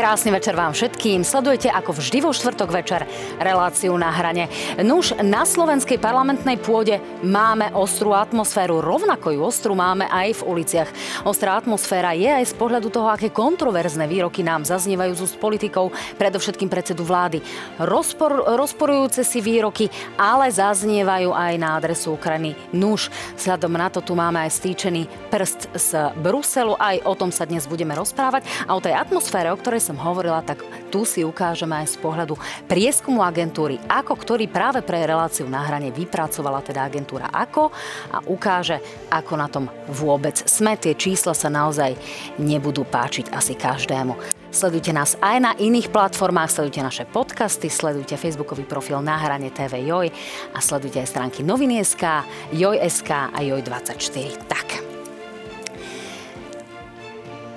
Krásny 0.00 0.32
večer 0.32 0.56
vám 0.56 0.72
všetkým. 0.72 1.28
Sledujete 1.28 1.68
ako 1.68 1.92
vždy 1.92 2.24
vo 2.24 2.32
štvrtok 2.32 2.72
večer 2.72 3.04
reláciu 3.36 3.92
na 4.00 4.08
hrane. 4.08 4.48
Nuž 4.80 5.12
na 5.20 5.44
slovenskej 5.44 6.00
parlamentnej 6.00 6.56
pôde 6.56 7.04
máme 7.20 7.68
ostrú 7.76 8.16
atmosféru. 8.16 8.80
Rovnako 8.80 9.36
ju 9.36 9.40
ostrú 9.44 9.76
máme 9.76 10.08
aj 10.08 10.40
v 10.40 10.56
uliciach. 10.56 10.88
Ostrá 11.28 11.60
atmosféra 11.60 12.16
je 12.16 12.32
aj 12.32 12.48
z 12.48 12.54
pohľadu 12.56 12.88
toho, 12.88 13.12
aké 13.12 13.28
kontroverzné 13.28 14.08
výroky 14.08 14.40
nám 14.40 14.64
zaznievajú 14.64 15.20
z 15.20 15.20
úst 15.20 15.36
politikov, 15.36 15.92
predovšetkým 16.16 16.72
predsedu 16.72 17.04
vlády. 17.04 17.44
Rozpor, 17.76 18.56
rozporujúce 18.56 19.20
si 19.20 19.44
výroky, 19.44 19.92
ale 20.16 20.48
zaznievajú 20.48 21.28
aj 21.36 21.52
na 21.60 21.76
adresu 21.76 22.16
Ukrajiny. 22.16 22.56
Nuž, 22.72 23.12
vzhľadom 23.36 23.76
na 23.76 23.92
to 23.92 24.00
tu 24.00 24.16
máme 24.16 24.40
aj 24.48 24.64
stýčený 24.64 25.28
prst 25.28 25.76
z 25.76 26.08
Bruselu. 26.16 26.72
Aj 26.80 26.96
o 27.04 27.12
tom 27.12 27.28
sa 27.28 27.44
dnes 27.44 27.68
budeme 27.68 27.92
rozprávať. 27.92 28.48
A 28.64 28.72
o 28.72 28.80
tej 28.80 28.96
atmosfére, 28.96 29.52
o 29.52 29.60
ktorej 29.60 29.80
ktorej 29.80 29.89
som 29.90 29.98
hovorila, 29.98 30.38
tak 30.46 30.62
tu 30.94 31.02
si 31.02 31.26
ukážeme 31.26 31.74
aj 31.82 31.94
z 31.94 31.96
pohľadu 31.98 32.38
prieskumu 32.70 33.26
agentúry, 33.26 33.82
ako 33.90 34.14
ktorý 34.14 34.46
práve 34.46 34.86
pre 34.86 35.02
reláciu 35.02 35.50
na 35.50 35.66
hrane 35.66 35.90
vypracovala 35.90 36.62
teda 36.62 36.86
agentúra 36.86 37.26
ako 37.26 37.74
a 38.14 38.22
ukáže, 38.30 38.78
ako 39.10 39.32
na 39.34 39.50
tom 39.50 39.66
vôbec 39.90 40.38
sme. 40.46 40.78
Tie 40.78 40.94
čísla 40.94 41.34
sa 41.34 41.50
naozaj 41.50 41.98
nebudú 42.38 42.86
páčiť 42.86 43.34
asi 43.34 43.58
každému. 43.58 44.14
Sledujte 44.50 44.90
nás 44.90 45.14
aj 45.22 45.36
na 45.38 45.52
iných 45.54 45.94
platformách, 45.94 46.50
sledujte 46.50 46.82
naše 46.82 47.04
podcasty, 47.06 47.70
sledujte 47.70 48.18
facebookový 48.18 48.66
profil 48.66 48.98
na 48.98 49.14
hrane 49.14 49.50
TV 49.50 49.86
Joj 49.86 50.10
a 50.54 50.58
sledujte 50.58 50.98
aj 51.02 51.10
stránky 51.10 51.46
noviny.sk, 51.46 52.26
Joj.sk 52.54 53.10
a 53.30 53.38
Joj24. 53.38 54.50
Tak, 54.50 54.89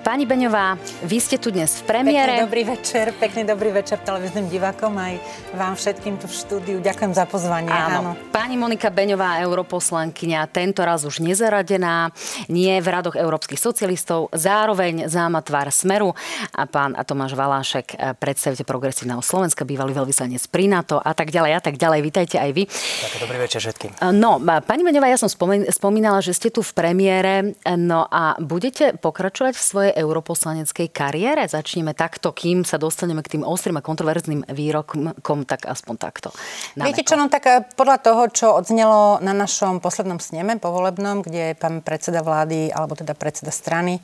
Pani 0.04 0.28
Beňová, 0.28 0.76
vy 1.08 1.16
ste 1.16 1.40
tu 1.40 1.48
dnes 1.48 1.80
v 1.80 1.88
premiére. 1.88 2.36
Pekný 2.36 2.44
dobrý 2.44 2.64
večer, 2.68 3.06
pekný 3.16 3.48
dobrý 3.48 3.72
večer 3.72 4.04
televíznym 4.04 4.52
divákom 4.52 5.00
aj 5.00 5.16
vám 5.56 5.80
všetkým 5.80 6.20
tu 6.20 6.28
v 6.28 6.36
štúdiu. 6.36 6.78
Ďakujem 6.84 7.16
za 7.16 7.24
pozvanie. 7.24 7.72
Áno. 7.72 8.12
áno. 8.12 8.12
Pani 8.36 8.60
Monika 8.60 8.92
Beňová, 8.92 9.40
europoslankyňa, 9.48 10.52
tento 10.52 10.84
raz 10.84 11.08
už 11.08 11.24
nezaradená, 11.24 12.12
nie 12.52 12.76
v 12.84 12.88
radoch 12.92 13.16
európskych 13.16 13.56
socialistov, 13.56 14.28
zároveň 14.36 15.08
záma 15.08 15.40
tvár 15.40 15.72
Smeru 15.72 16.12
a 16.52 16.68
pán 16.68 17.00
a 17.00 17.08
Tomáš 17.08 17.40
Valášek, 17.40 17.96
eh, 17.96 18.12
predstaviteľ 18.12 18.68
progresívneho 18.68 19.24
Slovenska, 19.24 19.64
bývalý 19.64 19.96
veľvyslanec 19.96 20.44
pri 20.52 20.68
NATO 20.68 21.00
a 21.00 21.16
tak 21.16 21.32
ďalej 21.32 21.52
a 21.56 21.62
tak 21.64 21.80
ďalej. 21.80 22.00
Vítajte 22.04 22.44
aj 22.44 22.52
vy. 22.52 22.68
Ďakujem, 22.68 23.22
dobrý 23.24 23.40
večer 23.40 23.64
všetkým. 23.64 23.92
Eh, 23.96 24.12
no, 24.12 24.44
pani 24.68 24.84
Beňová, 24.84 25.08
ja 25.08 25.16
som 25.16 25.32
spomínala, 25.72 26.20
že 26.20 26.36
ste 26.36 26.52
tu 26.52 26.60
v 26.60 26.76
premiére, 26.76 27.56
no 27.80 28.04
a 28.04 28.36
budete 28.44 29.00
pokračovať 29.00 29.56
v 29.56 29.64
svojej 29.64 29.93
europoslaneckej 29.94 30.90
kariére? 30.90 31.46
Začneme 31.46 31.94
takto, 31.94 32.34
kým 32.34 32.66
sa 32.66 32.82
dostaneme 32.82 33.22
k 33.22 33.38
tým 33.40 33.44
ostrým 33.46 33.78
a 33.78 33.86
kontroverzným 33.86 34.50
výrokom, 34.50 35.46
tak 35.46 35.70
aspoň 35.70 35.96
takto. 36.02 36.30
Viete 36.76 37.06
čo, 37.06 37.16
no 37.16 37.30
tak 37.30 37.44
eh, 37.46 37.64
podľa 37.64 37.98
toho, 38.02 38.22
čo 38.34 38.48
odznelo 38.58 39.22
na 39.22 39.32
našom 39.32 39.80
poslednom 39.80 40.18
sneme 40.18 40.58
povolebnom, 40.58 41.24
kde 41.24 41.56
pán 41.56 41.86
predseda 41.86 42.26
vlády, 42.26 42.74
alebo 42.74 42.98
teda 42.98 43.14
predseda 43.14 43.54
strany, 43.54 44.02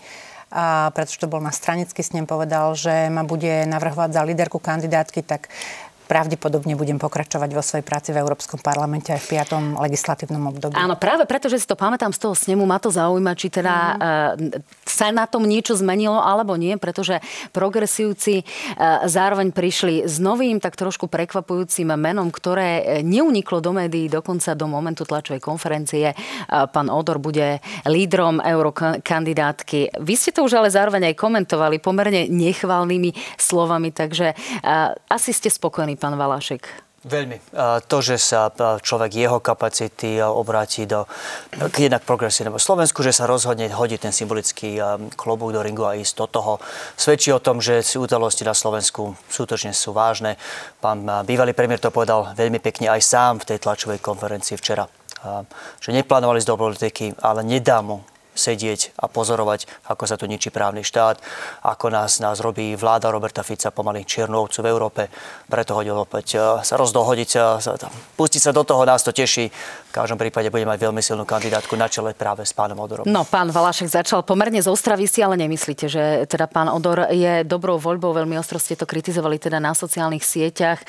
a 0.49 0.89
pretože 0.97 1.21
to 1.21 1.29
bol 1.29 1.37
na 1.37 1.53
stranický 1.53 2.01
snem, 2.01 2.25
povedal, 2.25 2.73
že 2.73 3.05
ma 3.13 3.21
bude 3.21 3.69
navrhovať 3.69 4.09
za 4.17 4.25
líderku 4.25 4.57
kandidátky, 4.57 5.21
tak 5.21 5.45
pravdepodobne 6.09 6.73
budem 6.73 6.97
pokračovať 6.97 7.49
vo 7.53 7.61
svojej 7.61 7.85
práci 7.85 8.09
v 8.09 8.17
Európskom 8.25 8.57
parlamente 8.57 9.13
aj 9.13 9.21
v 9.21 9.37
piatom 9.37 9.77
legislatívnom 9.77 10.41
období. 10.49 10.73
Áno, 10.73 10.97
práve 10.97 11.29
preto, 11.29 11.45
že 11.45 11.61
si 11.61 11.69
to 11.69 11.77
pamätám 11.77 12.09
z 12.09 12.25
toho 12.25 12.33
snemu, 12.33 12.65
ma 12.65 12.81
to 12.81 12.89
zaujíma, 12.89 13.37
či 13.37 13.53
teda 13.53 13.75
mm. 13.93 14.65
sa 14.89 15.13
na 15.13 15.29
tom 15.29 15.45
niečo 15.45 15.77
zmenilo 15.77 16.17
alebo 16.17 16.57
nie, 16.57 16.73
pretože 16.81 17.21
progresívci 17.53 18.41
uh, 18.41 19.05
zároveň 19.05 19.53
prišli 19.53 20.09
s 20.09 20.17
novým, 20.17 20.57
tak 20.57 20.73
trošku 20.73 21.05
prekvapujúcim 21.05 21.93
menom, 21.93 22.33
ktoré 22.33 23.05
neuniklo 23.05 23.61
do 23.61 23.77
médií 23.77 24.09
dokonca 24.09 24.57
do 24.57 24.65
momentu 24.65 25.05
tlačovej 25.05 25.45
konferencie. 25.45 26.17
Uh, 26.49 26.65
pán 26.65 26.89
Odor 26.89 27.21
bude 27.21 27.61
lídrom 27.85 28.41
eurokandidátky. 28.41 30.01
Vy 30.01 30.13
ste 30.17 30.33
to 30.33 30.41
už 30.41 30.57
ale 30.57 30.73
zároveň 30.73 31.13
aj 31.13 31.19
komentovali 31.19 31.77
pomerne 31.77 32.25
nechvalnými 32.31 33.13
slovami, 33.37 33.91
takže 33.91 34.33
asi 35.11 35.35
ste 35.35 35.51
spokojní 35.51 35.98
pán 35.99 36.15
Valašek? 36.15 36.87
Veľmi. 36.99 37.39
To, 37.87 37.97
že 38.03 38.19
sa 38.19 38.51
človek 38.83 39.15
jeho 39.15 39.39
kapacity 39.39 40.19
obráti 40.19 40.83
do 40.83 41.07
k 41.71 41.87
jednak 41.87 42.03
progresívneho 42.03 42.59
Slovensku, 42.59 42.99
že 43.07 43.15
sa 43.15 43.23
rozhodne 43.23 43.71
hodiť 43.71 43.99
ten 44.03 44.11
symbolický 44.11 44.75
klobúk 45.15 45.55
do 45.55 45.63
ringu 45.63 45.87
a 45.87 45.95
ísť 45.95 46.15
do 46.19 46.27
toho, 46.27 46.53
svedčí 46.99 47.31
o 47.31 47.39
tom, 47.39 47.63
že 47.63 47.87
udalosti 47.95 48.43
na 48.43 48.51
Slovensku 48.51 49.15
sútočne 49.31 49.71
sú 49.71 49.95
vážne. 49.95 50.35
Pán 50.83 51.07
bývalý 51.23 51.55
premiér 51.55 51.79
to 51.79 51.87
povedal 51.87 52.35
veľmi 52.35 52.59
pekne 52.59 52.91
aj 52.91 52.99
sám 52.99 53.33
v 53.39 53.55
tej 53.55 53.63
tlačovej 53.63 54.03
konferencii 54.03 54.59
včera 54.59 54.83
že 55.83 55.91
neplánovali 55.91 56.39
z 56.39 56.47
do 56.47 56.55
politiky, 56.55 57.11
ale 57.19 57.43
nedá 57.43 57.83
mu 57.83 58.03
sedieť 58.39 58.95
a 58.95 59.11
pozorovať, 59.11 59.67
ako 59.91 60.03
sa 60.07 60.15
tu 60.15 60.23
ničí 60.23 60.47
právny 60.47 60.87
štát, 60.87 61.19
ako 61.67 61.91
nás, 61.91 62.23
nás 62.23 62.39
robí 62.39 62.79
vláda 62.79 63.11
Roberta 63.11 63.43
Fica 63.43 63.67
pomaly 63.75 64.07
čiernu 64.07 64.39
ovcu 64.39 64.63
v 64.63 64.71
Európe. 64.71 65.01
Preto 65.51 65.75
hodil 65.75 65.99
opäť 65.99 66.39
e, 66.39 66.63
sa 66.63 66.79
rozdohodiť, 66.79 67.29
sa, 67.59 67.59
pustiť 68.15 68.41
sa 68.47 68.51
do 68.55 68.63
toho, 68.63 68.87
nás 68.87 69.03
to 69.03 69.11
teší. 69.11 69.51
V 69.89 69.91
každom 69.91 70.15
prípade 70.15 70.47
bude 70.47 70.63
mať 70.63 70.79
veľmi 70.79 71.03
silnú 71.03 71.27
kandidátku 71.27 71.75
na 71.75 71.91
čele 71.91 72.15
práve 72.15 72.47
s 72.47 72.55
pánom 72.55 72.79
Odorom. 72.79 73.03
No, 73.03 73.27
pán 73.27 73.51
Valašek 73.51 73.91
začal 73.91 74.23
pomerne 74.23 74.63
z 74.63 74.71
Ostravy 74.71 75.09
si, 75.09 75.19
ale 75.19 75.35
nemyslíte, 75.35 75.85
že 75.91 76.03
teda 76.29 76.47
pán 76.47 76.71
Odor 76.71 77.11
je 77.11 77.43
dobrou 77.43 77.75
voľbou, 77.75 78.15
veľmi 78.15 78.39
ostro 78.39 78.61
ste 78.61 78.79
to 78.79 78.87
kritizovali 78.87 79.41
teda 79.41 79.59
na 79.59 79.75
sociálnych 79.75 80.23
sieťach. 80.23 80.79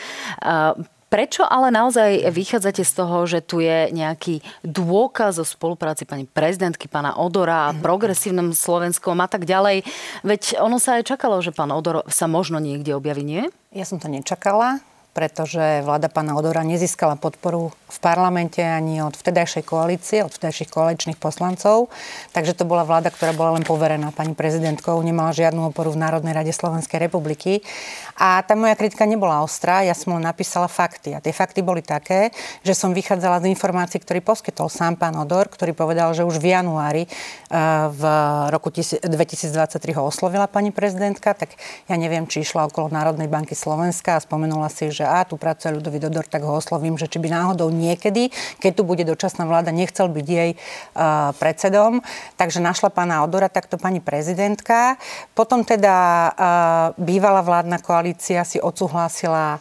Prečo 1.10 1.42
ale 1.42 1.74
naozaj 1.74 2.30
vychádzate 2.30 2.86
z 2.86 2.92
toho, 2.94 3.26
že 3.26 3.42
tu 3.42 3.58
je 3.58 3.90
nejaký 3.90 4.46
dôkaz 4.62 5.42
o 5.42 5.44
spolupráci 5.44 6.06
pani 6.06 6.22
prezidentky, 6.22 6.86
pána 6.86 7.18
Odora 7.18 7.66
a 7.66 7.74
progresívnom 7.74 8.54
Slovenskom 8.54 9.18
a 9.18 9.26
tak 9.26 9.42
ďalej? 9.42 9.82
Veď 10.22 10.62
ono 10.62 10.78
sa 10.78 11.02
aj 11.02 11.10
čakalo, 11.10 11.42
že 11.42 11.50
pán 11.50 11.74
Odor 11.74 12.06
sa 12.06 12.30
možno 12.30 12.62
niekde 12.62 12.94
objaví, 12.94 13.26
nie? 13.26 13.42
Ja 13.74 13.82
som 13.82 13.98
to 13.98 14.06
nečakala 14.06 14.78
pretože 15.10 15.82
vláda 15.82 16.06
pána 16.06 16.38
Odora 16.38 16.62
nezískala 16.62 17.18
podporu 17.18 17.74
v 17.90 17.98
parlamente 17.98 18.62
ani 18.62 19.02
od 19.02 19.18
vtedajšej 19.18 19.66
koalície, 19.66 20.22
od 20.22 20.30
vtedajších 20.30 20.70
koaličných 20.70 21.18
poslancov. 21.18 21.90
Takže 22.30 22.54
to 22.54 22.62
bola 22.62 22.86
vláda, 22.86 23.10
ktorá 23.10 23.34
bola 23.34 23.58
len 23.58 23.66
poverená 23.66 24.14
pani 24.14 24.38
prezidentkou, 24.38 25.02
nemala 25.02 25.34
žiadnu 25.34 25.74
oporu 25.74 25.90
v 25.90 25.98
Národnej 25.98 26.30
rade 26.30 26.54
Slovenskej 26.54 27.02
republiky. 27.02 27.66
A 28.14 28.44
tá 28.46 28.54
moja 28.54 28.78
kritika 28.78 29.08
nebola 29.08 29.42
ostrá, 29.42 29.82
ja 29.82 29.96
som 29.96 30.14
len 30.14 30.22
napísala 30.22 30.70
fakty. 30.70 31.16
A 31.16 31.24
tie 31.24 31.34
fakty 31.34 31.64
boli 31.64 31.82
také, 31.82 32.30
že 32.62 32.78
som 32.78 32.94
vychádzala 32.94 33.42
z 33.42 33.50
informácií, 33.50 33.98
ktorý 33.98 34.22
poskytol 34.22 34.70
sám 34.70 34.94
pán 34.94 35.18
Odor, 35.18 35.50
ktorý 35.50 35.74
povedal, 35.74 36.14
že 36.14 36.22
už 36.22 36.38
v 36.38 36.54
januári 36.54 37.02
eh, 37.04 37.10
v 37.90 38.02
roku 38.54 38.70
2023 38.70 39.50
ho 39.98 40.02
oslovila 40.06 40.46
pani 40.46 40.70
prezidentka, 40.70 41.34
tak 41.34 41.56
ja 41.88 41.96
neviem, 41.98 42.28
či 42.30 42.46
išla 42.46 42.70
okolo 42.70 42.92
Národnej 42.92 43.26
banky 43.26 43.58
Slovenska 43.58 44.14
a 44.14 44.22
spomenula 44.22 44.68
si, 44.70 44.92
že 44.92 44.99
a 45.04 45.24
tu 45.24 45.36
pracuje 45.36 45.76
ľudový 45.76 45.98
Dodor, 46.00 46.26
tak 46.26 46.42
ho 46.42 46.56
oslovím, 46.56 46.96
že 46.96 47.10
či 47.10 47.18
by 47.18 47.28
náhodou 47.30 47.68
niekedy, 47.72 48.32
keď 48.58 48.72
tu 48.76 48.82
bude 48.84 49.04
dočasná 49.04 49.44
vláda, 49.44 49.72
nechcel 49.72 50.08
byť 50.08 50.26
jej 50.26 50.50
uh, 50.54 51.32
predsedom. 51.36 52.00
Takže 52.40 52.60
našla 52.62 52.88
pána 52.92 53.24
Odora, 53.24 53.52
takto 53.52 53.76
pani 53.76 54.00
prezidentka. 54.00 54.96
Potom 55.36 55.64
teda 55.64 55.96
uh, 55.96 56.32
bývalá 56.96 57.44
vládna 57.44 57.78
koalícia 57.82 58.44
si 58.44 58.60
odsúhlasila 58.60 59.60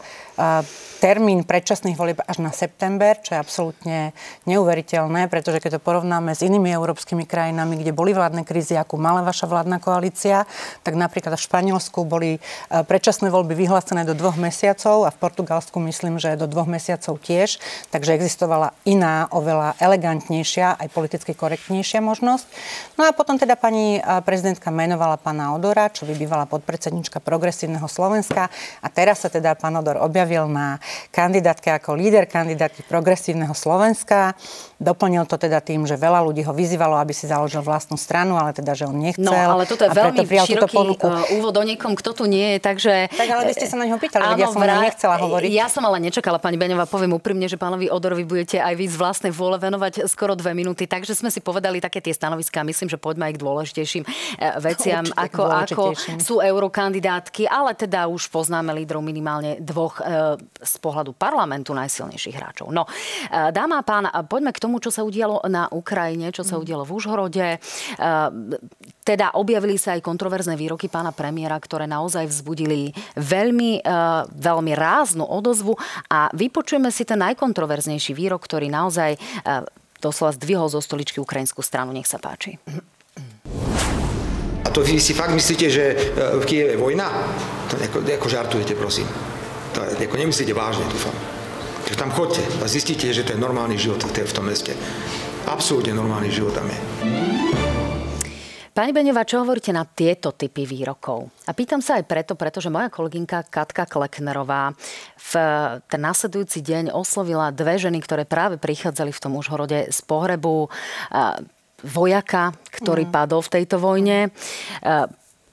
termín 0.99 1.47
predčasných 1.47 1.95
volieb 1.95 2.19
až 2.27 2.43
na 2.43 2.51
september, 2.51 3.15
čo 3.23 3.33
je 3.33 3.39
absolútne 3.39 3.97
neuveriteľné, 4.43 5.31
pretože 5.31 5.63
keď 5.63 5.79
to 5.79 5.81
porovnáme 5.81 6.35
s 6.35 6.43
inými 6.43 6.75
európskymi 6.75 7.23
krajinami, 7.23 7.79
kde 7.79 7.95
boli 7.95 8.11
vládne 8.11 8.43
krízy, 8.43 8.75
akú 8.75 8.99
mala 8.99 9.23
vaša 9.23 9.47
vládna 9.47 9.79
koalícia, 9.79 10.43
tak 10.83 10.99
napríklad 10.99 11.39
v 11.39 11.45
Španielsku 11.47 12.03
boli 12.03 12.31
e, 12.35 12.39
predčasné 12.83 13.31
voľby 13.31 13.55
vyhlásené 13.55 14.03
do 14.03 14.11
dvoch 14.11 14.35
mesiacov 14.35 15.07
a 15.07 15.09
v 15.15 15.17
Portugalsku 15.23 15.79
myslím, 15.79 16.19
že 16.19 16.35
do 16.35 16.51
dvoch 16.51 16.67
mesiacov 16.67 17.15
tiež, 17.23 17.63
takže 17.95 18.19
existovala 18.19 18.75
iná, 18.83 19.31
oveľa 19.31 19.79
elegantnejšia, 19.79 20.83
aj 20.83 20.87
politicky 20.91 21.31
korektnejšia 21.31 22.03
možnosť. 22.03 22.45
No 22.99 23.07
a 23.07 23.15
potom 23.15 23.39
teda 23.39 23.55
pani 23.55 23.97
e, 23.97 24.01
prezidentka 24.27 24.67
menovala 24.67 25.15
pána 25.15 25.55
Odora, 25.55 25.87
čo 25.87 26.03
by 26.03 26.13
bývala 26.19 26.43
podpredsednička 26.43 27.23
progresívneho 27.23 27.87
Slovenska 27.87 28.51
a 28.83 28.87
teraz 28.91 29.23
sa 29.23 29.31
teda 29.31 29.55
pán 29.55 29.79
Odor 29.79 30.03
objavil 30.03 30.28
na 30.51 30.77
kandidátke 31.09 31.73
ako 31.73 31.97
líder 31.97 32.29
kandidátky 32.29 32.85
progresívneho 32.85 33.55
Slovenska. 33.57 34.37
Doplnil 34.79 35.27
to 35.27 35.35
teda 35.35 35.59
tým, 35.59 35.83
že 35.83 35.97
veľa 35.99 36.23
ľudí 36.23 36.45
ho 36.45 36.53
vyzývalo, 36.53 36.95
aby 36.99 37.11
si 37.11 37.27
založil 37.27 37.59
vlastnú 37.65 37.99
stranu, 37.99 38.39
ale 38.39 38.55
teda, 38.55 38.77
že 38.77 38.87
on 38.87 38.95
nechcel. 38.95 39.27
No, 39.27 39.35
ale 39.35 39.67
toto 39.67 39.83
je 39.83 39.91
veľmi 39.91 40.23
široký 40.23 40.75
uh, 40.95 41.35
úvod 41.35 41.55
o 41.57 41.63
niekom, 41.63 41.97
kto 41.99 42.15
tu 42.15 42.23
nie 42.29 42.55
je, 42.55 42.57
takže... 42.63 42.93
Tak 43.11 43.27
ale 43.27 43.51
by 43.51 43.53
ste 43.55 43.67
sa 43.67 43.75
na 43.75 43.89
neho 43.89 43.99
pýtali, 43.99 44.23
áno, 44.23 44.39
ja 44.39 44.47
som 44.47 44.61
vraj... 44.63 44.87
nechcela 44.87 45.15
hovoriť. 45.19 45.49
Ja 45.51 45.67
som 45.67 45.83
ale 45.83 45.99
nečakala, 45.99 46.39
pani 46.39 46.55
Beňová, 46.55 46.87
poviem 46.87 47.11
úprimne, 47.11 47.51
že 47.51 47.59
pánovi 47.59 47.91
Odorovi 47.91 48.23
budete 48.23 48.63
aj 48.63 48.73
vy 48.77 48.85
z 48.87 48.95
vlastnej 48.95 49.33
vôle 49.35 49.59
venovať 49.59 50.07
skoro 50.07 50.35
dve 50.37 50.55
minúty, 50.55 50.87
takže 50.87 51.11
sme 51.11 51.27
si 51.27 51.43
povedali 51.43 51.83
také 51.83 51.99
tie 51.99 52.15
stanoviská, 52.15 52.63
myslím, 52.63 52.87
že 52.87 52.95
poďme 52.95 53.27
aj 53.27 53.33
k 53.35 53.41
dôležitejším 53.43 54.03
veciam, 54.63 55.03
Určite 55.03 55.19
ako, 55.19 55.43
ako 55.43 55.83
sú 56.19 56.35
eurokandidátky, 56.39 57.51
ale 57.51 57.75
teda 57.75 58.07
už 58.07 58.31
poznáme 58.31 58.71
lídrov 58.71 59.03
minimálne 59.03 59.59
dvoch 59.59 59.99
z 60.59 60.75
pohľadu 60.83 61.15
parlamentu 61.15 61.71
najsilnejších 61.71 62.35
hráčov. 62.35 62.69
No, 62.69 62.83
dáma 63.31 63.79
a 63.79 63.87
pán, 63.87 64.05
poďme 64.27 64.51
k 64.51 64.59
tomu, 64.59 64.83
čo 64.83 64.91
sa 64.91 65.07
udialo 65.07 65.43
na 65.47 65.71
Ukrajine, 65.71 66.29
čo 66.35 66.43
sa 66.43 66.59
udialo 66.59 66.83
v 66.83 66.93
Užhorode. 66.95 67.47
Teda 69.03 69.33
objavili 69.33 69.79
sa 69.79 69.97
aj 69.97 70.05
kontroverzné 70.05 70.53
výroky 70.53 70.85
pána 70.91 71.09
premiéra, 71.09 71.57
ktoré 71.57 71.89
naozaj 71.89 72.29
vzbudili 72.29 72.93
veľmi, 73.17 73.81
veľmi 74.29 74.73
ráznu 74.77 75.25
odozvu 75.25 75.73
a 76.11 76.29
vypočujeme 76.35 76.93
si 76.93 77.07
ten 77.07 77.17
najkontroverznejší 77.23 78.13
výrok, 78.13 78.45
ktorý 78.45 78.69
naozaj 78.69 79.17
doslova 79.99 80.31
zdvihol 80.37 80.69
zo 80.69 80.79
stoličky 80.79 81.19
ukrajinskú 81.19 81.59
stranu. 81.65 81.91
Nech 81.91 82.07
sa 82.07 82.21
páči. 82.21 82.61
A 84.59 84.69
to 84.69 84.85
vy 84.85 85.01
si 85.01 85.17
fakt 85.17 85.33
myslíte, 85.33 85.67
že 85.71 86.13
v 86.39 86.43
Kieve 86.45 86.75
je 86.75 86.79
vojna? 86.79 87.09
To 87.71 87.79
ako, 87.79 88.05
ako 88.05 88.27
žartujete, 88.29 88.77
prosím. 88.77 89.07
To 89.75 89.85
ako 89.85 90.17
nemyslíte 90.17 90.53
vážne, 90.53 90.85
dúfam. 90.89 91.13
Že 91.89 91.95
tam 91.97 92.09
chodte 92.13 92.41
a 92.61 92.65
zistíte, 92.69 93.09
že 93.09 93.25
to 93.25 93.33
je 93.33 93.39
normálny 93.41 93.77
život 93.77 94.01
v 94.01 94.33
tom 94.33 94.45
meste. 94.45 94.73
Absolútne 95.49 95.93
normálny 95.93 96.29
život 96.29 96.53
tam 96.53 96.69
je. 96.69 96.79
Pani 98.69 98.95
Beňová, 98.95 99.27
čo 99.27 99.43
hovoríte 99.43 99.75
na 99.75 99.83
tieto 99.83 100.31
typy 100.31 100.63
výrokov? 100.63 101.27
A 101.43 101.51
pýtam 101.51 101.83
sa 101.83 101.99
aj 101.99 102.07
preto, 102.07 102.39
pretože 102.39 102.71
moja 102.71 102.87
kolegynka 102.87 103.43
Katka 103.51 103.83
Kleknerová 103.83 104.71
v 105.19 105.31
ten 105.89 105.99
následujúci 105.99 106.63
deň 106.63 106.95
oslovila 106.95 107.51
dve 107.51 107.75
ženy, 107.75 107.99
ktoré 107.99 108.23
práve 108.23 108.55
prichádzali 108.55 109.11
v 109.11 109.19
tom 109.19 109.35
Užhorode 109.35 109.91
z 109.91 109.99
pohrebu 110.07 110.71
vojaka, 111.83 112.55
ktorý 112.71 113.03
mm. 113.07 113.11
padol 113.11 113.43
v 113.43 113.53
tejto 113.59 113.83
vojne 113.83 114.31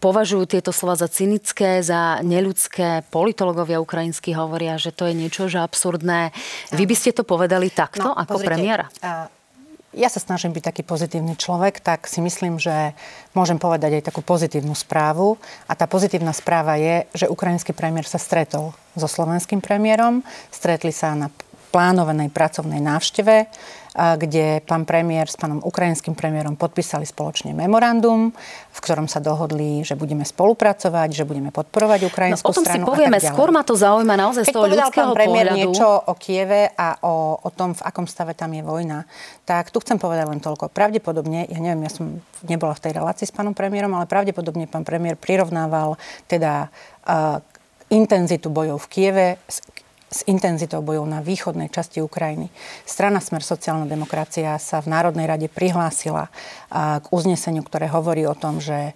považujú 0.07 0.47
tieto 0.47 0.71
slova 0.71 0.95
za 0.95 1.11
cynické, 1.11 1.83
za 1.83 2.23
neľudské. 2.23 3.11
Politologovia 3.11 3.83
ukrajinskí 3.83 4.31
hovoria, 4.39 4.79
že 4.79 4.95
to 4.95 5.11
je 5.11 5.15
niečo, 5.19 5.51
že 5.51 5.59
absurdné. 5.59 6.31
Vy 6.71 6.87
by 6.87 6.95
ste 6.95 7.11
to 7.11 7.27
povedali 7.27 7.75
takto, 7.75 8.07
no, 8.07 8.15
ako 8.15 8.39
pozrite, 8.39 8.51
premiéra? 8.55 8.87
ja 9.97 10.13
sa 10.13 10.21
snažím 10.21 10.53
byť 10.53 10.65
taký 10.71 10.83
pozitívny 10.85 11.41
človek, 11.41 11.81
tak 11.81 12.05
si 12.05 12.21
myslím, 12.21 12.61
že 12.61 12.93
môžem 13.33 13.57
povedať 13.57 13.97
aj 13.97 14.13
takú 14.13 14.21
pozitívnu 14.21 14.77
správu. 14.77 15.41
A 15.65 15.73
tá 15.73 15.89
pozitívna 15.89 16.37
správa 16.37 16.77
je, 16.77 17.09
že 17.17 17.33
ukrajinský 17.33 17.73
premiér 17.73 18.05
sa 18.05 18.21
stretol 18.21 18.77
so 18.93 19.09
slovenským 19.09 19.65
premiérom. 19.65 20.21
Stretli 20.53 20.93
sa 20.93 21.17
na 21.17 21.33
plánovanej 21.77 22.33
pracovnej 22.33 22.81
návšteve 22.81 23.53
kde 23.97 24.61
pán 24.69 24.85
premiér 24.85 25.25
s 25.25 25.41
pánom 25.41 25.65
ukrajinským 25.65 26.13
premiérom 26.13 26.53
podpísali 26.53 27.09
spoločne 27.09 27.57
memorandum, 27.57 28.29
v 28.69 28.79
ktorom 28.85 29.09
sa 29.09 29.25
dohodli, 29.25 29.81
že 29.89 29.97
budeme 29.97 30.21
spolupracovať, 30.21 31.17
že 31.17 31.25
budeme 31.25 31.49
podporovať 31.49 32.05
ukrajinskú 32.05 32.45
no, 32.45 32.53
o 32.53 32.57
tom 32.61 32.65
stranu. 32.69 32.85
si 32.85 32.91
povieme, 32.93 33.17
skôr 33.25 33.49
ma 33.49 33.65
to 33.65 33.73
zaujíma 33.73 34.21
naozaj 34.21 34.45
Keď 34.45 34.53
z 34.53 34.57
toho 34.57 34.67
ľudského 34.69 35.13
pán 35.13 35.17
premiér 35.17 35.47
pohľadu. 35.49 35.61
niečo 35.65 35.89
o 35.89 36.13
Kieve 36.21 36.63
a 36.77 36.89
o, 37.01 37.41
o 37.41 37.51
tom, 37.57 37.73
v 37.73 37.83
akom 37.89 38.05
stave 38.05 38.37
tam 38.37 38.53
je 38.53 38.61
vojna, 38.61 39.09
tak 39.49 39.73
tu 39.73 39.81
chcem 39.81 39.97
povedať 39.97 40.29
len 40.29 40.45
toľko. 40.45 40.69
Pravdepodobne, 40.69 41.49
ja 41.49 41.57
neviem, 41.57 41.89
ja 41.89 41.93
som 41.93 42.21
nebola 42.45 42.77
v 42.77 42.85
tej 42.85 42.93
relácii 43.01 43.25
s 43.25 43.33
pánom 43.33 43.57
premiérom, 43.57 43.97
ale 43.97 44.05
pravdepodobne 44.05 44.69
pán 44.69 44.85
premiér 44.85 45.17
prirovnával 45.17 45.97
teda 46.29 46.69
uh, 47.09 47.41
intenzitu 47.89 48.53
bojov 48.53 48.83
v 48.85 48.87
Kieve 48.93 49.29
s 49.49 49.65
intenzitou 50.31 50.87
bojov 50.87 51.03
na 51.11 51.19
východnej 51.19 51.67
časti 51.67 51.99
Ukrajiny. 51.99 52.47
Strana 52.87 53.19
Smer 53.19 53.43
sociálna 53.43 53.91
demokracia 53.91 54.55
sa 54.63 54.79
v 54.79 54.95
Národnej 54.95 55.27
rade 55.27 55.51
prihlásila 55.51 56.31
k 56.71 57.07
uzneseniu, 57.11 57.67
ktoré 57.67 57.91
hovorí 57.91 58.23
o 58.23 58.39
tom, 58.39 58.63
že 58.63 58.95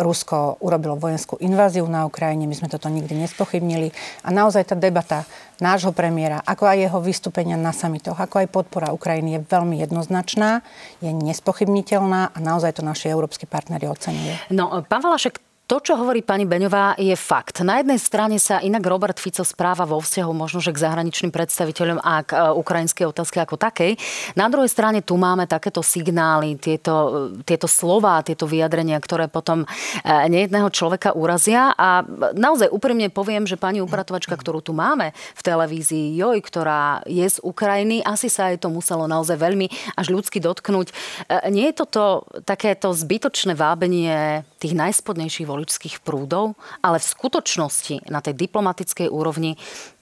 Rusko 0.00 0.60
urobilo 0.60 1.00
vojenskú 1.00 1.40
inváziu 1.40 1.88
na 1.88 2.04
Ukrajine. 2.04 2.44
My 2.44 2.52
sme 2.52 2.68
toto 2.68 2.92
nikdy 2.92 3.16
nespochybnili. 3.16 3.96
A 4.22 4.28
naozaj 4.28 4.72
tá 4.72 4.76
debata 4.76 5.24
nášho 5.56 5.96
premiéra, 5.96 6.44
ako 6.44 6.68
aj 6.68 6.78
jeho 6.84 6.98
vystúpenia 7.00 7.56
na 7.56 7.72
samitoch, 7.72 8.20
ako 8.20 8.44
aj 8.44 8.52
podpora 8.52 8.92
Ukrajiny 8.92 9.40
je 9.40 9.44
veľmi 9.48 9.80
jednoznačná, 9.80 10.60
je 11.00 11.16
nespochybniteľná 11.16 12.36
a 12.36 12.38
naozaj 12.44 12.76
to 12.76 12.82
naši 12.84 13.08
európsky 13.08 13.48
partnery 13.48 13.88
ocenujú. 13.88 14.36
No, 14.52 14.84
pán 14.84 15.00
Valašek, 15.00 15.40
to, 15.66 15.82
čo 15.82 15.98
hovorí 15.98 16.22
pani 16.22 16.46
Beňová, 16.46 16.94
je 16.94 17.18
fakt. 17.18 17.58
Na 17.66 17.82
jednej 17.82 17.98
strane 17.98 18.38
sa 18.38 18.62
inak 18.62 18.86
Robert 18.86 19.18
Fico 19.18 19.42
správa 19.42 19.82
vo 19.82 19.98
vzťahu 19.98 20.30
možno, 20.30 20.62
že 20.62 20.70
k 20.70 20.78
zahraničným 20.78 21.34
predstaviteľom 21.34 21.98
a 22.06 22.22
k 22.22 22.38
e, 22.38 22.54
ukrajinskej 22.54 23.10
otázke 23.10 23.42
ako 23.42 23.58
takej. 23.58 23.98
Na 24.38 24.46
druhej 24.46 24.70
strane 24.70 25.02
tu 25.02 25.18
máme 25.18 25.50
takéto 25.50 25.82
signály, 25.82 26.54
tieto, 26.54 26.94
e, 27.34 27.42
tieto 27.42 27.66
slova, 27.66 28.22
tieto 28.22 28.46
vyjadrenia, 28.46 28.94
ktoré 29.02 29.26
potom 29.26 29.66
e, 29.66 29.68
nejedného 30.06 30.70
človeka 30.70 31.18
urazia. 31.18 31.74
A 31.74 32.06
naozaj 32.38 32.70
úprimne 32.70 33.10
poviem, 33.10 33.42
že 33.42 33.58
pani 33.58 33.82
upratovačka, 33.82 34.38
ktorú 34.38 34.62
tu 34.62 34.70
máme 34.70 35.10
v 35.34 35.42
televízii, 35.42 36.14
Joj, 36.14 36.46
ktorá 36.46 37.02
je 37.10 37.26
z 37.26 37.42
Ukrajiny, 37.42 38.06
asi 38.06 38.30
sa 38.30 38.54
jej 38.54 38.62
to 38.62 38.70
muselo 38.70 39.10
naozaj 39.10 39.34
veľmi 39.34 39.66
až 39.98 40.14
ľudsky 40.14 40.38
dotknúť. 40.38 40.94
Nie 41.50 41.74
je 41.74 41.82
toto 41.82 42.30
takéto 42.46 42.94
zbytočné 42.94 43.58
vábenie 43.58 44.46
tých 44.66 44.74
najspodnejších 44.74 45.46
voličských 45.46 46.02
prúdov, 46.02 46.58
ale 46.82 46.98
v 46.98 47.06
skutočnosti 47.06 48.10
na 48.10 48.18
tej 48.18 48.34
diplomatickej 48.34 49.06
úrovni 49.06 49.54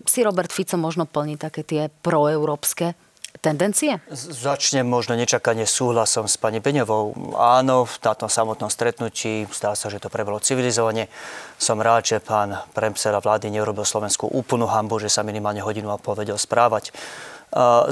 si 0.09 0.25
Robert 0.25 0.49
Fico 0.49 0.81
možno 0.81 1.05
plní 1.05 1.37
také 1.37 1.61
tie 1.61 1.93
proeurópske 2.01 2.97
tendencie? 3.45 4.01
Začnem 4.15 4.89
možno 4.89 5.13
nečakanie 5.21 5.69
súhlasom 5.69 6.25
s 6.25 6.41
pani 6.41 6.65
Beňovou. 6.65 7.37
Áno, 7.37 7.85
v 7.85 7.97
tom 8.01 8.33
samotnom 8.33 8.73
stretnutí 8.73 9.45
zdá 9.53 9.77
sa, 9.77 9.93
že 9.93 10.01
to 10.01 10.09
prebolo 10.09 10.41
civilizovane. 10.41 11.13
Som 11.61 11.85
rád, 11.85 12.09
že 12.09 12.25
pán 12.25 12.57
predseda 12.73 13.21
vlády 13.21 13.53
neurobil 13.53 13.85
Slovensku 13.85 14.33
úplnú 14.33 14.65
hambu, 14.65 14.97
že 14.97 15.13
sa 15.13 15.21
minimálne 15.21 15.61
hodinu 15.61 15.93
a 15.93 16.01
povedel 16.01 16.41
správať. 16.41 16.97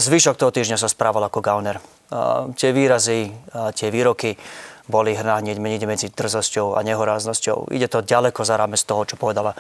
Zvyšok 0.01 0.41
toho 0.41 0.51
týždňa 0.51 0.81
sa 0.81 0.89
správal 0.89 1.29
ako 1.29 1.45
gauner. 1.45 1.77
Tie 2.57 2.73
výrazy, 2.73 3.29
tie 3.77 3.89
výroky 3.93 4.35
boli 4.91 5.15
hneď 5.15 5.59
medzi 5.87 6.09
drzosťou 6.11 6.75
a 6.75 6.83
nehoráznosťou. 6.83 7.71
Ide 7.71 7.87
to 7.87 8.03
ďaleko 8.03 8.43
za 8.43 8.59
rámec 8.59 8.83
toho, 8.83 9.07
čo 9.07 9.21
povedala 9.21 9.55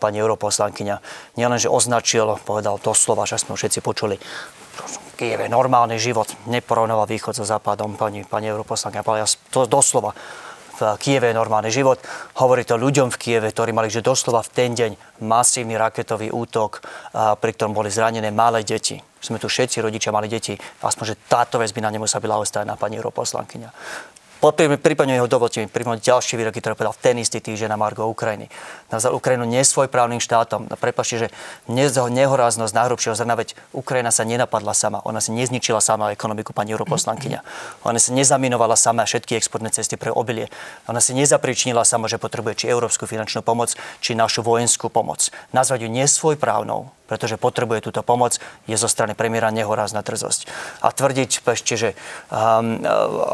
pani 0.00 0.20
europoslankyňa. 0.20 0.96
Nielen, 1.40 1.58
že 1.60 1.72
označil, 1.72 2.36
povedal 2.44 2.76
slova, 2.92 3.24
že 3.24 3.40
sme 3.40 3.56
všetci 3.56 3.80
počuli, 3.80 4.20
Kiev 5.16 5.44
je 5.44 5.48
normálny 5.52 6.00
život, 6.00 6.26
neporovnáva 6.48 7.04
východ 7.06 7.36
so 7.36 7.44
západom, 7.44 7.94
pani, 7.94 8.24
pani 8.24 8.48
europoslankyňa 8.48 9.04
povedala 9.04 9.28
to 9.52 9.68
doslova 9.68 10.16
v 10.72 10.96
Kieve 10.98 11.30
je 11.30 11.36
normálny 11.36 11.70
život. 11.70 12.00
Hovorí 12.40 12.64
to 12.64 12.80
ľuďom 12.80 13.12
v 13.12 13.20
Kieve, 13.20 13.48
ktorí 13.52 13.70
mali 13.70 13.92
že 13.92 14.02
doslova 14.02 14.42
v 14.42 14.50
ten 14.50 14.70
deň 14.74 15.22
masívny 15.22 15.78
raketový 15.78 16.32
útok, 16.32 16.82
pri 17.12 17.50
ktorom 17.54 17.76
boli 17.76 17.92
zranené 17.92 18.32
malé 18.34 18.66
deti. 18.66 18.98
Sme 19.22 19.38
tu 19.38 19.46
všetci 19.46 19.78
rodičia 19.78 20.10
mali 20.10 20.26
deti. 20.26 20.58
Aspoň, 20.82 21.14
že 21.14 21.20
táto 21.30 21.62
vec 21.62 21.70
by 21.70 21.86
na 21.86 21.94
nemusela 21.94 22.18
byť 22.18 22.30
ľahostajná 22.34 22.74
pani 22.74 22.98
europoslankyňa. 22.98 23.70
Prípadne 24.42 25.22
ho 25.22 25.30
dovolte 25.30 25.62
mi 25.62 25.70
pripomenúť 25.70 26.02
ďalšie 26.02 26.34
výroky, 26.34 26.58
ktoré 26.58 26.74
povedal 26.74 26.98
v 26.98 27.02
ten 27.06 27.16
istý 27.22 27.38
týždeň 27.38 27.70
na 27.70 27.78
Margo 27.78 28.10
Ukrajiny. 28.10 28.50
Nazval 28.90 29.14
Ukrajinu 29.14 29.46
nesvojprávnym 29.46 30.18
štátom. 30.18 30.66
No, 30.66 30.74
prepačte, 30.74 31.14
že 31.14 31.28
nehoráznosť 31.70 32.74
najhrubšieho 32.74 33.14
zrna, 33.14 33.38
veď 33.38 33.54
Ukrajina 33.70 34.10
sa 34.10 34.26
nenapadla 34.26 34.74
sama. 34.74 34.98
Ona 35.06 35.22
si 35.22 35.30
nezničila 35.30 35.78
sama 35.78 36.10
ekonomiku, 36.10 36.50
pani 36.50 36.74
europoslankyňa. 36.74 37.38
Ona 37.86 38.02
si 38.02 38.10
nezaminovala 38.10 38.74
sama 38.74 39.06
všetky 39.06 39.38
exportné 39.38 39.70
cesty 39.70 39.94
pre 39.94 40.10
obilie. 40.10 40.50
Ona 40.90 40.98
si 40.98 41.14
nezapričnila 41.14 41.86
sama, 41.86 42.10
že 42.10 42.18
potrebuje 42.18 42.66
či 42.66 42.74
európsku 42.74 43.06
finančnú 43.06 43.46
pomoc, 43.46 43.78
či 44.02 44.18
našu 44.18 44.42
vojenskú 44.42 44.90
pomoc. 44.90 45.30
Nazvať 45.54 45.86
ju 45.86 45.88
nesvojprávnou 45.94 46.90
pretože 47.12 47.36
potrebuje 47.36 47.84
túto 47.84 48.00
pomoc, 48.00 48.40
je 48.64 48.72
zo 48.80 48.88
strany 48.88 49.12
premiéra 49.12 49.52
nehorázna 49.52 50.00
trzosť. 50.00 50.48
A 50.80 50.88
tvrdiť 50.88 51.44
ešte, 51.44 51.76
že 51.76 51.90
um, 52.32 52.80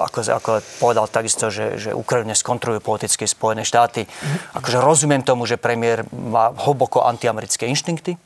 ako, 0.03 0.19
ako 0.27 0.51
povedal 0.83 1.07
takisto, 1.07 1.47
že, 1.47 1.79
že 1.79 1.91
Ukrajine 1.95 2.35
skontrujú 2.35 2.83
politické 2.83 3.23
Spojené 3.31 3.63
štáty. 3.63 4.11
Akože 4.59 4.83
rozumiem 4.83 5.23
tomu, 5.23 5.47
že 5.47 5.55
premiér 5.55 6.03
má 6.11 6.51
hlboko 6.51 7.07
antiamerické 7.07 7.71
inštinkty, 7.71 8.19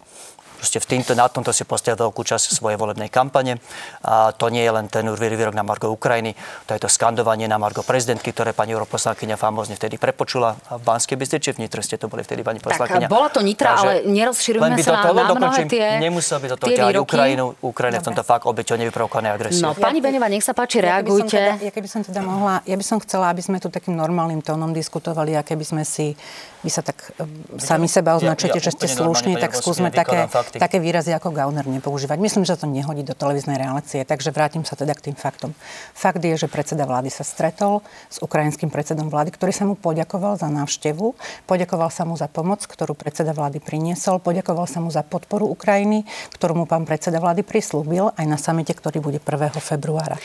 proste 0.62 0.78
v 0.78 0.86
týmto, 0.94 1.18
na 1.18 1.26
tomto 1.26 1.50
si 1.50 1.66
postavil 1.66 1.98
veľkú 2.06 2.22
časť 2.22 2.54
svojej 2.54 2.78
volebnej 2.78 3.10
kampane. 3.10 3.58
A 4.06 4.30
to 4.30 4.46
nie 4.46 4.62
je 4.62 4.70
len 4.70 4.86
ten 4.86 5.02
výrok 5.10 5.58
na 5.58 5.66
Margo 5.66 5.90
Ukrajiny, 5.90 6.38
to 6.70 6.78
je 6.78 6.86
to 6.86 6.86
skandovanie 6.86 7.50
na 7.50 7.58
Margo 7.58 7.82
prezidentky, 7.82 8.30
ktoré 8.30 8.54
pani 8.54 8.70
europoslankyňa 8.78 9.34
famózne 9.34 9.74
vtedy 9.74 9.98
prepočula. 9.98 10.54
A 10.70 10.78
v 10.78 10.82
Banskej 10.86 11.18
Bystrici 11.18 11.50
v 11.50 11.66
Nitre 11.66 11.82
ste 11.82 11.98
to 11.98 12.06
boli 12.06 12.22
vtedy 12.22 12.46
pani 12.46 12.62
poslankyňa. 12.62 13.10
Tak 13.10 13.10
bola 13.10 13.26
to 13.34 13.42
Nitra, 13.42 13.74
Takže, 13.74 13.82
ale 13.82 13.92
nerozširujeme 14.06 14.78
sa 14.78 15.02
na, 15.02 15.10
na 15.10 15.34
mnohé 15.34 15.62
tie 15.66 15.98
Nemusel 15.98 16.38
by 16.38 16.46
do 16.54 16.56
toho 16.62 16.70
ťahať 16.70 16.96
Ukrajinu. 17.02 17.44
Ukrajina 17.58 17.98
v 17.98 18.06
tomto 18.06 18.22
fakt 18.22 18.46
obeťou 18.46 18.78
nevyprovokovanej 18.78 19.30
agresie. 19.34 19.64
No, 19.66 19.74
pani 19.74 19.98
Beneva, 19.98 20.30
nech 20.30 20.46
sa 20.46 20.54
páči, 20.54 20.78
reagujte. 20.78 21.34
Ja 21.34 21.58
keby, 21.58 21.58
teda, 21.58 21.66
ja 21.66 21.70
keby 21.74 21.88
som 21.90 22.00
teda 22.06 22.20
mohla, 22.22 22.62
ja 22.62 22.76
by 22.78 22.84
som 22.86 23.02
chcela, 23.02 23.34
aby 23.34 23.42
sme 23.42 23.58
tu 23.58 23.66
takým 23.66 23.98
normálnym 23.98 24.38
tónom 24.46 24.70
diskutovali 24.70 25.34
a 25.34 25.42
keby 25.42 25.64
sme 25.66 25.82
si 25.82 26.14
vy 26.62 26.70
sa 26.70 26.78
tak 26.78 27.10
um, 27.18 27.26
sami 27.58 27.90
seba 27.90 28.14
označujete, 28.14 28.58
ja, 28.58 28.62
ja, 28.62 28.66
že 28.70 28.72
ste 28.78 28.86
slušní, 28.86 29.34
tak 29.34 29.50
skúsme 29.58 29.90
také, 29.90 30.30
také 30.56 30.82
výrazy 30.82 31.12
ako 31.14 31.32
gauner 31.32 31.64
nepoužívať. 31.64 32.18
Myslím, 32.20 32.44
že 32.44 32.58
to 32.58 32.68
nehodí 32.68 33.06
do 33.06 33.16
televíznej 33.16 33.56
relácie, 33.56 34.04
takže 34.04 34.34
vrátim 34.34 34.66
sa 34.66 34.76
teda 34.76 34.92
k 34.92 35.12
tým 35.12 35.16
faktom. 35.16 35.56
Fakt 35.96 36.20
je, 36.20 36.34
že 36.36 36.50
predseda 36.50 36.84
vlády 36.88 37.08
sa 37.08 37.24
stretol 37.24 37.80
s 38.12 38.20
ukrajinským 38.20 38.68
predsedom 38.68 39.08
vlády, 39.08 39.32
ktorý 39.32 39.52
sa 39.54 39.64
mu 39.64 39.78
poďakoval 39.78 40.36
za 40.36 40.50
návštevu, 40.50 41.14
poďakoval 41.46 41.88
sa 41.88 42.02
mu 42.08 42.18
za 42.18 42.26
pomoc, 42.28 42.64
ktorú 42.64 42.96
predseda 42.98 43.36
vlády 43.36 43.62
priniesol, 43.62 44.18
poďakoval 44.18 44.66
sa 44.68 44.82
mu 44.82 44.88
za 44.92 45.06
podporu 45.06 45.48
Ukrajiny, 45.48 46.04
ktorú 46.36 46.62
mu 46.62 46.64
pán 46.64 46.88
predseda 46.88 47.20
vlády 47.22 47.44
prislúbil 47.46 48.10
aj 48.16 48.26
na 48.26 48.40
samite, 48.40 48.72
ktorý 48.74 49.04
bude 49.04 49.20
1. 49.20 49.52
februára. 49.60 50.16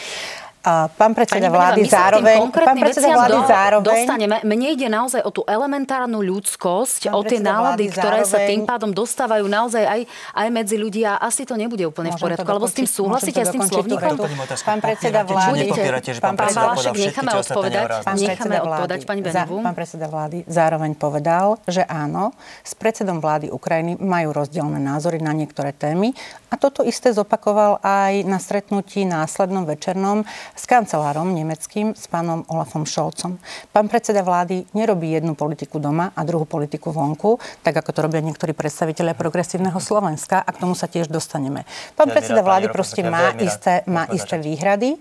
A 0.68 0.92
pán 0.92 1.16
predseda 1.16 1.48
vlády 1.48 1.88
zároveň... 1.88 2.52
Pán 2.52 2.76
predseda 2.76 3.16
vlády 3.16 3.40
do, 3.40 3.48
zároveň... 3.48 3.88
Dostaneme. 3.88 4.36
Mne 4.44 4.68
ide 4.76 4.88
naozaj 4.92 5.24
o 5.24 5.32
tú 5.32 5.48
elementárnu 5.48 6.20
ľudskosť, 6.20 7.08
o 7.16 7.24
tie 7.24 7.40
nálady, 7.40 7.88
ktoré 7.88 8.28
zároveň... 8.28 8.32
sa 8.36 8.38
tým 8.44 8.62
pádom 8.68 8.92
dostávajú 8.92 9.48
naozaj 9.48 9.88
aj, 9.88 10.02
aj 10.36 10.48
medzi 10.52 10.76
ľudí 10.76 11.08
a 11.08 11.24
asi 11.24 11.48
to 11.48 11.56
nebude 11.56 11.88
úplne 11.88 12.12
v 12.12 12.20
poriadku. 12.20 12.44
Lebo 12.44 12.68
s 12.68 12.76
tým 12.76 12.84
súhlasíte 12.84 13.48
s 13.48 13.56
tým 13.56 13.64
slovníkom? 13.64 14.20
Pán 14.68 14.80
predseda 14.84 15.24
vlády... 15.24 15.72
Pán 16.20 16.36
predseda 16.36 16.60
Valašek, 16.68 16.96
necháme 17.00 17.32
odpovedať. 17.40 17.86
Necháme 18.20 18.56
odpovedať, 18.60 19.00
pani 19.08 19.22
Benevu. 19.24 19.56
Pán 19.64 19.72
predseda 19.78 20.12
vlády 20.12 20.44
zároveň 20.52 20.92
povedal, 21.00 21.64
že 21.64 21.88
áno, 21.88 22.36
s 22.68 22.76
predsedom 22.76 23.24
vlády 23.24 23.56
Ukrajiny 23.56 24.04
majú 24.04 24.36
rozdielne 24.36 24.84
názory 24.84 25.24
na 25.24 25.32
niektoré 25.32 25.72
témy 25.72 26.12
a 26.52 26.60
toto 26.60 26.84
isté 26.84 27.16
zopakoval 27.16 27.80
aj 27.80 28.28
na 28.28 28.36
stretnutí 28.36 29.08
následnom 29.08 29.64
večernom 29.64 30.28
s 30.58 30.66
kancelárom 30.66 31.30
nemeckým, 31.38 31.94
s 31.94 32.10
pánom 32.10 32.42
Olafom 32.50 32.82
Šolcom. 32.84 33.38
Pán 33.70 33.86
predseda 33.86 34.26
vlády 34.26 34.66
nerobí 34.74 35.14
jednu 35.14 35.38
politiku 35.38 35.78
doma 35.78 36.10
a 36.18 36.26
druhú 36.26 36.50
politiku 36.50 36.90
vonku, 36.90 37.38
tak 37.62 37.78
ako 37.78 37.94
to 37.94 38.00
robia 38.02 38.26
niektorí 38.26 38.58
predstavitelia 38.58 39.14
progresívneho 39.14 39.78
Slovenska 39.78 40.42
a 40.42 40.50
k 40.50 40.58
tomu 40.58 40.74
sa 40.74 40.90
tiež 40.90 41.14
dostaneme. 41.14 41.70
Pán 41.94 42.10
predseda 42.10 42.42
vlády 42.42 42.74
proste 42.74 43.06
má 43.06 43.38
isté, 43.38 43.86
má 43.86 44.10
isté 44.10 44.42
výhrady 44.42 44.98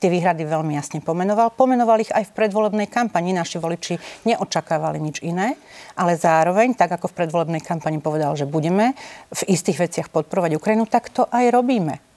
tie 0.00 0.08
výhrady 0.08 0.48
veľmi 0.48 0.80
jasne 0.80 1.04
pomenoval. 1.04 1.52
Pomenoval 1.52 2.00
ich 2.00 2.08
aj 2.08 2.32
v 2.32 2.34
predvolebnej 2.40 2.88
kampani. 2.88 3.36
Naši 3.36 3.60
voliči 3.60 4.00
neočakávali 4.24 4.96
nič 4.96 5.20
iné, 5.20 5.60
ale 5.92 6.16
zároveň, 6.16 6.72
tak 6.72 6.96
ako 6.96 7.12
v 7.12 7.16
predvolebnej 7.20 7.60
kampani 7.60 8.00
povedal, 8.00 8.32
že 8.32 8.48
budeme 8.48 8.96
v 9.28 9.42
istých 9.52 9.84
veciach 9.84 10.08
podporovať 10.08 10.56
Ukrajinu, 10.56 10.88
tak 10.88 11.12
to 11.12 11.28
aj 11.28 11.52
robíme. 11.52 12.09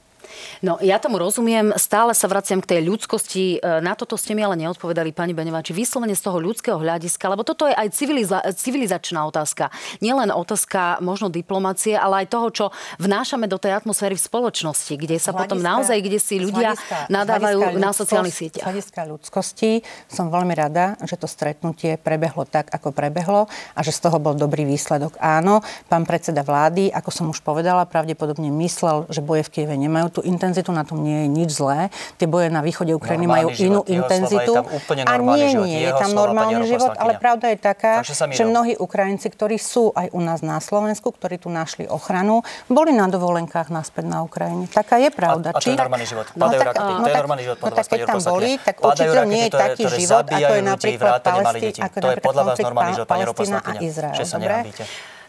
No, 0.62 0.80
ja 0.80 0.98
tomu 0.98 1.20
rozumiem. 1.20 1.76
Stále 1.76 2.16
sa 2.16 2.30
vraciam 2.32 2.60
k 2.64 2.78
tej 2.78 2.82
ľudskosti. 2.88 3.58
E, 3.60 3.80
na 3.84 3.94
toto 3.94 4.16
ste 4.16 4.34
mi 4.34 4.42
ale 4.42 4.56
neodpovedali, 4.60 5.12
pani 5.12 5.36
Benevá, 5.36 5.62
či 5.66 5.76
vyslovene 5.76 6.16
z 6.16 6.24
toho 6.24 6.40
ľudského 6.40 6.78
hľadiska, 6.80 7.26
lebo 7.28 7.44
toto 7.46 7.68
je 7.68 7.76
aj 7.76 7.88
civiliza- 7.94 8.44
civilizačná 8.56 9.24
otázka. 9.28 9.70
Nielen 10.00 10.32
otázka 10.34 11.04
možno 11.04 11.28
diplomácie, 11.28 11.96
ale 11.98 12.26
aj 12.26 12.28
toho, 12.32 12.48
čo 12.50 12.66
vnášame 13.00 13.46
do 13.46 13.60
tej 13.60 13.76
atmosféry 13.78 14.16
v 14.16 14.24
spoločnosti, 14.24 14.94
kde 14.96 15.20
sa 15.20 15.32
hľadiska, 15.32 15.42
potom 15.42 15.60
naozaj, 15.60 15.98
kde 16.00 16.20
si 16.20 16.36
ľudia 16.40 16.74
hľadiska, 16.74 16.98
nadávajú 17.12 17.60
hľadiska 17.60 17.84
na 17.84 17.92
sociálnych 17.92 18.36
sieťach. 18.36 18.64
Z 18.64 18.68
hľadiska 18.70 19.02
ľudskosti 19.08 19.72
som 20.08 20.32
veľmi 20.32 20.54
rada, 20.56 20.96
že 21.04 21.20
to 21.20 21.28
stretnutie 21.28 22.00
prebehlo 22.00 22.48
tak, 22.48 22.72
ako 22.72 22.96
prebehlo 22.96 23.52
a 23.76 23.80
že 23.84 23.92
z 23.92 24.00
toho 24.10 24.18
bol 24.18 24.34
dobrý 24.34 24.64
výsledok. 24.64 25.20
Áno, 25.20 25.62
pán 25.92 26.08
predseda 26.08 26.42
vlády, 26.42 26.90
ako 26.90 27.10
som 27.12 27.26
už 27.30 27.44
povedala, 27.44 27.86
pravdepodobne 27.86 28.50
myslel, 28.64 29.06
že 29.12 29.20
boje 29.20 29.44
v 29.46 29.52
Kieve 29.54 29.76
nemajú 29.76 30.20
tú 30.20 30.22
intenzitu, 30.26 30.72
na 30.72 30.84
tom 30.88 31.04
nie 31.04 31.26
je 31.26 31.28
nič 31.30 31.50
zlé. 31.54 31.92
Tie 32.18 32.28
boje 32.28 32.48
na 32.50 32.64
východe 32.64 32.92
Ukrajiny 32.96 33.28
majú 33.28 33.54
život. 33.54 33.64
inú 33.64 33.80
intenzitu. 33.88 34.54
a 34.58 35.16
nie, 35.20 35.54
život. 35.54 35.66
nie, 35.68 35.80
je 35.84 35.92
tam 35.94 36.12
normálny 36.16 36.64
život, 36.68 36.92
ale 36.96 37.20
pravda 37.20 37.52
je 37.52 37.58
taká, 37.60 38.02
že 38.06 38.44
mnohí 38.44 38.80
Ukrajinci, 38.80 39.28
ktorí 39.30 39.60
sú 39.60 39.92
aj 39.94 40.10
u 40.16 40.20
nás 40.24 40.40
na 40.42 40.58
Slovensku, 40.64 41.12
ktorí 41.14 41.38
tu 41.40 41.52
našli 41.52 41.86
ochranu, 41.88 42.42
boli 42.72 42.96
na 42.96 43.12
dovolenkách 43.12 43.70
naspäť 43.70 44.06
na 44.08 44.24
Ukrajine. 44.24 44.66
Taká 44.72 44.98
je 45.00 45.10
pravda. 45.12 45.52
A, 45.52 45.58
a 45.58 45.62
to 45.62 45.70
je 45.70 45.78
normálny 45.78 46.08
život. 46.08 46.26
No, 46.34 46.50
tak, 46.50 46.74
rakety. 46.74 46.92
No, 46.94 47.04
to 47.04 47.10
je 47.10 47.20
normálny 47.20 47.44
život. 47.44 47.58
No 47.60 47.68
tak 47.72 47.86
keď 47.92 48.00
tam 48.08 48.20
boli, 48.24 48.52
tak 48.58 48.76
určite 48.80 49.20
nie 49.28 49.42
je 49.48 49.52
taký 49.52 49.84
život, 49.92 50.26
ako 50.26 50.54
je 50.54 50.64
napríklad 50.64 51.20
Palestína, 51.22 51.84
ako 51.86 51.96
je 51.96 52.04
napríklad 52.08 52.54
konflikt 52.64 53.08
Palestína 53.08 53.60
a 53.64 53.72
Izrael. 53.80 54.16
Dobre? 54.24 54.58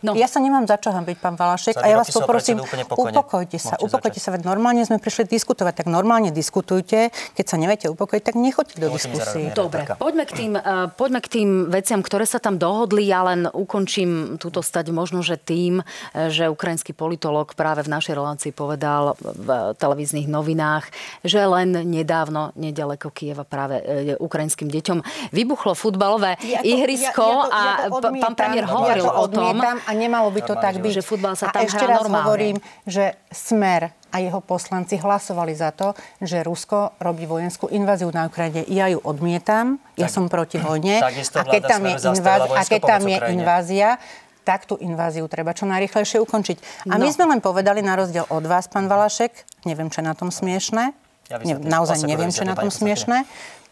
No. 0.03 0.17
Ja 0.19 0.27
sa 0.27 0.43
nemám 0.43 0.67
za 0.67 0.81
čo 0.81 0.91
hambiť, 0.91 1.17
pán 1.21 1.39
Valašek. 1.39 1.79
A 1.79 1.87
ja 1.87 1.97
vás 2.01 2.11
poprosím, 2.11 2.59
upokojte 2.91 3.59
sa. 3.61 3.79
upokojte 3.79 4.19
sa, 4.19 4.35
veď 4.35 4.49
normálne 4.49 4.83
sme 4.83 4.99
prišli 4.99 5.31
diskutovať, 5.31 5.85
tak 5.85 5.87
normálne 5.87 6.35
diskutujte. 6.35 7.13
Keď 7.39 7.45
sa 7.47 7.57
neviete 7.61 7.87
upokojiť, 7.93 8.23
tak 8.25 8.35
nechoďte 8.35 8.77
do 8.81 8.89
diskusie. 8.91 9.55
Dobre, 9.55 9.87
poďme 10.01 10.25
k, 10.27 10.33
tým, 10.35 10.53
uh, 10.59 10.91
poďme 10.91 11.21
k 11.23 11.29
tým 11.29 11.49
veciam, 11.71 12.01
ktoré 12.03 12.27
sa 12.27 12.43
tam 12.43 12.59
dohodli. 12.59 13.07
Ja 13.07 13.23
len 13.27 13.47
ukončím 13.47 14.41
túto 14.41 14.65
stať 14.65 14.91
možno, 14.91 15.21
že 15.21 15.37
tým, 15.37 15.85
e, 16.17 16.33
že 16.33 16.49
ukrajinský 16.49 16.97
politolog 16.97 17.53
práve 17.53 17.85
v 17.85 17.93
našej 17.93 18.15
relácii 18.17 18.53
povedal 18.55 19.15
v 19.21 19.77
televíznych 19.77 20.27
novinách, 20.31 20.89
že 21.23 21.45
len 21.45 21.75
nedávno, 21.85 22.55
nedaleko 22.57 23.11
Kieva 23.11 23.45
práve 23.45 23.83
e, 23.83 24.15
ukrajinským 24.19 24.71
deťom 24.71 25.31
vybuchlo 25.35 25.77
futbalové 25.77 26.39
ja 26.41 26.61
to, 26.61 26.69
ihrisko 26.69 27.27
ja, 27.27 27.45
ja 27.45 27.45
to, 27.45 27.55
ja 27.55 27.75
to 27.89 27.97
odmietam, 27.99 28.15
a 28.15 28.25
pán 28.25 28.35
premiér 28.35 28.65
hovoril 28.67 29.05
ja 29.05 29.11
to 29.11 29.21
o 29.21 29.27
tom. 29.29 29.57
A 29.65 29.93
nemalo 29.95 30.29
by 30.35 30.41
to 30.45 30.55
tak 30.59 30.83
byť. 30.83 31.01
Že 31.01 31.05
futbal 31.07 31.35
sa 31.39 31.49
tam 31.51 31.63
a 31.63 31.67
ešte 31.67 31.85
raz 31.87 32.03
normálne. 32.03 32.27
hovorím, 32.27 32.57
že 32.85 33.17
Smer 33.31 33.91
a 34.15 34.17
jeho 34.23 34.39
poslanci 34.39 34.95
hlasovali 35.01 35.55
za 35.59 35.75
to, 35.75 35.91
že 36.23 36.47
Rusko 36.47 36.99
robí 37.03 37.27
vojenskú 37.27 37.67
inváziu 37.71 38.15
na 38.15 38.31
Ukrajine. 38.31 38.63
Ja 38.71 38.87
ju 38.87 39.03
odmietam, 39.03 39.83
ja 39.99 40.07
tak, 40.07 40.15
som 40.15 40.31
proti 40.31 40.63
vojne. 40.63 41.01
A 41.03 41.43
keď 41.43 41.63
tam 41.67 41.83
je, 41.83 41.95
inváz, 41.99 42.51
a 42.55 42.63
keď 42.63 42.81
tam 42.87 43.03
je 43.11 43.19
invázia, 43.35 43.99
tak 44.45 44.69
tú 44.69 44.77
inváziu 44.79 45.25
treba 45.27 45.57
čo 45.57 45.65
najrychlejšie 45.65 46.21
ukončiť. 46.21 46.87
A 46.93 47.01
no. 47.01 47.03
my 47.03 47.09
sme 47.11 47.25
len 47.33 47.41
povedali, 47.41 47.81
na 47.81 47.97
rozdiel 47.97 48.29
od 48.29 48.45
vás, 48.45 48.69
pán 48.69 48.87
Valašek, 48.87 49.65
neviem, 49.65 49.89
čo 49.89 50.05
je 50.05 50.07
na 50.07 50.15
tom 50.15 50.29
smiešné, 50.29 50.93
ja 51.33 51.41
ne, 51.41 51.57
naozaj 51.57 52.05
neviem, 52.05 52.29
čo 52.29 52.45
je 52.45 52.53
na 52.53 52.57
tom 52.57 52.69
smiešné, 52.69 53.25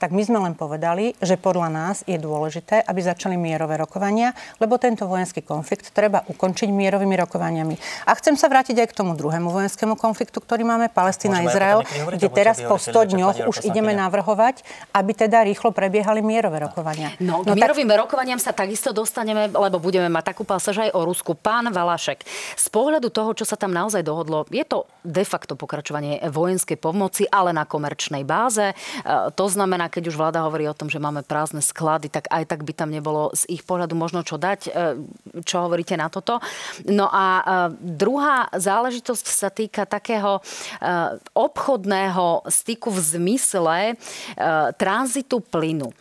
tak 0.02 0.10
my 0.10 0.18
sme 0.26 0.42
len 0.42 0.58
povedali, 0.58 1.14
že 1.22 1.38
podľa 1.38 1.70
nás 1.70 2.02
je 2.10 2.18
dôležité, 2.18 2.82
aby 2.82 2.98
začali 3.06 3.38
mierové 3.38 3.78
rokovania, 3.78 4.34
lebo 4.58 4.74
tento 4.74 5.06
vojenský 5.06 5.46
konflikt 5.46 5.94
treba 5.94 6.26
ukončiť 6.26 6.66
mierovými 6.74 7.14
rokovaniami. 7.22 7.78
A 8.10 8.18
chcem 8.18 8.34
sa 8.34 8.50
vrátiť 8.50 8.82
aj 8.82 8.90
k 8.90 8.98
tomu 8.98 9.14
druhému 9.14 9.46
vojenskému 9.46 9.94
konfliktu, 9.94 10.42
ktorý 10.42 10.66
máme 10.66 10.90
Palestina-Izrael, 10.90 11.86
kde 12.18 12.26
teraz 12.34 12.58
po 12.58 12.82
100 12.82 13.14
dňoch 13.14 13.36
už 13.46 13.62
ideme 13.62 13.94
navrhovať, 13.94 14.66
aby 14.90 15.14
teda 15.14 15.46
rýchlo 15.46 15.70
prebiehali 15.70 16.18
mierové 16.18 16.66
rokovania. 16.66 17.14
No, 17.22 17.46
k 17.46 17.52
no, 17.52 17.54
mierovým 17.54 17.86
tak... 17.86 18.02
rokovaniam 18.02 18.42
sa 18.42 18.50
takisto 18.50 18.90
dostaneme, 18.90 19.54
lebo 19.54 19.78
budeme 19.78 20.10
mať 20.10 20.34
takú 20.34 20.42
pasáž 20.42 20.82
aj 20.82 20.90
o 20.98 21.06
Rusku. 21.06 21.38
Pán 21.38 21.70
Valašek, 21.70 22.26
z 22.58 22.66
pohľadu 22.74 23.14
toho, 23.14 23.38
čo 23.38 23.46
sa 23.46 23.54
tam 23.54 23.70
naozaj 23.70 24.02
dohodlo, 24.02 24.50
je 24.50 24.66
to 24.66 24.82
de 25.06 25.22
facto 25.22 25.54
pokračovanie 25.54 26.18
vojenskej 26.26 26.80
pomoci, 26.80 27.22
ale 27.30 27.54
na 27.54 27.68
komerčnej 27.68 28.26
báze. 28.26 28.72
E, 28.72 28.74
to 29.36 29.46
znamená, 29.46 29.91
keď 29.92 30.08
už 30.08 30.16
vláda 30.16 30.40
hovorí 30.40 30.64
o 30.64 30.72
tom, 30.72 30.88
že 30.88 30.96
máme 30.96 31.20
prázdne 31.20 31.60
sklady, 31.60 32.08
tak 32.08 32.32
aj 32.32 32.48
tak 32.48 32.64
by 32.64 32.72
tam 32.72 32.88
nebolo 32.88 33.28
z 33.36 33.44
ich 33.52 33.62
pohľadu 33.62 33.92
možno 33.92 34.24
čo 34.24 34.40
dať. 34.40 34.60
E, 34.66 34.70
čo 35.44 35.68
hovoríte 35.68 35.92
na 36.00 36.08
toto? 36.08 36.40
No 36.88 37.12
a 37.12 37.26
e, 37.28 37.42
druhá 37.76 38.48
záležitosť 38.56 39.26
sa 39.28 39.52
týka 39.52 39.84
takého 39.84 40.40
e, 40.40 40.42
obchodného 41.36 42.48
styku 42.48 42.88
v 42.88 43.00
zmysle 43.04 43.76
tranzitu 44.80 45.42
plynu. 45.42 45.92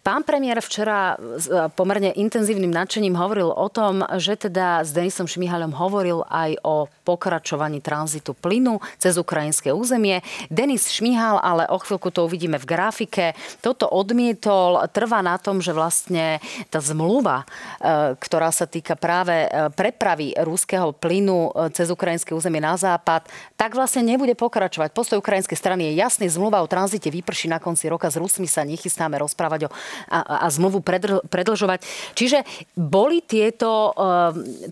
Pán 0.00 0.24
premiér 0.24 0.64
včera 0.64 1.16
s 1.36 1.44
pomerne 1.76 2.16
intenzívnym 2.16 2.72
nadšením 2.72 3.12
hovoril 3.12 3.52
o 3.52 3.68
tom, 3.68 4.00
že 4.16 4.36
teda 4.48 4.80
s 4.80 4.96
Denisom 4.96 5.28
Šmihaľom 5.28 5.76
hovoril 5.76 6.24
aj 6.24 6.56
o 6.64 6.88
pokračovaní 7.04 7.84
tranzitu 7.84 8.32
plynu 8.32 8.80
cez 8.96 9.20
ukrajinské 9.20 9.74
územie. 9.74 10.24
Denis 10.48 10.88
Šmihal, 10.88 11.36
ale 11.42 11.68
o 11.68 11.76
chvíľku 11.76 12.08
to 12.08 12.24
uvidíme 12.24 12.56
v 12.56 12.68
grafike, 12.68 13.36
toto 13.64 13.88
odmietol, 13.88 14.84
trvá 14.90 15.24
na 15.24 15.40
tom, 15.40 15.58
že 15.58 15.74
vlastne 15.74 16.38
tá 16.68 16.78
zmluva, 16.78 17.42
e, 17.42 18.16
ktorá 18.18 18.52
sa 18.52 18.68
týka 18.68 18.94
práve 18.94 19.46
e, 19.46 19.48
prepravy 19.72 20.36
rúského 20.40 20.92
plynu 20.94 21.52
cez 21.72 21.88
ukrajinské 21.88 22.34
územie 22.34 22.60
na 22.60 22.74
západ, 22.76 23.26
tak 23.56 23.76
vlastne 23.76 24.04
nebude 24.04 24.34
pokračovať. 24.34 24.92
Postoj 24.92 25.22
ukrajinskej 25.22 25.58
strany 25.58 25.92
je 25.92 26.00
jasný, 26.00 26.26
zmluva 26.28 26.60
o 26.64 26.70
tranzite 26.70 27.08
vyprší 27.08 27.48
na 27.48 27.62
konci 27.62 27.88
roka, 27.88 28.10
s 28.10 28.18
Rusmi 28.18 28.48
sa 28.50 28.66
nechystáme 28.66 29.16
rozprávať 29.20 29.66
o, 29.66 29.70
a, 30.10 30.44
a 30.44 30.46
zmluvu 30.50 30.82
predl, 30.82 31.22
predlžovať. 31.28 31.84
Čiže 32.16 32.44
boli 32.74 33.22
tieto, 33.24 33.94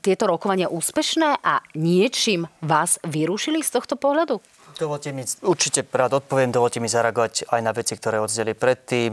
tieto 0.03 0.25
rokovania 0.27 0.69
úspešné 0.69 1.41
a 1.41 1.61
niečím 1.79 2.51
vás 2.61 2.99
vyrušili 3.07 3.63
z 3.63 3.71
tohto 3.73 3.95
pohľadu? 3.97 4.58
Dovolte 4.79 5.11
mi, 5.11 5.27
určite 5.43 5.83
rád 5.83 6.23
odpoviem, 6.23 6.55
dovolte 6.55 6.79
mi 6.79 6.87
zareagovať 6.87 7.51
aj 7.51 7.61
na 7.67 7.75
veci, 7.75 7.99
ktoré 7.99 8.23
odzdeli 8.23 8.55
predtým. 8.55 9.11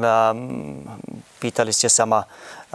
Pýtali 1.41 1.74
ste 1.74 1.89
sa 1.89 2.05
ma 2.05 2.22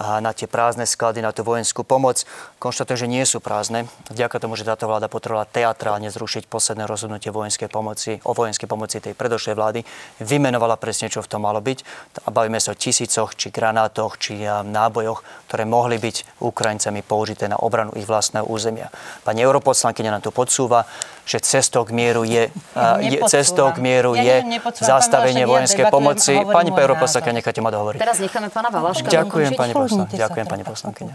na 0.01 0.33
tie 0.33 0.49
prázdne 0.49 0.89
sklady, 0.89 1.21
na 1.21 1.31
tú 1.31 1.45
vojenskú 1.45 1.85
pomoc. 1.85 2.25
Konštatujem, 2.57 3.05
že 3.05 3.09
nie 3.09 3.25
sú 3.29 3.39
prázdne. 3.45 3.85
Vďaka 4.09 4.41
tomu, 4.41 4.57
že 4.57 4.65
táto 4.65 4.89
vláda 4.89 5.13
potrebovala 5.13 5.45
teatrálne 5.45 6.09
zrušiť 6.09 6.49
posledné 6.49 6.89
rozhodnutie 6.89 7.29
vojenskej 7.29 7.69
pomoci, 7.69 8.17
o 8.25 8.33
vojenskej 8.33 8.65
pomoci 8.65 9.05
tej 9.05 9.13
predošlej 9.13 9.55
vlády, 9.55 9.81
vymenovala 10.25 10.81
presne, 10.81 11.13
čo 11.13 11.21
v 11.21 11.29
tom 11.29 11.45
malo 11.45 11.61
byť. 11.61 11.85
A 12.25 12.33
bavíme 12.33 12.57
sa 12.57 12.73
o 12.73 12.79
tisícoch, 12.79 13.37
či 13.37 13.53
granátoch, 13.53 14.17
či 14.17 14.41
nábojoch, 14.49 15.21
ktoré 15.53 15.69
mohli 15.69 16.01
byť 16.01 16.41
Ukrajincami 16.41 17.05
použité 17.05 17.53
na 17.53 17.61
obranu 17.61 17.93
ich 18.01 18.09
vlastného 18.09 18.49
územia. 18.49 18.89
Pani 19.27 19.45
europoslankyňa 19.45 20.17
nám 20.17 20.25
tu 20.25 20.33
podsúva, 20.33 20.89
že 21.29 21.39
cestou 21.39 21.87
k 21.87 21.95
mieru 21.95 22.27
je, 22.27 22.51
je 23.13 23.19
cestou 23.31 23.71
k 23.71 23.79
mieru 23.79 24.19
ja 24.19 24.43
je 24.43 24.59
zastavenie 24.83 25.47
vojenskej 25.47 25.93
pomoci. 25.93 26.35
Pani 26.43 26.73
europoslankyňa, 26.75 27.35
necháte 27.39 27.61
ma 27.63 27.71
dohovoriť. 27.71 27.99
Teraz 28.01 28.19
necháme 28.19 28.49
pána 28.51 28.73
Valaška. 28.73 29.07
Ďakujem, 29.07 29.53
pani 29.55 29.73
poslankyňa. 29.91 30.21
Ďakujem, 30.23 30.47
pani 30.47 30.65
poslankyňa. 30.65 31.15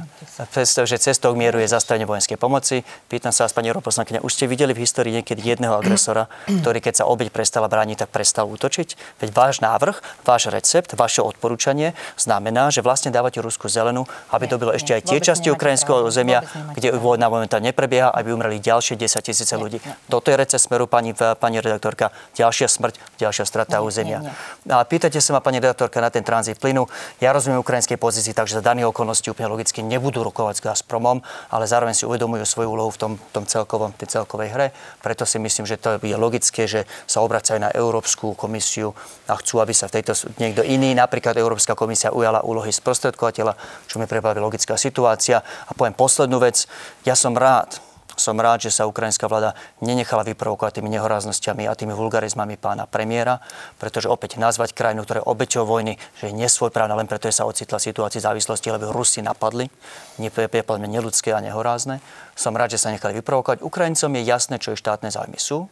Predstav, 0.52 0.84
že 0.84 1.00
cestou 1.00 1.32
k 1.32 1.40
mieru 1.40 1.58
je 1.64 1.72
zastavenie 1.72 2.04
vojenskej 2.04 2.36
pomoci. 2.36 2.84
Pýtam 3.08 3.32
sa 3.32 3.48
vás, 3.48 3.56
pani 3.56 3.72
europoslankyňa, 3.72 4.20
už 4.20 4.32
ste 4.36 4.46
videli 4.52 4.76
v 4.76 4.84
histórii 4.84 5.16
niekedy 5.16 5.40
jedného 5.40 5.80
agresora, 5.80 6.28
ktorý 6.62 6.84
keď 6.84 7.02
sa 7.02 7.06
obeď 7.08 7.32
prestala 7.32 7.72
brániť, 7.72 8.04
tak 8.04 8.10
prestal 8.12 8.52
útočiť? 8.52 9.22
Veď 9.24 9.30
váš 9.32 9.64
návrh, 9.64 10.28
váš 10.28 10.52
recept, 10.52 10.92
vaše 11.00 11.24
odporúčanie 11.24 11.96
znamená, 12.20 12.68
že 12.70 12.84
vlastne 12.84 13.16
dávate 13.16 13.40
Rusku 13.40 13.72
zelenú, 13.72 14.04
aby 14.36 14.46
to 14.52 14.60
bylo 14.60 14.76
ešte 14.76 14.92
aj 14.92 15.02
tie 15.08 15.20
časti 15.24 15.48
ukrajinského 15.50 16.04
územia, 16.04 16.44
kde 16.76 16.94
vojna 17.00 17.32
momentálne 17.32 17.72
neprebieha, 17.72 18.12
aby 18.12 18.36
umreli 18.36 18.60
ďalšie 18.60 19.00
10 19.00 19.24
tisíce 19.24 19.56
ľudí. 19.56 19.80
Toto 20.12 20.28
je 20.30 20.36
recept 20.36 20.68
smeru, 20.68 20.90
pani, 20.90 21.14
pani 21.14 21.62
redaktorka. 21.62 22.12
Ďalšia 22.36 22.68
smrť, 22.68 22.96
ďalšia 23.22 23.46
strata 23.46 23.80
územia. 23.86 24.22
A 24.66 24.82
pýtate 24.84 25.22
sa 25.22 25.38
ma, 25.38 25.40
pani 25.40 25.62
redaktorka, 25.62 26.02
na 26.02 26.10
ten 26.10 26.26
tranzit 26.26 26.58
plynu. 26.58 26.90
Ja 27.22 27.32
rozumiem 27.32 27.62
ukrajinskej 27.62 28.02
pozícii, 28.02 28.34
takže 28.34 28.65
daných 28.66 28.90
okolností 28.90 29.30
úplne 29.30 29.54
logicky 29.54 29.86
nebudú 29.86 30.26
rokovať 30.26 30.58
s 30.58 30.64
Gazpromom, 30.66 31.22
ale 31.54 31.70
zároveň 31.70 31.94
si 31.94 32.10
uvedomujú 32.10 32.42
svoju 32.42 32.74
úlohu 32.74 32.90
v 32.90 32.98
tom, 32.98 33.14
tom 33.30 33.46
celkovom, 33.46 33.94
tej 33.94 34.18
celkovej 34.18 34.50
hre. 34.50 34.68
Preto 35.06 35.30
si 35.30 35.38
myslím, 35.38 35.70
že 35.70 35.78
to 35.78 36.02
je 36.02 36.18
logické, 36.18 36.66
že 36.66 36.90
sa 37.06 37.22
obracajú 37.22 37.62
na 37.62 37.70
Európsku 37.70 38.34
komisiu 38.34 38.98
a 39.30 39.38
chcú, 39.38 39.62
aby 39.62 39.78
sa 39.78 39.86
v 39.86 40.02
tejto 40.02 40.18
niekto 40.42 40.66
iný, 40.66 40.98
napríklad 40.98 41.38
Európska 41.38 41.78
komisia 41.78 42.10
ujala 42.10 42.42
úlohy 42.42 42.74
sprostredkovateľa, 42.74 43.54
čo 43.86 44.02
mi 44.02 44.10
prebaví 44.10 44.42
logická 44.42 44.74
situácia. 44.76 45.46
A 45.70 45.72
poviem 45.78 45.94
poslednú 45.94 46.42
vec. 46.42 46.66
Ja 47.06 47.14
som 47.14 47.38
rád, 47.38 47.78
som 48.16 48.36
rád, 48.40 48.68
že 48.68 48.72
sa 48.74 48.88
ukrajinská 48.90 49.30
vláda 49.30 49.54
nenechala 49.80 50.26
vyprovokovať 50.28 50.82
tými 50.82 50.90
nehoráznosťami 50.96 51.70
a 51.70 51.78
tými 51.78 51.94
vulgarizmami 51.94 52.58
pána 52.60 52.90
premiéra, 52.90 53.40
pretože 53.78 54.10
opäť 54.10 54.42
nazvať 54.42 54.74
krajinu, 54.74 55.06
ktorá 55.06 55.22
je 55.22 55.30
obeťou 55.30 55.64
vojny, 55.64 55.96
že 56.20 56.32
je 56.32 56.38
nesvojprávna 56.40 56.96
len 56.98 57.08
preto, 57.08 57.30
že 57.30 57.40
sa 57.40 57.48
ocitla 57.48 57.80
v 57.80 57.88
situácii 57.92 58.22
závislosti, 58.24 58.68
lebo 58.74 58.92
Rusi 58.92 59.22
napadli, 59.22 59.70
nie 60.18 60.32
je 60.32 60.88
neludské 60.88 61.36
a 61.36 61.40
nehorázne. 61.40 62.00
Som 62.36 62.58
rád, 62.58 62.76
že 62.76 62.82
sa 62.82 62.92
nechali 62.92 63.16
vyprovokovať. 63.22 63.64
Ukrajincom 63.64 64.12
je 64.20 64.22
jasné, 64.28 64.56
čo 64.60 64.76
ich 64.76 64.82
štátne 64.82 65.12
zájmy 65.14 65.40
sú 65.40 65.70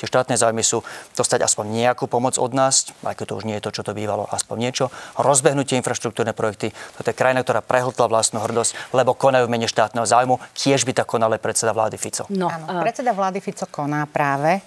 Tie 0.00 0.08
štátne 0.08 0.34
záujmy 0.34 0.64
sú 0.64 0.82
dostať 1.14 1.44
aspoň 1.44 1.70
nejakú 1.70 2.08
pomoc 2.08 2.40
od 2.40 2.50
nás, 2.56 2.90
aj 3.04 3.14
keď 3.20 3.26
to 3.30 3.34
už 3.38 3.44
nie 3.44 3.56
je 3.60 3.64
to, 3.68 3.70
čo 3.70 3.82
to 3.86 3.92
bývalo, 3.92 4.24
aspoň 4.32 4.56
niečo. 4.58 4.84
Rozbehnúť 5.20 5.74
tie 5.74 5.80
infraštruktúrne 5.80 6.32
projekty. 6.32 6.72
Toto 6.96 7.08
je 7.10 7.16
krajina, 7.16 7.44
ktorá 7.44 7.60
prehltla 7.60 8.08
vlastnú 8.08 8.40
hrdosť, 8.40 8.96
lebo 8.96 9.12
konajú 9.12 9.46
v 9.46 9.52
mene 9.52 9.68
štátneho 9.68 10.08
záujmu. 10.08 10.40
Tiež 10.56 10.88
by 10.88 10.92
tak 10.96 11.10
konal 11.10 11.34
predseda 11.38 11.76
vlády 11.76 11.96
Fico. 11.98 12.24
No, 12.30 12.48
Áno, 12.48 12.80
predseda 12.80 13.12
vlády 13.12 13.42
Fico 13.42 13.66
koná 13.68 14.06
práve 14.08 14.62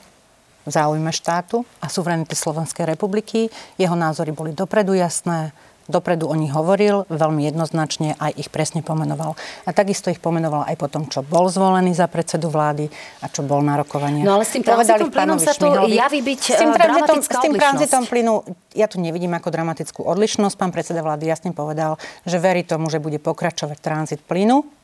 v 0.68 0.70
záujme 0.70 1.16
štátu 1.16 1.64
a 1.80 1.88
suverenity 1.88 2.36
Slovenskej 2.36 2.84
republiky. 2.84 3.48
Jeho 3.80 3.96
názory 3.96 4.36
boli 4.36 4.52
dopredu 4.52 4.92
jasné 4.92 5.56
Dopredu 5.88 6.28
o 6.28 6.36
nich 6.36 6.52
hovoril, 6.52 7.08
veľmi 7.08 7.48
jednoznačne 7.48 8.20
aj 8.20 8.36
ich 8.36 8.52
presne 8.52 8.84
pomenoval. 8.84 9.40
A 9.64 9.72
takisto 9.72 10.12
ich 10.12 10.20
pomenoval 10.20 10.68
aj 10.68 10.76
po 10.76 10.92
tom, 10.92 11.08
čo 11.08 11.24
bol 11.24 11.48
zvolený 11.48 11.96
za 11.96 12.12
predsedu 12.12 12.52
vlády 12.52 12.92
a 13.24 13.32
čo 13.32 13.44
bol 13.48 13.64
na 13.64 13.80
rokovanie. 13.80 14.28
No 14.28 14.36
ale 14.36 14.44
s 14.44 14.52
tým 14.52 14.68
tranzitom 14.68 15.08
plynom 15.08 15.40
sa 15.40 15.56
to 15.56 15.88
javí 15.88 16.20
byť 16.20 16.40
s 16.44 16.60
tým, 16.60 16.72
tranzitom, 16.76 17.18
s 17.24 17.40
tým 17.40 17.54
tranzitom 17.56 18.04
plynu 18.04 18.34
ja 18.78 18.86
tu 18.86 19.02
nevidím 19.02 19.34
ako 19.34 19.50
dramatickú 19.50 20.06
odlišnosť. 20.06 20.56
Pán 20.60 20.76
predseda 20.76 21.02
vlády 21.02 21.26
jasne 21.26 21.56
povedal, 21.56 21.98
že 22.28 22.38
verí 22.38 22.62
tomu, 22.62 22.92
že 22.94 23.02
bude 23.02 23.18
pokračovať 23.18 23.78
tranzit 23.80 24.22
plynu 24.28 24.78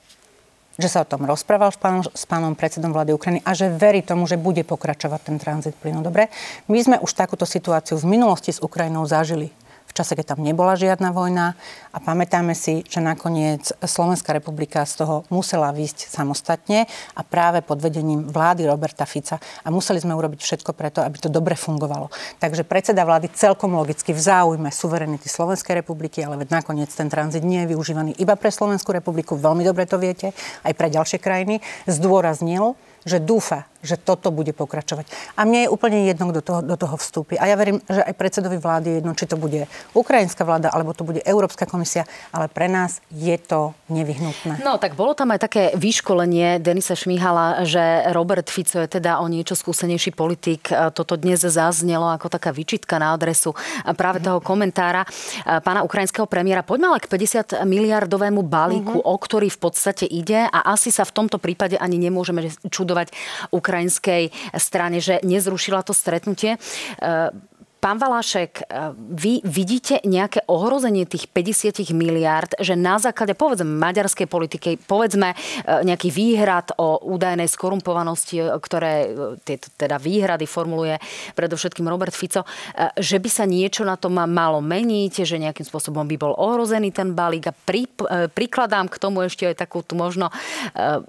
že 0.73 0.89
sa 0.89 1.05
o 1.05 1.09
tom 1.09 1.21
rozprával 1.29 1.69
s 1.69 1.77
pánom, 1.77 2.01
s 2.01 2.25
pánom 2.25 2.57
predsedom 2.57 2.89
vlády 2.89 3.13
Ukrajiny 3.13 3.45
a 3.45 3.53
že 3.53 3.69
verí 3.69 4.01
tomu, 4.01 4.25
že 4.25 4.41
bude 4.41 4.65
pokračovať 4.65 5.21
ten 5.21 5.37
tranzit 5.37 5.77
plynu. 5.77 6.01
Dobre, 6.01 6.33
my 6.65 6.79
sme 6.81 6.97
už 6.97 7.13
takúto 7.13 7.45
situáciu 7.45 8.01
v 8.01 8.09
minulosti 8.17 8.49
s 8.49 8.57
Ukrajinou 8.57 9.05
zažili 9.05 9.53
v 9.93 10.01
čase, 10.01 10.17
keď 10.17 10.33
tam 10.33 10.41
nebola 10.41 10.73
žiadna 10.73 11.13
vojna 11.13 11.53
a 11.93 11.97
pamätáme 12.01 12.57
si, 12.57 12.81
že 12.89 12.97
nakoniec 12.97 13.69
Slovenská 13.77 14.33
republika 14.33 14.81
z 14.89 15.05
toho 15.05 15.21
musela 15.29 15.69
výjsť 15.69 16.09
samostatne 16.09 16.89
a 17.13 17.21
práve 17.21 17.61
pod 17.61 17.77
vedením 17.77 18.25
vlády 18.25 18.65
Roberta 18.65 19.05
Fica 19.05 19.37
a 19.37 19.69
museli 19.69 20.01
sme 20.01 20.17
urobiť 20.17 20.41
všetko 20.41 20.73
preto, 20.73 21.05
aby 21.05 21.21
to 21.21 21.29
dobre 21.29 21.53
fungovalo. 21.53 22.09
Takže 22.41 22.65
predseda 22.65 23.05
vlády 23.05 23.29
celkom 23.37 23.77
logicky 23.77 24.17
v 24.17 24.21
záujme 24.25 24.73
suverenity 24.73 25.29
Slovenskej 25.29 25.85
republiky, 25.85 26.25
ale 26.25 26.41
veď 26.41 26.57
nakoniec 26.57 26.89
ten 26.89 27.05
tranzit 27.05 27.45
nie 27.45 27.61
je 27.61 27.77
využívaný 27.77 28.17
iba 28.17 28.33
pre 28.33 28.49
Slovenskú 28.49 28.97
republiku, 28.97 29.37
veľmi 29.37 29.61
dobre 29.61 29.85
to 29.85 30.01
viete, 30.01 30.33
aj 30.65 30.73
pre 30.73 30.89
ďalšie 30.89 31.21
krajiny, 31.21 31.61
zdôraznil, 31.85 32.73
že 33.05 33.21
dúfa, 33.21 33.69
že 33.83 33.99
toto 33.99 34.31
bude 34.31 34.55
pokračovať. 34.55 35.35
A 35.35 35.43
mne 35.43 35.67
je 35.67 35.69
úplne 35.69 36.07
jedno, 36.07 36.31
kto 36.31 36.39
toho, 36.39 36.59
do 36.63 36.79
toho 36.79 36.95
vstúpi. 36.95 37.35
A 37.35 37.51
ja 37.51 37.59
verím, 37.59 37.83
že 37.83 37.99
aj 37.99 38.15
predsedovi 38.15 38.57
vlády 38.57 38.87
je 38.89 38.95
jedno, 39.03 39.11
či 39.11 39.27
to 39.27 39.35
bude 39.35 39.67
ukrajinská 39.91 40.47
vláda, 40.47 40.71
alebo 40.71 40.95
to 40.95 41.03
bude 41.03 41.19
Európska 41.27 41.67
komisia, 41.67 42.07
ale 42.31 42.47
pre 42.47 42.71
nás 42.71 43.03
je 43.11 43.35
to 43.35 43.75
nevyhnutné. 43.91 44.63
No 44.63 44.79
tak 44.79 44.95
bolo 44.95 45.11
tam 45.11 45.35
aj 45.35 45.43
také 45.43 45.63
vyškolenie 45.75 46.63
Denisa 46.63 46.95
Šmihala, 46.95 47.67
že 47.67 48.07
Robert 48.15 48.47
Fico 48.47 48.79
je 48.79 48.87
teda 48.87 49.19
o 49.19 49.27
niečo 49.27 49.59
skúsenejší 49.59 50.15
politik. 50.15 50.71
Toto 50.95 51.19
dnes 51.19 51.43
zaznelo 51.43 52.07
ako 52.15 52.31
taká 52.31 52.55
vyčitka 52.55 52.95
na 52.95 53.11
adresu 53.11 53.51
práve 53.99 54.23
toho 54.23 54.39
komentára 54.39 55.03
pána 55.43 55.83
ukrajinského 55.83 56.23
premiéra. 56.23 56.63
Poďme 56.63 56.95
ale 56.95 57.03
k 57.03 57.11
50 57.11 57.67
miliardovému 57.67 58.47
balíku, 58.47 59.03
uh-huh. 59.03 59.11
o 59.11 59.15
ktorý 59.19 59.51
v 59.51 59.59
podstate 59.59 60.07
ide 60.07 60.47
a 60.47 60.71
asi 60.71 60.87
sa 60.87 61.03
v 61.03 61.11
tomto 61.11 61.35
prípade 61.35 61.75
ani 61.75 61.99
nemôžeme 61.99 62.47
čudovať 62.71 63.11
ukrajinskej 63.73 64.29
strane, 64.61 65.01
že 65.01 65.17
nezrušila 65.25 65.81
to 65.81 65.97
stretnutie. 65.97 66.61
Pán 67.83 67.99
Valašek, 67.99 68.63
e, 68.63 68.95
vy 68.95 69.43
vidíte 69.43 69.99
nejaké 70.07 70.47
ohrozenie 70.47 71.03
tých 71.03 71.27
50 71.27 71.91
miliárd, 71.91 72.55
že 72.63 72.79
na 72.79 72.95
základe, 72.95 73.35
povedzme, 73.35 73.67
maďarskej 73.67 74.23
politiky, 74.23 74.79
povedzme, 74.87 75.35
e, 75.35 75.83
nejaký 75.83 76.07
výhrad 76.07 76.71
o 76.79 77.03
údajnej 77.03 77.51
skorumpovanosti, 77.51 78.39
e, 78.39 78.55
ktoré 78.55 79.11
tieto 79.43 79.67
teda 79.75 79.99
výhrady 79.99 80.47
formuluje 80.47 80.95
predovšetkým 81.35 81.83
Robert 81.83 82.15
Fico, 82.15 82.47
že 82.95 83.19
by 83.19 83.27
sa 83.27 83.43
niečo 83.43 83.83
na 83.83 83.99
tom 83.99 84.15
malo 84.15 84.63
meniť, 84.63 85.27
že 85.27 85.41
nejakým 85.41 85.67
spôsobom 85.67 86.07
by 86.07 86.15
bol 86.15 86.31
ohrozený 86.39 86.95
ten 86.95 87.11
balík. 87.11 87.51
A 87.51 87.53
pri, 87.53 87.89
prikladám 88.31 88.87
k 88.87 88.95
tomu 88.95 89.27
ešte 89.27 89.43
aj 89.49 89.59
takú 89.59 89.81
tu 89.83 89.97
možno 89.97 90.29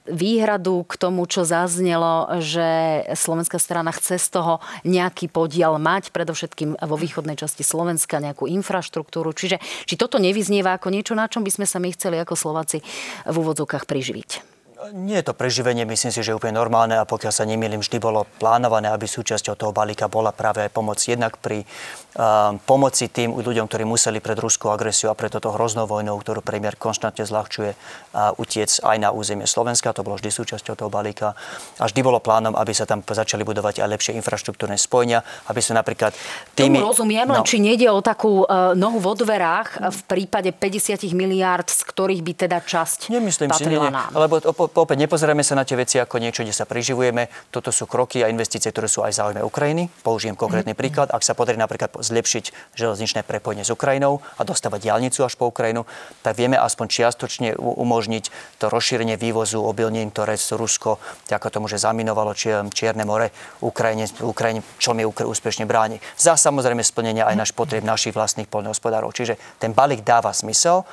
výhradu 0.08 0.88
k 0.88 0.94
tomu, 0.96 1.28
čo 1.28 1.44
zaznelo, 1.44 2.40
že 2.40 3.04
slovenská 3.12 3.60
strana 3.60 3.92
chce 3.92 4.16
z 4.16 4.28
toho 4.32 4.64
nejaký 4.88 5.28
podiel 5.28 5.76
mať, 5.76 6.10
predovšetkým 6.10 6.63
predovšetkým 6.64 6.88
vo 6.88 6.96
východnej 6.96 7.36
časti 7.36 7.62
Slovenska 7.62 8.20
nejakú 8.20 8.48
infraštruktúru. 8.48 9.36
Čiže 9.36 9.60
či 9.84 9.94
toto 10.00 10.16
nevyznieva 10.16 10.76
ako 10.76 10.88
niečo, 10.88 11.12
na 11.12 11.28
čom 11.28 11.44
by 11.44 11.52
sme 11.52 11.66
sa 11.68 11.78
my 11.80 11.92
chceli 11.92 12.16
ako 12.20 12.34
Slováci 12.34 12.80
v 13.28 13.36
úvodzovkách 13.36 13.84
priživiť? 13.84 14.53
Nie 14.92 15.24
je 15.24 15.32
to 15.32 15.38
preživenie, 15.38 15.88
myslím 15.88 16.12
si, 16.12 16.20
že 16.20 16.34
je 16.34 16.36
úplne 16.36 16.60
normálne 16.60 16.98
a 16.98 17.08
pokiaľ 17.08 17.32
sa 17.32 17.48
nemýlim, 17.48 17.80
vždy 17.80 17.96
bolo 18.02 18.28
plánované, 18.36 18.92
aby 18.92 19.08
súčasťou 19.08 19.56
toho 19.56 19.72
balíka 19.72 20.12
bola 20.12 20.28
práve 20.34 20.60
aj 20.60 20.70
pomoc 20.76 21.00
jednak 21.00 21.40
pri 21.40 21.64
uh, 21.64 22.52
pomoci 22.68 23.08
tým 23.08 23.32
ľuďom, 23.32 23.64
ktorí 23.64 23.88
museli 23.88 24.20
pred 24.20 24.36
ruskou 24.36 24.68
agresiou 24.74 25.08
a 25.08 25.16
pred 25.16 25.32
toto 25.32 25.54
hroznou 25.56 25.88
vojnou, 25.88 26.20
ktorú 26.20 26.44
premiér 26.44 26.76
konštantne 26.76 27.24
zľahčuje, 27.24 27.72
uh, 27.72 28.36
utiec 28.36 28.76
aj 28.84 28.96
na 29.00 29.08
územie 29.08 29.48
Slovenska. 29.48 29.96
To 29.96 30.04
bolo 30.04 30.20
vždy 30.20 30.28
súčasťou 30.28 30.74
toho 30.76 30.90
balíka. 30.92 31.32
A 31.80 31.88
vždy 31.88 32.04
bolo 32.04 32.20
plánom, 32.20 32.52
aby 32.52 32.76
sa 32.76 32.84
tam 32.84 33.00
začali 33.00 33.40
budovať 33.46 33.80
aj 33.80 33.88
lepšie 33.88 34.12
infraštruktúrne 34.20 34.76
spojenia, 34.76 35.24
aby 35.48 35.64
sa 35.64 35.72
napríklad 35.78 36.12
tými... 36.52 36.82
Tomu 36.82 36.92
rozumiem, 36.92 37.24
no, 37.24 37.40
či 37.46 37.56
nejde 37.62 37.88
o 37.88 38.04
takú 38.04 38.44
uh, 38.44 38.76
nohu 38.76 39.00
vo 39.00 39.16
dverách 39.16 39.80
v 39.80 40.00
prípade 40.04 40.52
50 40.52 41.08
miliárd, 41.14 41.70
z 41.72 41.80
ktorých 41.88 42.20
by 42.20 42.32
teda 42.36 42.58
časť 42.60 43.08
Nemyslím 43.08 43.50
si, 43.54 43.64
nie, 43.70 43.78
nie, 43.78 43.90
lebo 44.12 44.42
opäť 44.82 45.06
nepozrieme 45.06 45.46
sa 45.46 45.54
na 45.54 45.62
tie 45.62 45.78
veci 45.78 46.02
ako 46.02 46.18
niečo, 46.18 46.42
kde 46.42 46.56
sa 46.56 46.66
priživujeme. 46.66 47.30
Toto 47.54 47.70
sú 47.70 47.86
kroky 47.86 48.24
a 48.24 48.32
investície, 48.32 48.74
ktoré 48.74 48.90
sú 48.90 49.06
aj 49.06 49.14
záujme 49.14 49.44
Ukrajiny. 49.46 49.86
Použijem 50.02 50.34
konkrétny 50.34 50.74
mm-hmm. 50.74 50.82
príklad. 50.82 51.08
Ak 51.14 51.22
sa 51.22 51.38
podarí 51.38 51.60
napríklad 51.60 51.94
zlepšiť 51.94 52.74
železničné 52.74 53.22
prepojenie 53.22 53.62
s 53.62 53.70
Ukrajinou 53.70 54.24
a 54.38 54.42
dostávať 54.42 54.90
diálnicu 54.90 55.22
až 55.22 55.38
po 55.38 55.50
Ukrajinu, 55.52 55.86
tak 56.24 56.34
vieme 56.34 56.58
aspoň 56.58 56.86
čiastočne 56.90 57.48
umožniť 57.58 58.58
to 58.58 58.66
rozšírenie 58.72 59.14
vývozu 59.20 59.62
obilnín, 59.62 60.10
ktoré 60.10 60.34
z 60.40 60.56
Rusko, 60.58 60.98
ako 61.30 61.48
tomu, 61.50 61.66
že 61.66 61.82
zaminovalo 61.82 62.32
Čierne 62.34 63.04
more 63.04 63.30
Ukrajine, 63.60 64.06
Ukrajine 64.22 64.60
čo 64.78 64.94
mi 64.94 65.04
úspešne 65.04 65.66
bráni. 65.66 65.98
Za 66.14 66.38
samozrejme 66.38 66.82
splnenia 66.82 67.26
aj 67.26 67.36
náš 67.36 67.50
potreb 67.52 67.82
našich 67.82 68.14
vlastných 68.14 68.50
poľnohospodárov. 68.50 69.10
Čiže 69.10 69.36
ten 69.58 69.74
balík 69.74 70.06
dáva 70.06 70.30
zmysel. 70.30 70.86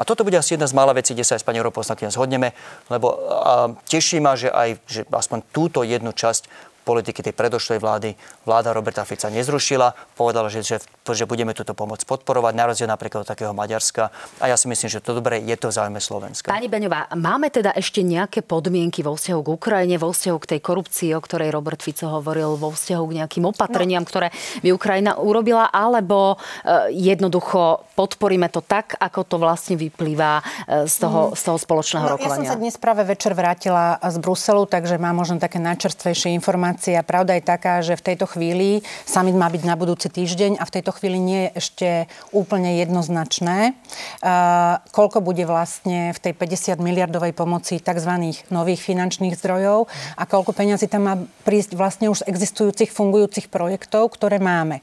A 0.00 0.08
toto 0.08 0.24
bude 0.24 0.40
asi 0.40 0.56
jedna 0.56 0.64
z 0.64 0.72
mála 0.72 0.96
vecí, 0.96 1.12
kde 1.12 1.24
sa 1.24 1.36
aj 1.36 1.44
s 1.44 1.48
pani 1.48 1.60
europoslankyňou 1.60 2.16
zhodneme, 2.16 2.56
lebo 2.88 3.12
teší 3.84 4.24
ma, 4.24 4.32
že 4.32 4.48
aj 4.48 4.80
že 4.88 5.04
aspoň 5.04 5.38
túto 5.52 5.84
jednu 5.84 6.16
časť 6.16 6.72
politiky 6.82 7.22
tej 7.22 7.34
predošlej 7.34 7.78
vlády 7.78 8.18
vláda 8.42 8.74
Roberta 8.74 9.06
Fica 9.06 9.30
nezrušila. 9.30 9.94
Povedala, 10.18 10.50
že, 10.50 10.66
že, 10.66 10.82
že 11.10 11.26
budeme 11.26 11.50
túto 11.50 11.74
pomoc 11.74 11.98
podporovať, 12.06 12.52
na 12.54 12.70
rozdiel 12.70 12.86
napríklad 12.86 13.26
od 13.26 13.28
takého 13.28 13.50
Maďarska. 13.50 14.14
A 14.38 14.46
ja 14.46 14.54
si 14.54 14.70
myslím, 14.70 14.86
že 14.86 15.02
to 15.02 15.18
dobre 15.18 15.42
je 15.42 15.56
to 15.58 15.68
v 15.68 15.74
záujme 15.74 15.98
Slovenska. 15.98 16.54
Pani 16.54 16.70
Beňová, 16.70 17.10
máme 17.18 17.50
teda 17.50 17.74
ešte 17.74 18.06
nejaké 18.06 18.46
podmienky 18.46 19.02
vo 19.02 19.18
vzťahu 19.18 19.40
k 19.42 19.48
Ukrajine, 19.50 19.98
vo 19.98 20.14
vzťahu 20.14 20.38
k 20.38 20.50
tej 20.54 20.60
korupcii, 20.62 21.10
o 21.18 21.20
ktorej 21.20 21.50
Robert 21.50 21.82
Fico 21.82 22.06
hovoril, 22.06 22.54
vo 22.54 22.70
vzťahu 22.70 23.04
k 23.10 23.12
nejakým 23.18 23.44
opatreniam, 23.50 24.06
no. 24.06 24.08
ktoré 24.08 24.30
by 24.62 24.68
Ukrajina 24.70 25.18
urobila, 25.18 25.66
alebo 25.74 26.38
e, 26.62 26.94
jednoducho 26.94 27.90
podporíme 27.98 28.46
to 28.54 28.62
tak, 28.62 28.94
ako 29.02 29.26
to 29.26 29.36
vlastne 29.42 29.74
vyplýva 29.74 30.38
e, 30.38 30.42
z, 30.86 30.96
toho, 31.02 31.34
mm. 31.34 31.38
z 31.38 31.42
toho 31.42 31.58
spoločného 31.58 32.06
no, 32.06 32.12
rokovania? 32.14 32.30
Ja 32.30 32.38
som 32.38 32.52
sa 32.54 32.62
dnes 32.62 32.78
práve 32.78 33.02
večer 33.02 33.34
vrátila 33.34 33.98
z 33.98 34.16
Bruselu, 34.22 34.62
takže 34.70 35.02
mám 35.02 35.18
možno 35.18 35.42
také 35.42 35.58
najčerstvejšie 35.58 36.30
informácie 36.38 36.52
informácia. 36.52 37.00
Pravda 37.00 37.32
je 37.40 37.44
taká, 37.48 37.80
že 37.80 37.96
v 37.96 38.12
tejto 38.12 38.28
chvíli 38.28 38.84
summit 39.08 39.32
má 39.32 39.48
byť 39.48 39.62
na 39.64 39.72
budúci 39.72 40.12
týždeň 40.12 40.60
a 40.60 40.64
v 40.68 40.74
tejto 40.78 40.91
chvíli 40.96 41.18
nie 41.20 41.40
je 41.48 41.50
ešte 41.58 41.88
úplne 42.32 42.80
jednoznačné, 42.80 43.72
uh, 43.72 44.80
koľko 44.94 45.20
bude 45.20 45.44
vlastne 45.44 46.16
v 46.16 46.18
tej 46.18 46.32
50 46.32 46.80
miliardovej 46.80 47.36
pomoci 47.36 47.82
tzv. 47.82 48.12
nových 48.48 48.80
finančných 48.80 49.36
zdrojov 49.36 49.90
a 50.16 50.22
koľko 50.24 50.56
peňazí 50.56 50.88
tam 50.88 51.02
má 51.08 51.14
prísť 51.44 51.76
vlastne 51.76 52.08
už 52.08 52.22
z 52.22 52.28
existujúcich 52.30 52.94
fungujúcich 52.94 53.50
projektov, 53.50 54.14
ktoré 54.14 54.38
máme. 54.38 54.80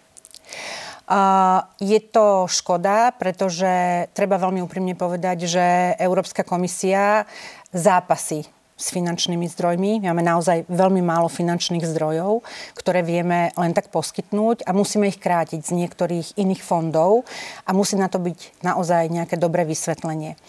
Je 1.82 2.00
to 2.14 2.46
škoda, 2.46 3.18
pretože 3.18 4.06
treba 4.14 4.38
veľmi 4.38 4.62
úprimne 4.62 4.94
povedať, 4.94 5.50
že 5.50 5.66
Európska 5.98 6.46
komisia 6.46 7.26
zápasy 7.74 8.46
s 8.80 8.96
finančnými 8.96 9.44
zdrojmi. 9.52 10.08
Máme 10.08 10.24
naozaj 10.24 10.64
veľmi 10.72 11.04
málo 11.04 11.28
finančných 11.28 11.84
zdrojov, 11.84 12.48
ktoré 12.80 13.04
vieme 13.04 13.52
len 13.60 13.76
tak 13.76 13.92
poskytnúť 13.92 14.64
a 14.64 14.72
musíme 14.72 15.12
ich 15.12 15.20
krátiť 15.20 15.60
z 15.60 15.76
niektorých 15.76 16.40
iných 16.40 16.64
fondov 16.64 17.28
a 17.68 17.76
musí 17.76 18.00
na 18.00 18.08
to 18.08 18.24
byť 18.24 18.64
naozaj 18.64 19.12
nejaké 19.12 19.36
dobré 19.36 19.68
vysvetlenie. 19.68 20.40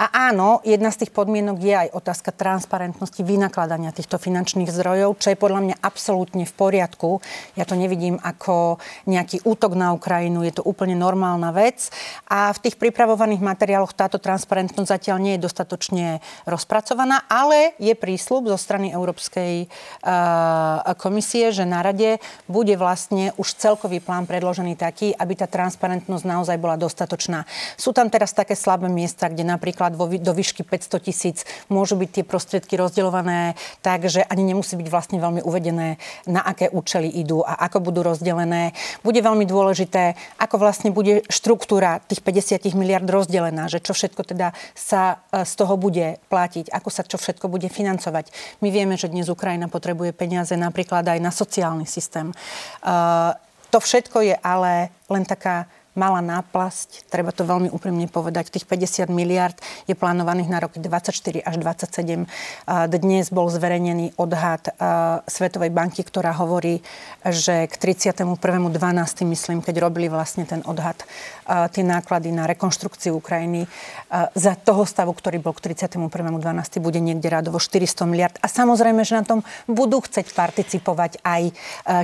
A 0.00 0.32
áno, 0.32 0.64
jedna 0.64 0.88
z 0.88 1.04
tých 1.04 1.12
podmienok 1.12 1.60
je 1.60 1.76
aj 1.76 1.92
otázka 1.92 2.32
transparentnosti 2.32 3.20
vynakladania 3.20 3.92
týchto 3.92 4.16
finančných 4.16 4.72
zdrojov, 4.72 5.20
čo 5.20 5.28
je 5.28 5.36
podľa 5.36 5.60
mňa 5.60 5.76
absolútne 5.84 6.48
v 6.48 6.56
poriadku. 6.56 7.20
Ja 7.52 7.68
to 7.68 7.76
nevidím 7.76 8.16
ako 8.16 8.80
nejaký 9.04 9.44
útok 9.44 9.76
na 9.76 9.92
Ukrajinu, 9.92 10.40
je 10.40 10.56
to 10.56 10.64
úplne 10.64 10.96
normálna 10.96 11.52
vec. 11.52 11.92
A 12.32 12.48
v 12.56 12.64
tých 12.64 12.80
pripravovaných 12.80 13.44
materiáloch 13.44 13.92
táto 13.92 14.16
transparentnosť 14.16 14.88
zatiaľ 14.88 15.20
nie 15.20 15.36
je 15.36 15.44
dostatočne 15.44 16.24
rozpracovaná, 16.48 17.28
ale 17.28 17.76
je 17.76 17.92
prísľub 17.92 18.48
zo 18.48 18.56
strany 18.56 18.96
Európskej 18.96 19.68
uh, 19.68 20.96
komisie, 20.96 21.52
že 21.52 21.68
na 21.68 21.84
rade 21.84 22.24
bude 22.48 22.72
vlastne 22.80 23.36
už 23.36 23.52
celkový 23.52 24.00
plán 24.00 24.24
predložený 24.24 24.80
taký, 24.80 25.12
aby 25.12 25.36
tá 25.36 25.44
transparentnosť 25.44 26.24
naozaj 26.24 26.56
bola 26.56 26.80
dostatočná. 26.80 27.44
Sú 27.76 27.92
tam 27.92 28.08
teraz 28.08 28.32
také 28.32 28.56
slabé 28.56 28.88
miesta, 28.88 29.28
kde 29.28 29.44
napríklad 29.44 29.89
napríklad 29.90 29.98
vo, 29.98 30.06
do 30.06 30.32
výšky 30.32 30.62
500 30.62 31.06
tisíc 31.06 31.38
môžu 31.68 31.98
byť 31.98 32.10
tie 32.10 32.24
prostriedky 32.24 32.78
rozdeľované 32.78 33.58
tak, 33.82 34.06
že 34.06 34.22
ani 34.22 34.54
nemusí 34.54 34.78
byť 34.78 34.88
vlastne 34.88 35.18
veľmi 35.18 35.42
uvedené, 35.42 35.98
na 36.30 36.40
aké 36.44 36.70
účely 36.70 37.10
idú 37.10 37.42
a 37.42 37.58
ako 37.66 37.90
budú 37.90 38.06
rozdelené. 38.06 38.72
Bude 39.02 39.20
veľmi 39.20 39.44
dôležité, 39.46 40.14
ako 40.38 40.56
vlastne 40.60 40.94
bude 40.94 41.26
štruktúra 41.26 42.00
tých 42.06 42.22
50 42.22 42.78
miliard 42.78 43.06
rozdelená, 43.06 43.66
že 43.66 43.82
čo 43.82 43.96
všetko 43.96 44.22
teda 44.22 44.54
sa 44.76 45.22
e, 45.32 45.42
z 45.42 45.52
toho 45.56 45.74
bude 45.74 46.20
platiť, 46.30 46.70
ako 46.70 46.88
sa 46.92 47.02
čo 47.02 47.18
všetko 47.18 47.50
bude 47.50 47.66
financovať. 47.66 48.30
My 48.62 48.68
vieme, 48.70 48.94
že 48.94 49.10
dnes 49.10 49.26
Ukrajina 49.26 49.66
potrebuje 49.66 50.14
peniaze 50.14 50.54
napríklad 50.54 51.06
aj 51.06 51.18
na 51.18 51.32
sociálny 51.32 51.88
systém. 51.88 52.30
Uh, 52.84 53.32
to 53.70 53.78
všetko 53.78 54.18
je 54.26 54.36
ale 54.42 54.90
len 55.06 55.22
taká 55.22 55.70
malá 55.98 56.22
náplasť, 56.22 57.10
treba 57.10 57.34
to 57.34 57.42
veľmi 57.42 57.68
úprimne 57.74 58.06
povedať. 58.06 58.54
Tých 58.54 58.66
50 58.66 59.10
miliard 59.10 59.58
je 59.90 59.98
plánovaných 59.98 60.48
na 60.48 60.58
roky 60.62 60.78
24 60.78 61.42
až 61.42 61.54
27. 61.58 62.26
Dnes 62.88 63.24
bol 63.34 63.50
zverejnený 63.50 64.14
odhad 64.14 64.70
Svetovej 65.26 65.74
banky, 65.74 66.06
ktorá 66.06 66.30
hovorí, 66.36 66.80
že 67.26 67.66
k 67.66 67.74
31.12. 67.74 68.70
myslím, 69.26 69.58
keď 69.60 69.74
robili 69.82 70.06
vlastne 70.06 70.46
ten 70.46 70.62
odhad, 70.62 71.02
tie 71.46 71.82
náklady 71.82 72.30
na 72.30 72.46
rekonštrukciu 72.46 73.18
Ukrajiny 73.18 73.66
za 74.34 74.54
toho 74.54 74.86
stavu, 74.86 75.10
ktorý 75.10 75.42
bol 75.42 75.52
k 75.58 75.74
31.12. 75.74 76.78
bude 76.78 77.02
niekde 77.02 77.26
radovo 77.26 77.58
400 77.58 78.06
miliard. 78.06 78.36
A 78.40 78.46
samozrejme, 78.46 79.02
že 79.02 79.18
na 79.18 79.24
tom 79.26 79.40
budú 79.66 79.98
chceť 80.00 80.32
participovať 80.32 81.18
aj 81.26 81.42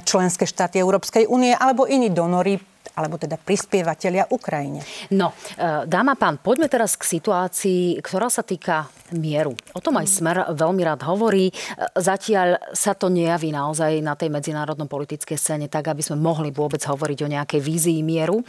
členské 0.03 0.44
štáty 0.44 0.83
Európskej 0.83 1.31
únie 1.31 1.55
alebo 1.55 1.87
iní 1.87 2.11
donory, 2.11 2.59
alebo 2.97 3.21
teda 3.21 3.37
prispievateľia 3.37 4.33
Ukrajine. 4.33 4.81
No, 5.13 5.37
e, 5.37 5.85
dáma 5.85 6.17
pán, 6.17 6.41
poďme 6.41 6.73
teraz 6.73 6.97
k 6.97 7.21
situácii, 7.21 8.01
ktorá 8.01 8.33
sa 8.33 8.41
týka 8.41 8.89
mieru. 9.14 9.55
O 9.77 9.81
tom 9.83 9.99
aj 10.01 10.09
Smer 10.09 10.37
veľmi 10.57 10.83
rád 10.83 11.07
hovorí. 11.07 11.51
E, 11.51 11.53
zatiaľ 11.99 12.59
sa 12.73 12.97
to 12.97 13.12
nejaví 13.12 13.53
naozaj 13.53 14.01
na 14.03 14.19
tej 14.19 14.33
medzinárodno-politickej 14.33 15.37
scéne 15.38 15.66
tak, 15.71 15.92
aby 15.92 16.03
sme 16.03 16.19
mohli 16.19 16.51
vôbec 16.51 16.81
hovoriť 16.83 17.19
o 17.23 17.33
nejakej 17.33 17.61
vízii 17.61 18.01
mieru. 18.03 18.40
E, 18.40 18.45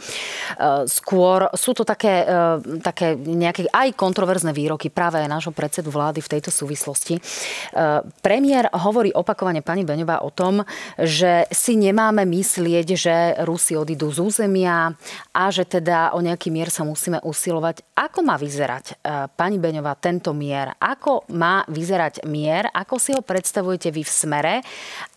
skôr 0.88 1.50
sú 1.54 1.76
to 1.76 1.84
také, 1.86 2.24
také 2.82 3.14
nejaké 3.14 3.68
aj 3.70 3.94
kontroverzné 3.94 4.50
výroky 4.50 4.90
práve 4.90 5.20
aj 5.20 5.28
nášho 5.30 5.52
predsedu 5.54 5.92
vlády 5.92 6.18
v 6.24 6.32
tejto 6.38 6.50
súvislosti. 6.50 7.20
Premiér 8.22 8.70
hovorí 8.72 9.12
opakovane 9.14 9.60
pani 9.62 9.84
Beňová 9.84 10.22
o 10.24 10.30
tom, 10.30 10.62
že 10.98 11.46
si 11.50 11.74
nemáme 11.74 12.24
myslieť, 12.24 12.86
že 12.94 13.14
Rusi 13.44 13.74
odídu 13.74 14.10
z 14.10 14.18
územia 14.22 14.94
a 15.34 15.44
že 15.52 15.66
teda 15.66 16.14
o 16.14 16.22
nejaký 16.22 16.48
mier 16.48 16.70
sa 16.72 16.86
musíme 16.86 17.20
usilovať. 17.22 17.84
Ako 17.98 18.22
má 18.24 18.38
vyzerať, 18.40 18.84
e, 19.02 19.26
pani 19.34 19.58
Beňová, 19.58 19.98
tento 19.98 20.30
mier? 20.32 20.47
Ako 20.80 21.28
má 21.34 21.66
vyzerať 21.68 22.24
mier? 22.24 22.68
Ako 22.72 22.96
si 22.96 23.12
ho 23.12 23.20
predstavujete 23.20 23.92
vy 23.92 24.02
v 24.02 24.12
smere? 24.12 24.54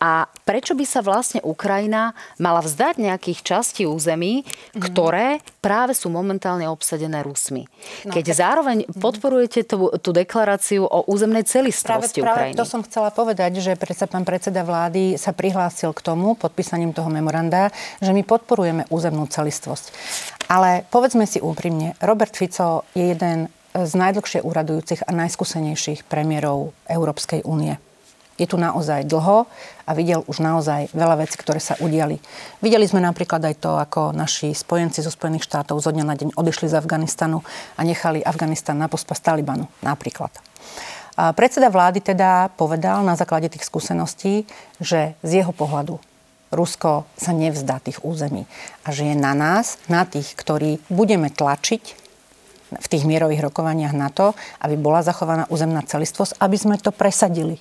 A 0.02 0.28
prečo 0.44 0.76
by 0.76 0.84
sa 0.84 1.00
vlastne 1.00 1.40
Ukrajina 1.40 2.12
mala 2.36 2.60
vzdať 2.60 3.00
nejakých 3.00 3.40
častí 3.40 3.82
území, 3.88 4.42
mm-hmm. 4.42 4.80
ktoré 4.80 5.40
práve 5.62 5.94
sú 5.94 6.10
momentálne 6.10 6.66
obsadené 6.68 7.22
Rusmi? 7.22 7.64
No, 8.04 8.12
Keď 8.12 8.24
tak... 8.32 8.36
zároveň 8.36 8.78
mhm. 8.84 8.98
podporujete 8.98 9.64
tú, 9.64 9.94
tú 10.02 10.10
deklaráciu 10.10 10.84
o 10.84 11.06
územnej 11.08 11.46
celistvosti 11.46 12.20
práve, 12.20 12.52
Ukrajiny. 12.52 12.56
Práve 12.56 12.60
to 12.60 12.66
som 12.68 12.82
chcela 12.82 13.14
povedať, 13.14 13.62
že 13.62 13.78
predsa 13.78 14.10
pán 14.10 14.26
predseda 14.26 14.66
vlády 14.66 15.14
sa 15.16 15.30
prihlásil 15.30 15.94
k 15.94 16.00
tomu 16.02 16.34
podpísaním 16.34 16.90
toho 16.90 17.08
memoranda, 17.08 17.70
že 18.02 18.10
my 18.10 18.26
podporujeme 18.26 18.90
územnú 18.90 19.30
celistvosť. 19.30 19.84
Ale 20.50 20.84
povedzme 20.90 21.24
si 21.24 21.38
úprimne, 21.38 21.94
Robert 22.02 22.34
Fico 22.34 22.84
je 22.92 23.14
jeden 23.14 23.48
z 23.72 23.92
najdlhšie 23.96 24.44
úradujúcich 24.44 25.08
a 25.08 25.10
najskúsenejších 25.16 26.04
premiérov 26.04 26.76
Európskej 26.88 27.44
únie. 27.48 27.80
Je 28.40 28.48
tu 28.48 28.56
naozaj 28.56 29.04
dlho 29.04 29.44
a 29.84 29.90
videl 29.92 30.24
už 30.24 30.40
naozaj 30.40 30.88
veľa 30.96 31.20
vecí, 31.20 31.36
ktoré 31.36 31.60
sa 31.60 31.76
udiali. 31.78 32.16
Videli 32.64 32.88
sme 32.88 33.04
napríklad 33.04 33.44
aj 33.44 33.54
to, 33.60 33.76
ako 33.76 34.16
naši 34.16 34.56
spojenci 34.56 35.04
zo 35.04 35.12
Spojených 35.12 35.44
štátov 35.44 35.78
zo 35.78 35.92
dňa 35.92 36.04
na 36.04 36.16
deň 36.16 36.28
odišli 36.34 36.72
z 36.72 36.78
Afganistanu 36.80 37.44
a 37.76 37.80
nechali 37.84 38.24
Afganistan 38.24 38.80
na 38.80 38.88
pospas 38.88 39.20
Talibanu. 39.20 39.68
Napríklad. 39.84 40.32
A 41.12 41.36
predseda 41.36 41.68
vlády 41.68 42.00
teda 42.00 42.48
povedal 42.56 43.04
na 43.04 43.20
základe 43.20 43.52
tých 43.52 43.68
skúseností, 43.68 44.48
že 44.80 45.12
z 45.20 45.44
jeho 45.44 45.52
pohľadu 45.52 46.00
Rusko 46.52 47.08
sa 47.16 47.32
nevzdá 47.32 47.80
tých 47.80 48.04
území. 48.04 48.44
A 48.84 48.92
že 48.92 49.12
je 49.12 49.16
na 49.16 49.32
nás, 49.32 49.80
na 49.88 50.04
tých, 50.04 50.36
ktorí 50.36 50.80
budeme 50.92 51.32
tlačiť 51.32 52.01
v 52.78 52.90
tých 52.90 53.04
mierových 53.08 53.48
rokovaniach 53.50 53.94
na 53.96 54.08
to, 54.08 54.36
aby 54.62 54.78
bola 54.78 55.04
zachovaná 55.04 55.48
územná 55.48 55.82
celistvosť, 55.84 56.38
aby 56.40 56.56
sme 56.56 56.76
to 56.78 56.94
presadili. 56.94 57.58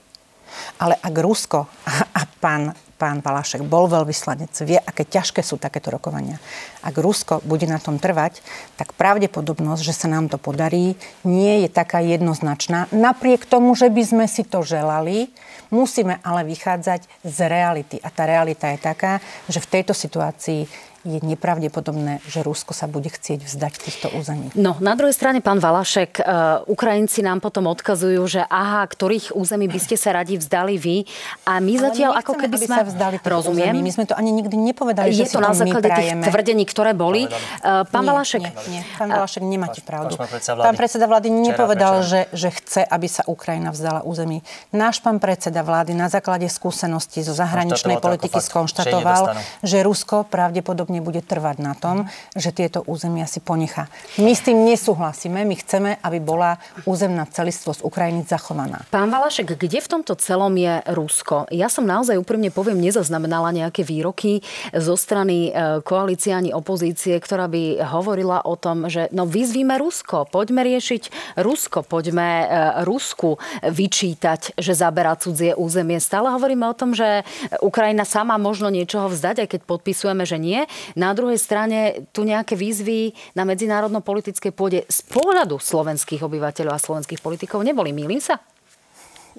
Ale 0.80 1.00
ak 1.00 1.15
Rusko 1.15 1.67
a, 1.88 1.93
a 2.12 2.21
pán 2.39 2.76
pán 3.02 3.26
Valašek 3.26 3.65
bol 3.65 3.89
veľvyslanec, 3.89 4.54
vie, 4.62 4.78
aké 4.78 5.10
ťažké 5.10 5.41
sú 5.41 5.58
takéto 5.58 5.89
rokovania. 5.89 6.38
Ak 6.86 6.93
Rusko 6.93 7.41
bude 7.41 7.65
na 7.65 7.82
tom 7.82 7.97
trvať, 7.97 8.45
tak 8.78 8.93
pravdepodobnosť, 8.93 9.82
že 9.82 9.97
sa 9.97 10.06
nám 10.06 10.30
to 10.30 10.38
podarí, 10.38 10.93
nie 11.26 11.65
je 11.65 11.69
taká 11.74 11.97
jednoznačná. 12.06 12.86
Napriek 12.93 13.50
tomu, 13.50 13.74
že 13.74 13.89
by 13.89 14.04
sme 14.06 14.26
si 14.30 14.45
to 14.45 14.62
želali, 14.62 15.34
musíme 15.74 16.21
ale 16.21 16.45
vychádzať 16.45 17.26
z 17.26 17.38
reality. 17.50 17.97
A 18.06 18.13
tá 18.13 18.30
realita 18.30 18.69
je 18.69 18.78
taká, 18.78 19.17
že 19.50 19.58
v 19.58 19.82
tejto 19.82 19.97
situácii 19.97 20.91
je 21.02 21.20
nepravdepodobné, 21.24 22.22
že 22.30 22.46
Rusko 22.46 22.78
sa 22.78 22.86
bude 22.86 23.10
chcieť 23.10 23.46
vzdať 23.46 23.74
týchto 23.82 24.08
území. 24.14 24.54
No, 24.54 24.78
na 24.78 24.94
druhej 24.94 25.16
strane, 25.18 25.42
pán 25.42 25.58
Valašek, 25.58 26.22
uh, 26.22 26.62
Ukrajinci 26.70 27.26
nám 27.26 27.42
potom 27.42 27.66
odkazujú, 27.72 28.22
že 28.30 28.42
aha, 28.46 28.86
ktorých 28.86 29.34
území 29.34 29.66
by 29.66 29.80
ste 29.82 29.96
sa 29.98 30.14
radi 30.14 30.38
vzdali 30.38 30.78
vy. 30.78 31.10
A 31.50 31.58
my 31.58 31.74
Ale 31.78 31.84
zatiaľ 31.90 32.12
my 32.14 32.20
ako 32.22 32.34
keby 32.38 32.58
sme... 32.62 32.76
sa 32.76 32.86
vzdali 32.86 33.16
Rozumiem. 33.22 33.74
Území. 33.74 33.80
My 33.82 33.92
sme 33.94 34.06
to 34.06 34.14
ani 34.18 34.32
nikdy 34.36 34.56
nepovedali, 34.60 35.10
je 35.10 35.26
že 35.26 35.34
to 35.34 35.40
na 35.40 35.56
základe 35.56 35.90
tých 35.90 36.12
tvrdení, 36.22 36.64
ktoré 36.68 36.92
boli. 36.92 37.26
Uh, 37.26 37.88
pán 37.90 38.04
nie, 38.06 38.10
Valašek... 38.12 38.42
Nie, 38.42 38.54
nie. 38.70 38.82
Pán 39.00 39.10
Valašek, 39.10 39.42
nemáte 39.42 39.82
pravdu. 39.82 40.20
Pán 40.60 40.76
predseda 40.76 41.06
vlády 41.08 41.32
nepovedal, 41.32 42.04
že, 42.04 42.28
že 42.36 42.52
chce, 42.52 42.82
aby 42.84 43.08
sa 43.08 43.24
Ukrajina 43.26 43.72
vzdala 43.72 44.04
území. 44.04 44.44
Náš 44.76 45.00
pán 45.00 45.18
predseda 45.18 45.64
vlády 45.64 45.96
na 45.96 46.12
základe 46.12 46.46
skúseností 46.52 47.24
zo 47.24 47.32
zahraničnej 47.32 48.04
politiky 48.04 48.38
skonštatoval, 48.38 49.40
že 49.64 49.80
Rusko 49.80 50.28
pravdepodobne 50.28 50.91
pravdepodobne 50.92 51.00
bude 51.00 51.22
trvať 51.24 51.58
na 51.64 51.74
tom, 51.74 52.12
že 52.36 52.52
tieto 52.52 52.84
územia 52.84 53.24
si 53.24 53.40
ponechá. 53.40 53.88
My 54.20 54.36
s 54.36 54.44
tým 54.44 54.68
nesúhlasíme, 54.68 55.48
my 55.48 55.56
chceme, 55.56 55.92
aby 56.04 56.20
bola 56.20 56.60
územná 56.84 57.24
celistvosť 57.32 57.84
Ukrajiny 57.88 58.28
zachovaná. 58.28 58.84
Pán 58.92 59.08
Valašek, 59.08 59.56
kde 59.56 59.80
v 59.80 59.88
tomto 59.88 60.20
celom 60.20 60.52
je 60.60 60.84
Rusko? 60.92 61.48
Ja 61.54 61.72
som 61.72 61.88
naozaj 61.88 62.20
úprimne 62.20 62.52
poviem, 62.52 62.84
nezaznamenala 62.84 63.56
nejaké 63.56 63.88
výroky 63.88 64.44
zo 64.76 65.00
strany 65.00 65.50
e, 65.50 65.80
koalície 65.82 66.36
ani 66.36 66.52
opozície, 66.52 67.16
ktorá 67.16 67.48
by 67.48 67.80
hovorila 67.88 68.44
o 68.44 68.60
tom, 68.60 68.92
že 68.92 69.08
no 69.16 69.24
vyzvíme 69.24 69.80
Rusko, 69.80 70.28
poďme 70.28 70.68
riešiť 70.68 71.36
Rusko, 71.40 71.88
poďme 71.88 72.28
e, 72.28 72.46
Rusku 72.84 73.40
vyčítať, 73.64 74.60
že 74.60 74.74
zaberá 74.76 75.16
cudzie 75.16 75.56
územie. 75.56 76.02
Stále 76.02 76.34
hovoríme 76.34 76.68
o 76.68 76.76
tom, 76.78 76.92
že 76.92 77.24
Ukrajina 77.64 78.04
sama 78.04 78.36
možno 78.42 78.68
niečoho 78.74 79.08
vzdať, 79.08 79.46
aj 79.46 79.50
keď 79.58 79.62
podpisujeme, 79.66 80.24
že 80.28 80.42
nie. 80.42 80.66
Na 80.96 81.15
druhej 81.15 81.38
strane 81.38 82.08
tu 82.12 82.24
nejaké 82.24 82.56
výzvy 82.56 83.15
na 83.34 83.44
medzinárodno-politickej 83.48 84.52
pôde 84.54 84.84
z 84.88 85.00
pohľadu 85.10 85.58
slovenských 85.58 86.24
obyvateľov 86.26 86.74
a 86.76 86.82
slovenských 86.82 87.24
politikov 87.24 87.63
neboli. 87.63 87.96
Mýlim 87.96 88.20
sa? 88.20 88.39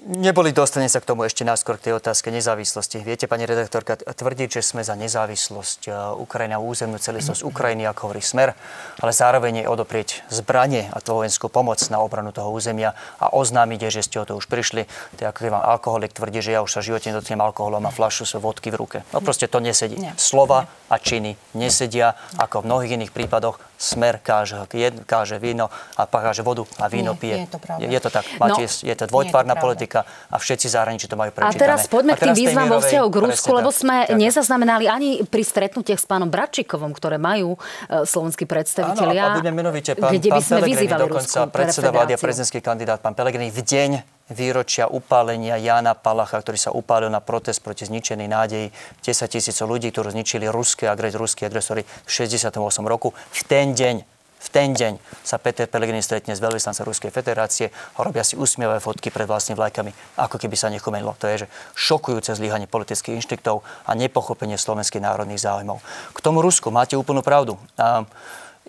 Neboli, 0.01 0.49
dostane 0.49 0.89
sa 0.89 0.97
k 0.97 1.05
tomu 1.05 1.21
ešte 1.21 1.45
náskôr 1.45 1.77
k 1.77 1.87
tej 1.89 1.93
otázke 2.01 2.33
nezávislosti. 2.33 3.05
Viete, 3.05 3.29
pani 3.29 3.45
redaktorka, 3.45 3.93
tvrdiť, 3.95 4.59
že 4.59 4.65
sme 4.65 4.81
za 4.81 4.97
nezávislosť 4.97 5.79
e, 5.85 5.89
Ukrajina, 6.17 6.57
územnú 6.57 6.97
celistvosť 6.97 7.45
Ukrajiny, 7.45 7.85
ako 7.85 8.09
hovorí 8.09 8.19
Smer, 8.25 8.57
ale 8.97 9.11
zároveň 9.13 9.63
je 9.63 9.69
odoprieť 9.69 10.25
zbranie 10.33 10.89
a 10.89 10.97
to 10.97 11.13
vojenskú 11.13 11.45
pomoc 11.45 11.77
na 11.93 12.01
obranu 12.01 12.33
toho 12.33 12.49
územia 12.49 12.97
a 13.21 13.31
oznámiť, 13.37 13.93
že 13.93 14.01
ste 14.01 14.17
o 14.17 14.25
to 14.25 14.33
už 14.33 14.49
prišli. 14.49 14.89
To 15.15 15.19
je 15.23 15.27
ako 15.29 15.45
keď 15.45 15.51
vám 15.53 15.65
alkoholik 15.71 16.11
tvrdí, 16.17 16.41
že 16.41 16.57
ja 16.57 16.65
už 16.65 16.73
sa 16.73 16.79
v 16.81 16.89
živote 16.89 17.13
nedotknem 17.13 17.39
alkoholom 17.39 17.85
a 17.85 17.93
flašu 17.93 18.25
sú 18.25 18.41
vodky 18.41 18.73
v 18.73 18.81
ruke. 18.81 18.97
No 19.13 19.21
proste 19.21 19.45
to 19.45 19.61
nesedí. 19.61 20.01
Nie. 20.01 20.17
Slova 20.17 20.65
Nie. 20.65 20.82
A 20.93 21.01
činy 21.01 21.33
nesedia, 21.57 22.13
ako 22.37 22.61
v 22.61 22.65
mnohých 22.69 22.91
iných 23.01 23.11
prípadoch 23.11 23.57
smer 23.73 24.21
káže, 24.21 24.61
jed, 24.71 25.01
káže 25.09 25.41
víno 25.41 25.73
a 25.97 26.05
káže 26.05 26.45
vodu 26.45 26.63
a 26.77 26.85
víno 26.85 27.17
nie, 27.17 27.19
pije. 27.19 27.35
Nie 27.35 27.49
je 27.49 27.51
to 27.51 27.59
pravda. 27.59 27.81
Je, 27.81 27.87
je 27.89 27.99
to 27.99 28.09
tak. 28.13 28.25
Máte, 28.37 28.63
no, 28.63 28.87
je 28.87 28.95
to 28.95 29.03
dvojtvárna 29.09 29.55
politika 29.57 30.05
a 30.29 30.37
všetci 30.37 30.69
zahraničí 30.69 31.09
to 31.09 31.17
majú 31.17 31.33
prečítané. 31.33 31.57
A 31.57 31.63
teraz 31.65 31.89
poďme 31.89 32.13
k 32.13 32.29
tým 32.29 32.37
výzvam 32.37 32.67
vo 32.69 32.79
vzťahu 32.79 33.07
k 33.09 33.17
Rusku, 33.25 33.49
lebo 33.51 33.69
sme 33.73 34.07
tak. 34.07 34.15
nezaznamenali 34.15 34.85
ani 34.87 35.09
pri 35.25 35.43
stretnutiach 35.43 35.99
s 35.99 36.05
pánom 36.07 36.29
Bratčíkovom, 36.31 36.93
ktoré 36.95 37.17
majú 37.19 37.57
uh, 37.57 38.05
slovenskí 38.05 38.45
predstavitelia. 38.47 39.33
Áno, 39.33 39.35
a 39.35 39.39
budem 39.41 39.55
menovite 39.57 39.91
pán, 39.97 40.13
kde 40.13 40.29
by 40.31 40.41
sme 40.45 40.59
vyzývali 40.63 41.01
dokonca 41.09 41.39
Rusku, 41.43 41.51
predseda 41.51 41.89
vlády 41.91 42.11
a 42.15 42.19
prezidentský 42.21 42.63
kandidát 42.63 43.01
pán 43.03 43.17
Pelegrini 43.17 43.51
v 43.51 43.59
deň 43.65 43.91
výročia 44.31 44.87
upálenia 44.87 45.59
Jana 45.59 45.97
Palacha, 45.97 46.39
ktorý 46.39 46.55
sa 46.55 46.71
upálil 46.71 47.11
na 47.11 47.19
protest 47.19 47.59
proti 47.59 47.83
zničenej 47.83 48.29
nádeji 48.31 48.67
10 49.03 49.27
tisícov 49.27 49.67
ľudí, 49.67 49.91
ktorí 49.91 50.15
zničili 50.15 50.47
ruské, 50.47 50.87
agres, 50.87 51.17
ruské 51.19 51.51
agresory 51.51 51.83
v 51.83 52.09
68 52.09 52.55
roku. 52.87 53.11
V 53.11 53.41
ten 53.43 53.75
deň 53.75 54.13
v 54.43 54.49
ten 54.51 54.75
deň 54.75 54.99
sa 55.23 55.39
Peter 55.39 55.71
Pellegrini 55.71 56.03
stretne 56.03 56.35
s 56.35 56.43
veľvyslancom 56.43 56.83
Ruskej 56.83 57.15
federácie 57.15 57.71
a 57.95 58.03
robia 58.03 58.27
si 58.27 58.35
usmievavé 58.35 58.83
fotky 58.83 59.07
pred 59.07 59.23
vlastnými 59.23 59.55
vlajkami, 59.55 60.19
ako 60.19 60.35
keby 60.35 60.55
sa 60.59 60.67
nechumenilo. 60.67 61.15
To 61.23 61.31
je 61.31 61.47
že 61.47 61.51
šokujúce 61.79 62.35
zlyhanie 62.35 62.67
politických 62.67 63.15
inštiktov 63.23 63.63
a 63.87 63.95
nepochopenie 63.95 64.59
slovenských 64.59 64.99
národných 64.99 65.39
záujmov. 65.39 65.79
K 66.11 66.19
tomu 66.19 66.43
Rusku 66.43 66.75
máte 66.75 66.99
úplnú 66.99 67.23
pravdu. 67.23 67.55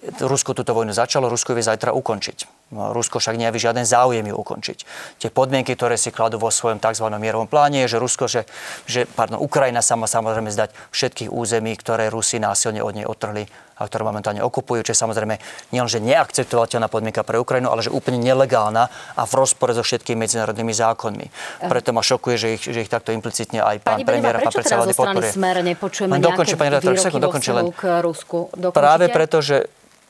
Rusko 0.02 0.52
túto 0.52 0.74
vojnu 0.76 0.92
začalo, 0.92 1.32
Rusko 1.32 1.56
vie 1.56 1.64
zajtra 1.64 1.94
ukončiť. 1.96 2.68
No, 2.74 2.90
Rusko 2.92 3.22
však 3.22 3.38
nejaví 3.38 3.56
žiaden 3.56 3.86
záujem 3.86 4.26
ju 4.26 4.34
ukončiť. 4.36 4.78
Tie 5.22 5.30
podmienky, 5.30 5.78
ktoré 5.78 5.94
si 5.94 6.10
kladú 6.12 6.36
vo 6.36 6.50
svojom 6.52 6.82
tzv. 6.82 7.06
mierovom 7.14 7.48
pláne, 7.48 7.86
je, 7.86 7.96
že 7.96 7.98
Rusko, 8.02 8.24
že, 8.28 8.42
že 8.84 9.06
pardon, 9.06 9.40
Ukrajina 9.40 9.80
sama 9.80 10.10
samozrejme 10.10 10.50
zdať 10.50 10.74
všetkých 10.92 11.30
území, 11.30 11.72
ktoré 11.78 12.10
Rusi 12.12 12.42
násilne 12.42 12.82
od 12.82 12.92
nej 12.92 13.06
otrhli 13.06 13.46
a 13.74 13.86
ktoré 13.86 14.02
momentálne 14.06 14.42
okupujú, 14.42 14.86
čo 14.86 14.92
je 14.94 15.02
samozrejme 15.02 15.34
nielenže 15.74 15.98
neakceptovateľná 16.02 16.86
podmienka 16.86 17.26
pre 17.26 17.38
Ukrajinu, 17.42 17.70
ale 17.70 17.82
že 17.82 17.90
úplne 17.90 18.22
nelegálna 18.22 18.86
a 18.90 19.22
v 19.26 19.32
rozpore 19.34 19.74
so 19.74 19.82
všetkými 19.82 20.26
medzinárodnými 20.26 20.74
zákonmi. 20.74 21.26
Preto 21.70 21.90
ma 21.90 22.02
šokuje, 22.02 22.34
že 22.38 22.48
ich, 22.58 22.62
že 22.62 22.86
ich 22.86 22.90
takto 22.90 23.10
implicitne 23.10 23.62
aj 23.62 23.82
pán 23.82 24.02
premiér 24.06 24.38
a 24.38 24.46
pán 24.46 24.54
predseda 24.54 24.82
vlády 24.82 24.94
podporuje. 24.94 25.30
Smer 25.32 25.56
nepočujeme 25.62 26.18
nejaké 26.22 26.54
pani 26.54 26.70
výroky 26.78 27.18
vo 27.18 27.72
k 27.74 27.82
Rusku? 28.02 28.38
Dokončite? 28.54 28.78
Práve 28.78 29.06
preto, 29.10 29.42
že 29.42 29.66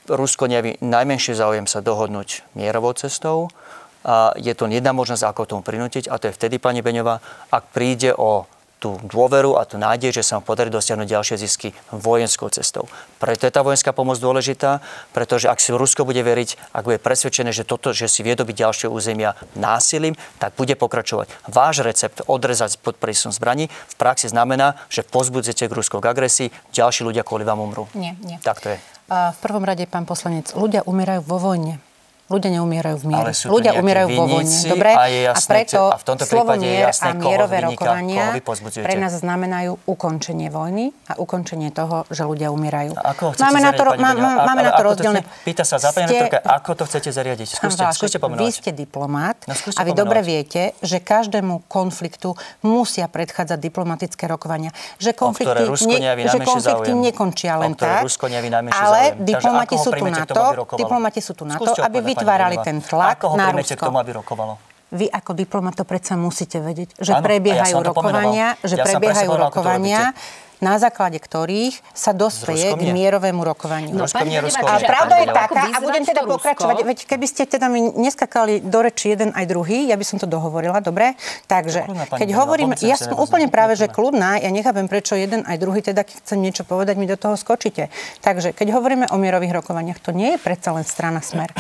Rusko 0.09 0.47
nejaví 0.47 0.77
najmenší 0.85 1.33
záujem 1.33 1.65
sa 1.65 1.81
dohodnúť 1.81 2.45
mierovou 2.53 2.93
cestou. 2.93 3.49
A 4.05 4.37
je 4.37 4.53
to 4.53 4.69
jedna 4.69 4.93
možnosť, 4.93 5.25
ako 5.25 5.49
tomu 5.49 5.63
prinútiť, 5.65 6.13
a 6.13 6.21
to 6.21 6.29
je 6.29 6.37
vtedy, 6.37 6.61
pani 6.61 6.85
Beňová, 6.85 7.25
ak 7.49 7.73
príde 7.73 8.13
o 8.13 8.45
tú 8.77 9.01
dôveru 9.01 9.57
a 9.57 9.65
tú 9.65 9.81
nádej, 9.81 10.13
že 10.13 10.21
sa 10.21 10.37
vám 10.37 10.45
podarí 10.45 10.69
dosiahnuť 10.69 11.09
ďalšie 11.09 11.41
zisky 11.41 11.73
vojenskou 11.89 12.53
cestou. 12.53 12.85
Preto 13.17 13.49
je 13.49 13.53
tá 13.57 13.65
vojenská 13.65 13.97
pomoc 13.97 14.21
dôležitá, 14.21 14.85
pretože 15.17 15.49
ak 15.49 15.57
si 15.57 15.73
Rusko 15.73 16.05
bude 16.05 16.21
veriť, 16.21 16.77
ak 16.77 16.85
bude 16.85 17.01
presvedčené, 17.01 17.49
že 17.49 17.65
toto, 17.65 17.97
že 17.97 18.13
si 18.13 18.21
vie 18.21 18.37
dobiť 18.37 18.61
ďalšie 18.61 18.93
územia 18.93 19.41
násilím, 19.57 20.21
tak 20.37 20.53
bude 20.61 20.77
pokračovať. 20.77 21.33
Váš 21.49 21.81
recept 21.81 22.29
odrezať 22.29 22.77
pod 22.77 23.01
prísom 23.01 23.33
zbraní 23.33 23.73
v 23.73 23.95
praxi 23.97 24.29
znamená, 24.29 24.77
že 24.93 25.01
pozbudzujete 25.01 25.65
k 25.65 25.73
Rusku 25.73 26.05
k 26.05 26.13
agresii, 26.13 26.53
ďalší 26.77 27.09
ľudia 27.09 27.25
kvôli 27.25 27.49
vám 27.49 27.65
umrú. 27.65 27.89
Nie, 27.97 28.21
nie. 28.21 28.37
Tak 28.45 28.61
to 28.61 28.77
je. 28.77 28.94
A 29.09 29.37
v 29.37 29.39
prvom 29.45 29.65
rade, 29.65 29.85
pán 29.85 30.09
poslanec, 30.09 30.53
ľudia 30.57 30.81
umierajú 30.89 31.21
vo 31.29 31.37
vojne. 31.37 31.77
Ľudia 32.25 32.57
neumierajú 32.57 32.97
v 33.05 33.07
miere. 33.13 33.31
Ľudia 33.37 33.77
umierajú 33.77 34.09
vo 34.17 34.25
vojne. 34.25 34.57
Dobre? 34.65 34.91
A, 34.97 35.13
je 35.13 35.21
jasné, 35.29 35.45
a 35.45 35.51
preto 35.53 35.81
a 35.93 35.97
v 36.01 36.05
tomto 36.09 36.25
slovo 36.25 36.57
mier 36.57 36.89
a 36.89 37.09
mierové 37.13 37.59
rokovania 37.69 38.33
pre 38.81 38.97
nás 38.97 39.13
znamenajú 39.21 39.77
ukončenie 39.85 40.49
vojny 40.49 40.89
a 41.05 41.21
ukončenie 41.21 41.69
toho, 41.69 42.09
že 42.09 42.25
ľdia 42.25 42.49
umierajú. 42.49 42.97
A 42.97 43.13
ako 43.13 43.37
máme 43.37 43.61
na 43.61 43.77
to, 43.77 43.83
má, 44.01 44.17
má, 44.17 44.31
máme 44.49 44.65
na 44.65 44.73
to 44.73 44.83
rozdielne... 44.89 45.21
Pýta 45.45 45.69
sa 45.69 45.77
západne 45.77 46.33
ste... 46.33 46.41
ako 46.41 46.71
to 46.81 46.85
chcete 46.89 47.13
zariadiť? 47.13 47.61
Skúste, 47.61 47.85
skúste 47.93 48.17
pomenovať. 48.17 48.41
Vy 48.41 48.57
ste 48.57 48.71
diplomát 48.73 49.37
no, 49.45 49.53
a 49.53 49.81
vy 49.85 49.93
dobre 49.93 50.25
viete, 50.25 50.73
že 50.81 51.05
každému 51.05 51.69
konfliktu 51.69 52.33
musia 52.65 53.05
predchádzať 53.05 53.61
diplomatické 53.61 54.25
rokovania. 54.33 54.73
Že 54.97 55.13
konflikty, 55.13 55.69
ne, 55.93 56.25
že 56.25 56.41
konflikty 56.41 56.97
nekončia 56.97 57.61
len 57.61 57.77
tak, 57.77 58.09
ale 58.73 59.13
diplomati 59.21 59.77
sú 59.77 59.93
tu 59.93 60.09
na 60.09 60.25
to, 60.25 60.57
sú 61.69 61.85
vytvárali 62.15 62.57
ten 62.63 62.79
tlak 62.79 63.19
Ako 63.19 63.35
ho 63.35 63.37
na 63.37 63.51
Rusko. 63.51 63.75
k 63.75 63.81
tomu, 63.83 63.99
aby 63.99 64.13
rokovalo? 64.15 64.55
Vy 64.95 65.11
ako 65.11 65.35
diplomat 65.35 65.75
to 65.75 65.85
predsa 65.85 66.15
musíte 66.15 66.63
vedieť, 66.63 66.95
že 67.03 67.19
ano, 67.19 67.27
prebiehajú 67.27 67.77
ja 67.83 67.87
rokovania, 67.91 68.47
že 68.63 68.79
ja 68.79 68.87
prebiehajú 68.87 69.31
rokovania 69.35 70.15
na 70.61 70.79
základe 70.79 71.19
ktorých 71.19 71.81
sa 71.95 72.13
dospeje 72.13 72.75
k 72.77 72.83
mierovému 72.93 73.41
rokovaniu. 73.43 73.95
No, 73.97 74.07
pani 74.11 74.39
a 74.39 74.77
pravda 74.83 75.25
je 75.25 75.29
taká, 75.31 75.63
a 75.73 75.79
budem 75.81 76.05
teda 76.05 76.23
pokračovať, 76.29 76.77
veď 76.85 76.99
keby 77.09 77.27
ste 77.27 77.43
teda 77.49 77.67
mi 77.73 77.91
neskakali 77.95 78.61
do 78.63 78.79
reči 78.85 79.15
jeden 79.15 79.33
aj 79.33 79.45
druhý, 79.49 79.89
ja 79.89 79.97
by 79.99 80.05
som 80.05 80.19
to 80.21 80.29
dohovorila, 80.29 80.79
dobre? 80.85 81.17
Takže, 81.47 81.87
keď 82.15 82.29
hovorím, 82.37 82.77
ja 82.83 82.99
som 82.99 83.17
úplne 83.17 83.49
práve, 83.49 83.79
že 83.79 83.91
kľudná, 83.91 84.43
ja 84.43 84.51
nechápem, 84.51 84.87
prečo 84.91 85.17
jeden 85.17 85.47
aj 85.47 85.57
druhý, 85.59 85.81
teda 85.81 86.05
keď 86.05 86.17
chcem 86.21 86.39
niečo 86.43 86.63
povedať, 86.67 86.99
mi 86.99 87.07
do 87.09 87.17
toho 87.17 87.39
skočíte. 87.39 87.89
Takže, 88.21 88.53
keď 88.53 88.75
hovoríme 88.75 89.07
o 89.11 89.17
mierových 89.17 89.63
rokovaniach, 89.63 90.03
to 90.03 90.11
nie 90.13 90.37
je 90.37 90.39
predsa 90.43 90.75
len 90.75 90.85
strana 90.85 91.23
smer. 91.25 91.51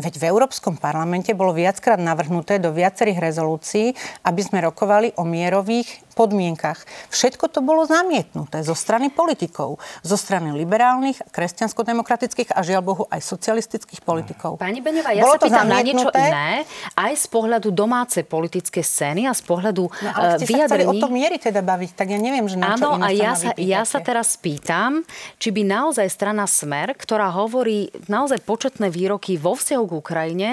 Veď 0.00 0.18
v 0.18 0.24
Európskom 0.32 0.80
parlamente 0.80 1.36
bolo 1.36 1.52
viackrát 1.52 2.00
navrhnuté 2.00 2.56
do 2.58 2.72
viacerých 2.72 3.20
rezolúcií, 3.20 3.92
aby 4.24 4.40
sme 4.40 4.64
rokovali 4.64 5.14
o 5.20 5.24
mierových 5.26 6.11
podmienkach. 6.14 6.84
Všetko 7.08 7.48
to 7.48 7.60
bolo 7.64 7.88
zamietnuté 7.88 8.60
zo 8.62 8.76
strany 8.76 9.08
politikov, 9.08 9.80
zo 10.04 10.16
strany 10.16 10.52
liberálnych, 10.54 11.20
kresťansko-demokratických 11.32 12.52
a 12.52 12.60
žiaľ 12.60 12.82
Bohu 12.82 13.04
aj 13.08 13.20
socialistických 13.24 14.04
politikov. 14.04 14.60
Pani 14.60 14.84
Beňová, 14.84 15.16
ja 15.16 15.24
bolo 15.24 15.40
sa 15.40 15.46
pýtam 15.48 15.66
na 15.68 15.80
niečo 15.80 16.08
iné, 16.12 16.68
aj 16.94 17.12
z 17.16 17.26
pohľadu 17.32 17.68
domácej 17.72 18.24
politické 18.28 18.84
scény 18.84 19.24
a 19.26 19.32
z 19.32 19.42
pohľadu 19.42 19.88
no, 19.88 20.08
ale 20.12 20.38
ste 20.38 20.46
vyjadrení... 20.48 21.00
sa 21.00 21.00
o 21.00 21.02
to 21.02 21.08
miery 21.08 21.36
teda 21.40 21.64
baviť, 21.64 21.90
tak 21.96 22.12
ja 22.12 22.18
neviem, 22.20 22.44
že 22.46 22.60
na 22.60 22.76
Áno, 22.76 22.98
čo 22.98 23.02
a 23.02 23.08
ja 23.10 23.32
sa, 23.32 23.50
ja 23.56 23.82
sa 23.88 23.98
teraz 24.04 24.36
pýtam, 24.36 25.02
či 25.40 25.48
by 25.48 25.62
naozaj 25.64 26.06
strana 26.10 26.44
Smer, 26.44 26.92
ktorá 26.98 27.32
hovorí 27.32 27.88
naozaj 28.10 28.44
početné 28.44 28.92
výroky 28.92 29.40
vo 29.40 29.56
vzťahu 29.56 29.84
k 29.88 29.92
Ukrajine, 29.96 30.50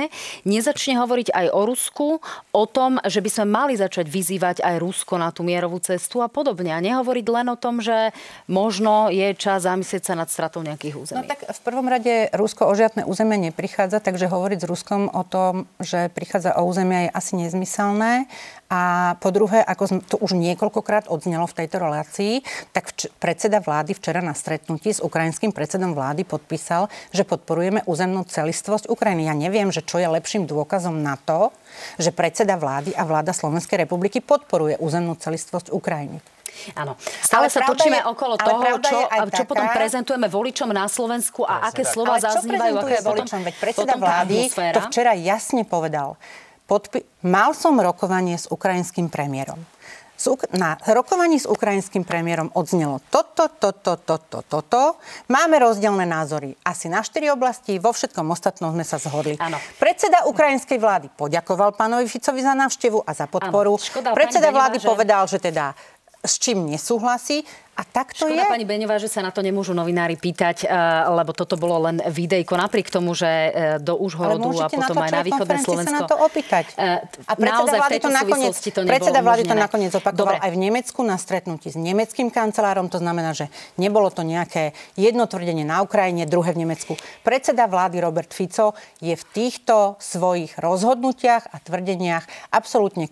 nezačne 0.47 0.95
hovoriť 1.01 1.33
aj 1.33 1.47
o 1.51 1.61
Rusku, 1.65 2.07
o 2.53 2.63
tom, 2.69 3.01
že 3.03 3.19
by 3.19 3.29
sme 3.29 3.45
mali 3.49 3.73
začať 3.75 4.05
vyzývať 4.07 4.61
aj 4.63 4.75
Rusko 4.79 5.19
na 5.19 5.29
tú 5.33 5.43
mierovú 5.49 5.81
cestu 5.81 6.21
a 6.21 6.29
podobne. 6.29 6.69
A 6.69 6.79
nehovoriť 6.85 7.25
len 7.25 7.47
o 7.49 7.57
tom, 7.57 7.81
že 7.81 8.13
možno 8.45 9.09
je 9.09 9.33
čas 9.33 9.65
zamyslieť 9.65 10.03
sa 10.05 10.13
nad 10.13 10.29
stratou 10.29 10.61
nejakých 10.61 10.95
území. 11.01 11.25
No 11.25 11.25
tak 11.25 11.49
v 11.49 11.61
prvom 11.65 11.89
rade 11.89 12.29
Rusko 12.37 12.69
o 12.69 12.73
žiadne 12.77 13.09
územie 13.09 13.49
neprichádza, 13.49 13.97
takže 13.97 14.29
hovoriť 14.29 14.59
s 14.61 14.69
Ruskom 14.69 15.09
o 15.09 15.23
tom, 15.25 15.65
že 15.81 16.13
prichádza 16.13 16.53
o 16.61 16.69
územie 16.69 17.09
je 17.09 17.15
asi 17.17 17.33
nezmyselné. 17.41 18.29
A 18.69 19.17
po 19.17 19.33
druhé, 19.33 19.65
ako 19.65 20.05
to 20.05 20.15
už 20.21 20.37
niekoľkokrát 20.37 21.09
odznelo 21.09 21.49
v 21.49 21.57
tejto 21.57 21.81
relácii, 21.81 22.45
tak 22.69 22.93
vč- 22.93 23.09
predseda 23.17 23.57
vlády 23.57 23.97
včera 23.97 24.21
na 24.21 24.37
stretnutí 24.37 24.93
s 24.93 25.01
ukrajinským 25.01 25.49
predsedom 25.49 25.97
vlády 25.97 26.21
podpísal, 26.21 26.85
že 27.09 27.25
podporujeme 27.25 27.81
územnú 27.89 28.29
celistvosť 28.29 28.85
Ukrajiny. 28.93 29.25
Ja 29.25 29.33
neviem, 29.33 29.73
že 29.73 29.81
čo 29.81 29.97
je 29.97 30.05
lepším 30.05 30.45
dôkazom 30.45 31.01
na 31.01 31.17
to, 31.17 31.49
že 31.97 32.13
predseda 32.13 32.61
vlády 32.61 32.93
a 32.93 33.09
vláda 33.09 33.33
Slovenskej 33.33 33.89
republiky 33.89 34.21
podporuje 34.21 34.77
územnú 34.77 35.17
celistvosť 35.17 35.73
Ukrajiny. 35.73 36.21
Áno. 36.77 36.93
Stále 37.25 37.49
ale 37.49 37.53
sa 37.53 37.65
točíme 37.65 37.99
je, 38.01 38.05
okolo 38.05 38.35
toho, 38.37 38.61
čo, 38.85 38.99
čo 39.33 39.43
potom 39.49 39.65
prezentujeme 39.73 40.27
voličom 40.29 40.69
na 40.69 40.85
Slovensku 40.85 41.41
a 41.41 41.73
aké 41.73 41.81
slova 41.81 42.21
zaznívajú. 42.21 42.75
Ale 42.77 43.01
čo 43.01 43.05
voličom? 43.05 43.39
Veď 43.41 43.55
predseda 43.57 43.95
vlády 43.97 44.37
to 44.53 44.81
včera 44.93 45.17
jasne 45.17 45.65
povedal 45.65 46.21
podpi- 46.69 47.03
mal 47.25 47.57
som 47.57 47.73
rokovanie 47.81 48.37
s 48.37 48.45
ukrajinským 48.45 49.09
premiérom. 49.09 49.57
Na 50.51 50.75
rokovaní 50.83 51.39
s 51.39 51.47
ukrajinským 51.47 52.03
premiérom 52.03 52.51
odznelo 52.51 52.99
toto, 53.07 53.47
toto, 53.47 53.95
toto, 53.95 54.43
toto. 54.43 54.99
Máme 55.31 55.63
rozdielne 55.63 56.03
názory 56.03 56.59
asi 56.67 56.91
na 56.91 56.99
štyri 56.99 57.31
oblasti, 57.31 57.79
vo 57.79 57.95
všetkom 57.95 58.27
ostatnom 58.27 58.75
sme 58.75 58.83
sa 58.83 58.99
zhodli. 58.99 59.39
Ano. 59.39 59.55
Predseda 59.79 60.27
ukrajinskej 60.27 60.75
vlády 60.75 61.07
poďakoval 61.15 61.71
pánovi 61.71 62.03
Ficovi 62.11 62.43
za 62.43 62.51
návštevu 62.51 62.99
a 63.07 63.11
za 63.15 63.31
podporu. 63.31 63.79
Škoda, 63.79 64.11
Predseda 64.11 64.51
vlády 64.51 64.83
že... 64.83 64.91
povedal, 64.91 65.23
že 65.23 65.39
teda 65.39 65.71
s 66.19 66.35
čím 66.35 66.67
nesúhlasí. 66.67 67.47
A 67.79 67.87
tak 67.87 68.11
to 68.11 68.27
Škoda, 68.27 68.43
je. 68.43 68.51
pani 68.51 68.65
Beňová, 68.67 68.99
že 68.99 69.07
sa 69.07 69.23
na 69.23 69.31
to 69.31 69.39
nemôžu 69.39 69.71
novinári 69.71 70.19
pýtať, 70.19 70.67
eh, 70.67 70.69
lebo 71.15 71.31
toto 71.31 71.55
bolo 71.55 71.87
len 71.87 72.03
videjko, 72.03 72.59
napriek 72.59 72.91
tomu, 72.91 73.15
že 73.15 73.31
eh, 73.31 73.51
do 73.79 73.95
Užhorodu 73.95 74.51
a 74.59 74.67
potom 74.67 74.99
aj 74.99 75.11
na 75.15 75.23
východné 75.23 75.57
Slovensko. 75.63 75.95
sa 75.95 76.03
na 76.03 76.11
to 76.11 76.19
opýtať. 76.19 76.75
Eh, 76.75 76.99
a 77.23 77.33
predseda 77.39 77.79
vlády 77.79 77.97
to 78.03 78.09
nakoniec, 78.11 78.55
to 78.59 78.79
predseda 78.83 79.19
vlády 79.23 79.43
to 79.47 79.55
nakoniec 79.55 79.91
opakoval 79.95 80.35
Dobre. 80.35 80.43
aj 80.43 80.51
v 80.51 80.59
Nemecku 80.59 80.99
na 81.07 81.15
stretnutí 81.15 81.71
s 81.71 81.79
nemeckým 81.79 82.27
kancelárom. 82.27 82.91
To 82.91 82.99
znamená, 82.99 83.31
že 83.31 83.47
nebolo 83.79 84.11
to 84.11 84.27
nejaké 84.27 84.75
jedno 84.99 85.23
tvrdenie 85.23 85.63
na 85.63 85.79
Ukrajine, 85.79 86.27
druhé 86.27 86.51
v 86.51 86.67
Nemecku. 86.67 86.99
Predseda 87.23 87.71
vlády 87.71 88.03
Robert 88.03 88.35
Fico 88.35 88.75
je 88.99 89.15
v 89.15 89.23
týchto 89.31 89.95
svojich 90.03 90.59
rozhodnutiach 90.59 91.55
a 91.55 91.63
tvrdeniach 91.63 92.51
absolútne 92.51 93.07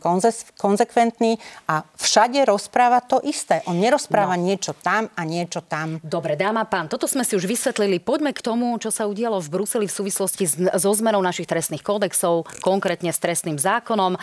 konzekventný 0.60 1.40
a 1.72 1.88
všade 1.96 2.44
rozpráva 2.44 3.00
to 3.00 3.24
isté. 3.24 3.64
On 3.72 3.80
nerozpráva 3.80 4.36
no. 4.36 4.44
niečo 4.44 4.57
niečo 4.58 4.74
tam 4.74 5.06
a 5.14 5.22
niečo 5.22 5.62
tam. 5.62 6.02
Dobre, 6.02 6.34
dáma 6.34 6.66
pán, 6.66 6.90
toto 6.90 7.06
sme 7.06 7.22
si 7.22 7.38
už 7.38 7.46
vysvetlili. 7.46 8.02
Poďme 8.02 8.34
k 8.34 8.42
tomu, 8.42 8.74
čo 8.82 8.90
sa 8.90 9.06
udialo 9.06 9.38
v 9.38 9.54
Bruseli 9.54 9.86
v 9.86 9.94
súvislosti 9.94 10.50
so 10.74 10.92
zmenou 10.98 11.22
našich 11.22 11.46
trestných 11.46 11.86
kódexov, 11.86 12.50
konkrétne 12.66 13.14
s 13.14 13.22
trestným 13.22 13.62
zákonom. 13.62 14.18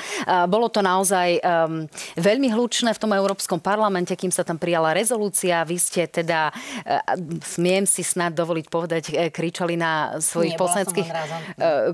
Bolo 0.51 0.67
to 0.67 0.83
naozaj 0.83 1.39
um, 1.39 1.87
veľmi 2.19 2.51
hlučné 2.51 2.91
v 2.91 2.99
tom 2.99 3.15
Európskom 3.15 3.63
parlamente, 3.63 4.11
kým 4.19 4.35
sa 4.35 4.43
tam 4.43 4.59
prijala 4.59 4.91
rezolúcia. 4.91 5.63
Vy 5.63 5.79
ste 5.79 6.11
teda, 6.11 6.51
uh, 6.51 7.15
smiem 7.47 7.87
si 7.87 8.03
snad 8.03 8.35
dovoliť 8.35 8.67
povedať, 8.67 9.03
uh, 9.15 9.31
kričali 9.31 9.79
na 9.79 10.19
svojich 10.19 10.59
poslaneckých 10.59 11.09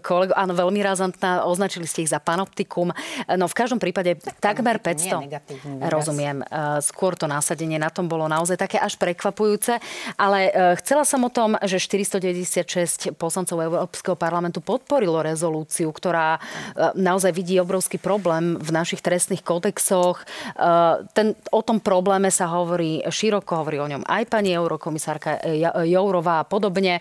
kolegov. 0.01 0.35
Áno, 0.39 0.57
veľmi 0.57 0.81
razantná. 0.81 1.45
Označili 1.45 1.85
ste 1.85 2.07
ich 2.07 2.13
za 2.13 2.23
panoptikum. 2.23 2.95
No 3.37 3.45
v 3.51 3.55
každom 3.55 3.83
prípade 3.83 4.17
tak 4.17 4.61
takmer 4.61 4.79
500. 4.79 5.91
Rozumiem. 5.91 6.45
Skôr 6.85 7.19
to 7.19 7.27
násadenie 7.27 7.81
na 7.81 7.91
tom 7.91 8.07
bolo 8.07 8.30
naozaj 8.31 8.55
také 8.55 8.79
až 8.79 8.95
prekvapujúce. 8.95 9.83
Ale 10.15 10.39
e, 10.49 10.79
chcela 10.79 11.03
som 11.03 11.27
o 11.27 11.31
tom, 11.31 11.59
že 11.67 11.83
496 11.83 13.19
poslancov 13.19 13.59
Európskeho 13.59 14.15
parlamentu 14.15 14.63
podporilo 14.63 15.19
rezolúciu, 15.19 15.91
ktorá 15.91 16.39
e, 16.39 16.41
naozaj 16.95 17.35
vidí 17.35 17.59
obrovský 17.59 17.99
problém 17.99 18.55
v 18.55 18.71
našich 18.71 19.03
trestných 19.03 19.43
kódexoch. 19.43 20.23
E, 20.23 20.25
ten, 21.17 21.35
o 21.51 21.61
tom 21.65 21.83
probléme 21.83 22.31
sa 22.31 22.47
hovorí 22.53 23.03
široko, 23.09 23.67
hovorí 23.67 23.83
o 23.83 23.91
ňom 23.91 24.07
aj 24.07 24.23
pani 24.31 24.55
eurokomisárka 24.55 25.43
Jourová 25.87 26.45
a 26.45 26.49
podobne, 26.49 27.01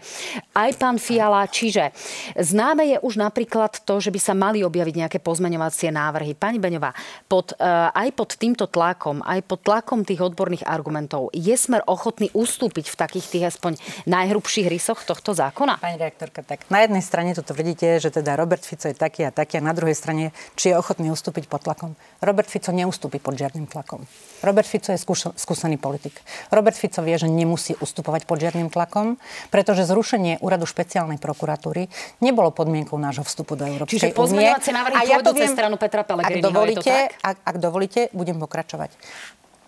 aj 0.55 0.69
pán 0.79 0.97
Fiala. 0.97 1.45
Čiže 1.45 1.91
známe 2.39 2.95
je 2.95 2.97
už 3.03 3.19
napríklad 3.19 3.83
to, 3.83 3.99
že 3.99 4.09
by 4.09 4.19
sa 4.21 4.33
mali 4.33 4.63
objaviť 4.63 4.95
nejaké 5.05 5.19
pozmeňovacie 5.19 5.91
návrhy. 5.91 6.37
Pani 6.37 6.61
Beňová, 6.61 6.95
pod, 7.27 7.51
aj 7.59 8.09
pod 8.15 8.39
týmto 8.39 8.69
tlakom, 8.69 9.19
aj 9.25 9.43
pod 9.43 9.59
tlakom 9.65 10.07
tých 10.07 10.23
odborných 10.23 10.63
argumentov, 10.69 11.08
štátov. 11.09 11.33
Je 11.33 11.55
smer 11.57 11.81
ochotný 11.89 12.29
ustúpiť 12.37 12.93
v 12.93 12.95
takých 12.95 13.25
tých 13.25 13.43
aspoň 13.49 13.81
najhrubších 14.05 14.69
rysoch 14.69 15.01
tohto 15.01 15.33
zákona? 15.33 15.81
Pani 15.81 15.97
reaktorka, 15.97 16.45
tak 16.45 16.69
na 16.69 16.85
jednej 16.85 17.01
strane 17.01 17.33
toto 17.33 17.57
vidíte, 17.57 17.97
že 17.97 18.13
teda 18.13 18.37
Robert 18.37 18.61
Fico 18.61 18.85
je 18.85 18.93
taký 18.93 19.25
a 19.25 19.33
taký 19.33 19.57
a 19.57 19.65
na 19.65 19.73
druhej 19.73 19.97
strane, 19.97 20.29
či 20.53 20.69
je 20.69 20.77
ochotný 20.77 21.09
ustúpiť 21.09 21.49
pod 21.49 21.65
tlakom. 21.65 21.97
Robert 22.21 22.45
Fico 22.45 22.69
neustúpi 22.69 23.17
pod 23.17 23.33
žiadnym 23.33 23.65
tlakom. 23.65 24.05
Robert 24.45 24.69
Fico 24.69 24.93
je 24.93 24.99
skúš- 25.01 25.33
skúsený 25.33 25.81
politik. 25.81 26.21
Robert 26.53 26.77
Fico 26.77 27.01
vie, 27.01 27.17
že 27.17 27.25
nemusí 27.25 27.73
ustupovať 27.81 28.29
pod 28.29 28.37
žiadnym 28.37 28.69
tlakom, 28.69 29.17
pretože 29.49 29.89
zrušenie 29.89 30.45
úradu 30.45 30.69
špeciálnej 30.69 31.17
prokuratúry 31.17 31.89
nebolo 32.21 32.53
podmienkou 32.53 33.01
nášho 33.01 33.25
vstupu 33.25 33.57
do 33.57 33.65
Európskej. 33.65 34.13
Čiže 34.13 34.13
pozmeňovacie 34.13 34.71
návrhy 34.71 34.95
a 34.95 35.01
ja 35.09 35.17
to 35.25 35.33
viem, 35.33 35.49
stranu 35.49 35.75
Petra 35.81 36.05
Pellegriniho, 36.05 36.45
ak 36.45 36.53
dovolíte, 36.53 36.93
ak, 37.23 37.37
ak 37.41 37.55
dovolíte, 37.57 38.01
budem 38.13 38.37
pokračovať. 38.37 38.91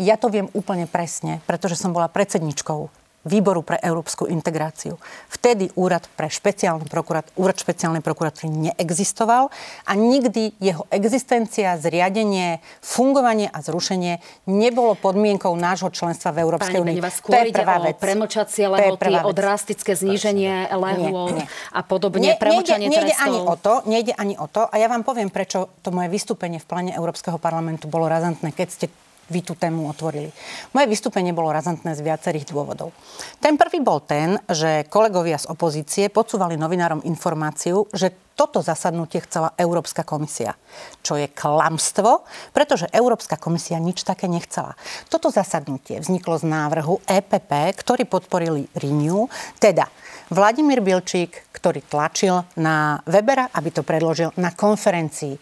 Ja 0.02 0.18
to 0.18 0.34
viem 0.34 0.50
úplne 0.58 0.90
presne, 0.90 1.46
pretože 1.46 1.78
som 1.78 1.94
bola 1.94 2.10
predsedničkou 2.10 2.90
výboru 3.22 3.62
pre 3.62 3.78
európsku 3.78 4.26
integráciu. 4.26 4.98
Vtedy 5.30 5.70
úrad 5.78 6.10
pre 6.18 6.26
špeciálny 6.26 6.90
prokurat, 6.90 7.30
úrad 7.38 7.54
špeciálnej 7.54 8.02
prokuratúry 8.02 8.50
neexistoval 8.50 9.54
a 9.86 9.92
nikdy 9.94 10.58
jeho 10.58 10.90
existencia, 10.90 11.78
zriadenie, 11.78 12.66
fungovanie 12.82 13.46
a 13.46 13.62
zrušenie 13.62 14.18
nebolo 14.50 14.98
podmienkou 14.98 15.54
nášho 15.54 15.94
členstva 15.94 16.34
v 16.34 16.50
Európskej 16.50 16.82
únii. 16.82 16.98
To 16.98 17.38
je 17.38 17.54
prvá 17.54 17.78
vec. 17.86 18.02
premlčacie 18.02 18.66
lehoty, 18.66 19.14
o 19.22 19.32
drastické 19.38 19.94
zníženie 19.94 20.74
lehôd 20.74 21.46
a 21.70 21.82
podobne, 21.86 22.34
nie, 22.34 22.42
premlčanie 22.42 22.90
nejde, 22.90 23.06
nejde 23.06 23.16
ani 23.22 23.40
o 23.46 23.54
to, 23.54 23.74
nejde 23.86 24.14
ani 24.18 24.34
o 24.42 24.50
to 24.50 24.66
a 24.66 24.76
ja 24.82 24.90
vám 24.90 25.06
poviem, 25.06 25.30
prečo 25.30 25.70
to 25.86 25.94
moje 25.94 26.10
vystúpenie 26.10 26.58
v 26.58 26.66
plane 26.66 26.92
Európskeho 26.98 27.38
parlamentu 27.38 27.86
bolo 27.86 28.10
razantné, 28.10 28.50
keď 28.50 28.70
ste 28.74 28.86
vy 29.32 29.42
tú 29.42 29.56
tému 29.56 29.88
otvorili. 29.88 30.28
Moje 30.76 30.92
vystúpenie 30.92 31.32
bolo 31.32 31.56
razantné 31.56 31.96
z 31.96 32.04
viacerých 32.04 32.52
dôvodov. 32.52 32.92
Ten 33.40 33.56
prvý 33.56 33.80
bol 33.80 34.04
ten, 34.04 34.36
že 34.52 34.84
kolegovia 34.92 35.40
z 35.40 35.48
opozície 35.48 36.12
podsúvali 36.12 36.60
novinárom 36.60 37.00
informáciu, 37.08 37.88
že 37.96 38.12
toto 38.36 38.60
zasadnutie 38.60 39.22
chcela 39.24 39.54
Európska 39.56 40.04
komisia. 40.04 40.58
Čo 41.06 41.16
je 41.16 41.30
klamstvo, 41.30 42.26
pretože 42.52 42.90
Európska 42.90 43.38
komisia 43.38 43.78
nič 43.78 44.04
také 44.04 44.26
nechcela. 44.26 44.76
Toto 45.08 45.30
zasadnutie 45.30 46.02
vzniklo 46.02 46.42
z 46.42 46.50
návrhu 46.50 47.06
EPP, 47.06 47.52
ktorý 47.80 48.04
podporili 48.10 48.66
Renew, 48.76 49.30
teda 49.62 49.88
Vladimír 50.32 50.80
Bilčík, 50.80 51.52
ktorý 51.52 51.84
tlačil 51.84 52.48
na 52.56 53.04
Webera, 53.04 53.52
aby 53.52 53.70
to 53.70 53.84
predložil 53.84 54.32
na 54.40 54.56
konferencii 54.56 55.36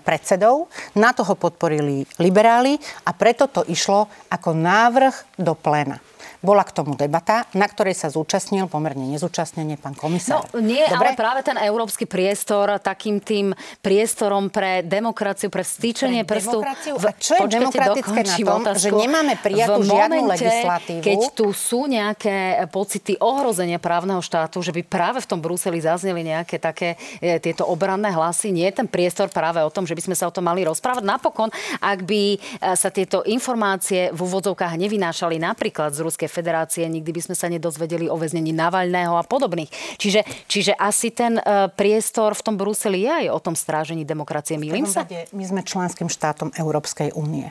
predsedov. 0.00 0.68
Na 0.96 1.12
to 1.12 1.26
ho 1.26 1.34
podporili 1.36 2.08
liberáli 2.18 2.80
a 3.04 3.10
preto 3.12 3.46
to 3.50 3.62
išlo 3.68 4.08
ako 4.32 4.56
návrh 4.56 5.38
do 5.38 5.52
pléna. 5.52 6.00
Bola 6.44 6.64
k 6.66 6.76
tomu 6.76 6.92
debata, 6.94 7.48
na 7.56 7.64
ktorej 7.64 7.96
sa 7.96 8.12
zúčastnil 8.12 8.68
pomerne 8.68 9.08
nezúčastnenie 9.08 9.80
pán 9.80 9.96
komisár. 9.96 10.44
No 10.52 10.60
nie, 10.60 10.84
Dobre? 10.84 11.14
ale 11.14 11.18
práve 11.18 11.40
ten 11.40 11.56
európsky 11.56 12.04
priestor 12.04 12.76
takým 12.80 13.20
tým 13.20 13.56
priestorom 13.80 14.52
pre 14.52 14.84
demokraciu, 14.84 15.48
pre 15.48 15.64
stýčenie 15.64 16.28
pre 16.28 16.40
prstu... 16.40 16.60
A 16.60 17.12
čo 17.16 17.40
je 17.40 17.48
demokratické 17.48 18.20
na 18.24 18.36
tom, 18.36 18.60
otázku, 18.64 18.82
že 18.82 18.90
nemáme 18.92 19.34
prijatú 19.40 19.80
žiadnu 19.84 20.22
momente, 20.24 20.44
legislatívu? 20.44 21.02
keď 21.04 21.18
tu 21.32 21.46
sú 21.52 21.88
nejaké 21.88 22.60
pocity 22.68 23.16
ohrozenia 23.20 23.80
právneho 23.80 24.20
štátu, 24.20 24.60
že 24.60 24.72
by 24.72 24.82
práve 24.84 25.18
v 25.24 25.28
tom 25.28 25.40
Bruseli 25.40 25.80
zazneli 25.80 26.24
nejaké 26.24 26.60
také 26.60 26.96
e, 27.20 27.40
tieto 27.40 27.68
obranné 27.68 28.12
hlasy, 28.12 28.52
nie 28.52 28.68
je 28.68 28.84
ten 28.84 28.88
priestor 28.88 29.28
práve 29.32 29.60
o 29.60 29.70
tom, 29.72 29.84
že 29.84 29.96
by 29.96 30.02
sme 30.12 30.16
sa 30.16 30.28
o 30.28 30.34
tom 30.34 30.44
mali 30.44 30.64
rozprávať. 30.64 31.04
Napokon, 31.04 31.48
ak 31.80 31.98
by 32.04 32.22
e, 32.34 32.38
sa 32.76 32.88
tieto 32.88 33.24
informácie 33.24 34.12
v 34.12 34.20
úvodzovkách 34.20 34.76
nevynášali 34.76 35.40
napríklad 35.40 35.92
z 35.92 36.00
Ruskej 36.14 36.30
federácie, 36.30 36.86
nikdy 36.86 37.10
by 37.10 37.20
sme 37.26 37.34
sa 37.34 37.50
nedozvedeli 37.50 38.06
o 38.06 38.14
väznení 38.14 38.54
Navalného 38.54 39.18
a 39.18 39.26
podobných. 39.26 39.66
Čiže, 39.98 40.22
čiže 40.46 40.70
asi 40.78 41.10
ten 41.10 41.42
uh, 41.42 41.66
priestor 41.66 42.38
v 42.38 42.42
tom 42.46 42.54
Bruseli 42.54 43.02
je 43.02 43.26
aj 43.26 43.34
o 43.34 43.42
tom 43.42 43.58
strážení 43.58 44.06
demokracie. 44.06 44.54
Mýlim 44.54 44.86
sa? 44.86 45.02
My 45.34 45.42
sme 45.42 45.66
členským 45.66 46.06
štátom 46.06 46.54
Európskej 46.54 47.10
únie. 47.18 47.50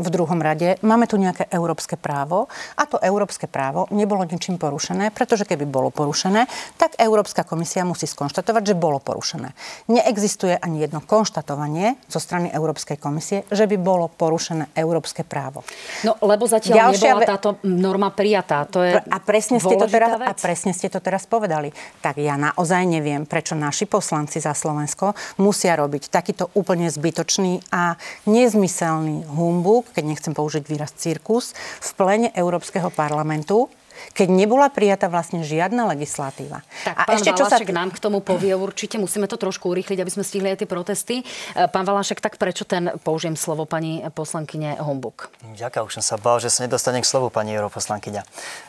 V 0.00 0.08
druhom 0.08 0.40
rade 0.40 0.80
máme 0.80 1.04
tu 1.04 1.20
nejaké 1.20 1.48
európske 1.52 2.00
právo 2.00 2.48
a 2.76 2.88
to 2.88 2.96
európske 3.00 3.44
právo 3.44 3.84
nebolo 3.92 4.24
ničím 4.24 4.56
porušené, 4.56 5.12
pretože 5.12 5.44
keby 5.44 5.68
bolo 5.68 5.92
porušené, 5.92 6.48
tak 6.80 6.96
Európska 6.96 7.44
komisia 7.44 7.84
musí 7.84 8.08
skonštatovať, 8.08 8.72
že 8.72 8.74
bolo 8.78 8.96
porušené. 8.98 9.52
Neexistuje 9.92 10.56
ani 10.56 10.84
jedno 10.88 11.04
konštatovanie 11.04 12.00
zo 12.08 12.20
strany 12.22 12.48
Európskej 12.48 12.96
komisie, 12.96 13.44
že 13.52 13.68
by 13.68 13.76
bolo 13.76 14.08
porušené 14.08 14.72
európske 14.72 15.26
právo. 15.26 15.60
No, 16.06 16.16
lebo 16.24 16.48
zatiaľ 16.48 16.88
Ďalšia 16.88 17.12
nebola 17.12 17.28
táto 17.28 17.50
norma 17.68 18.08
prijatá. 18.14 18.64
To 18.72 18.80
je 18.80 18.96
a, 18.96 19.18
presne 19.20 19.60
ste 19.60 19.76
to 19.76 19.86
teraz, 19.86 20.16
a 20.16 20.32
presne 20.32 20.72
ste 20.72 20.88
to 20.88 21.04
teraz 21.04 21.28
povedali. 21.28 21.68
Tak 22.00 22.16
ja 22.16 22.40
naozaj 22.40 22.88
neviem, 22.88 23.28
prečo 23.28 23.52
naši 23.52 23.84
poslanci 23.84 24.40
za 24.40 24.56
Slovensko 24.56 25.12
musia 25.42 25.76
robiť 25.76 26.08
takýto 26.08 26.48
úplne 26.56 26.88
zbytočný 26.88 27.72
a 27.74 27.96
nezmyselný 28.28 29.28
humbuk, 29.28 29.81
keď 29.90 30.04
nechcem 30.06 30.32
použiť 30.32 30.62
výraz 30.66 30.94
cirkus, 30.94 31.52
v 31.82 31.90
plene 31.98 32.28
Európskeho 32.32 32.88
parlamentu, 32.94 33.66
keď 34.10 34.28
nebola 34.34 34.66
prijatá 34.68 35.06
vlastne 35.06 35.46
žiadna 35.46 35.86
legislatíva. 35.94 36.66
Tak 36.82 36.94
a 36.98 37.02
pán 37.06 37.14
ešte, 37.16 37.30
čo 37.38 37.46
Valašek 37.46 37.70
sa... 37.70 37.76
nám 37.78 37.90
k 37.94 37.98
tomu 38.02 38.18
povie 38.18 38.52
určite, 38.52 38.98
musíme 38.98 39.30
to 39.30 39.38
trošku 39.38 39.70
urýchliť, 39.70 39.98
aby 40.02 40.10
sme 40.10 40.26
stihli 40.26 40.48
aj 40.50 40.64
tie 40.64 40.68
protesty. 40.68 41.16
E, 41.22 41.24
pán 41.70 41.86
Valašek, 41.86 42.18
tak 42.18 42.36
prečo 42.36 42.66
ten, 42.66 42.90
použijem 43.06 43.38
slovo 43.38 43.64
pani 43.64 44.02
poslankyne 44.10 44.76
Hombuk? 44.82 45.30
Ďakujem, 45.54 45.84
už 45.86 45.94
som 46.02 46.04
sa 46.04 46.16
bál, 46.18 46.42
že 46.42 46.50
sa 46.50 46.66
nedostane 46.66 46.98
k 47.00 47.06
slovu 47.06 47.30
pani 47.30 47.54
europoslankyňa. 47.54 48.22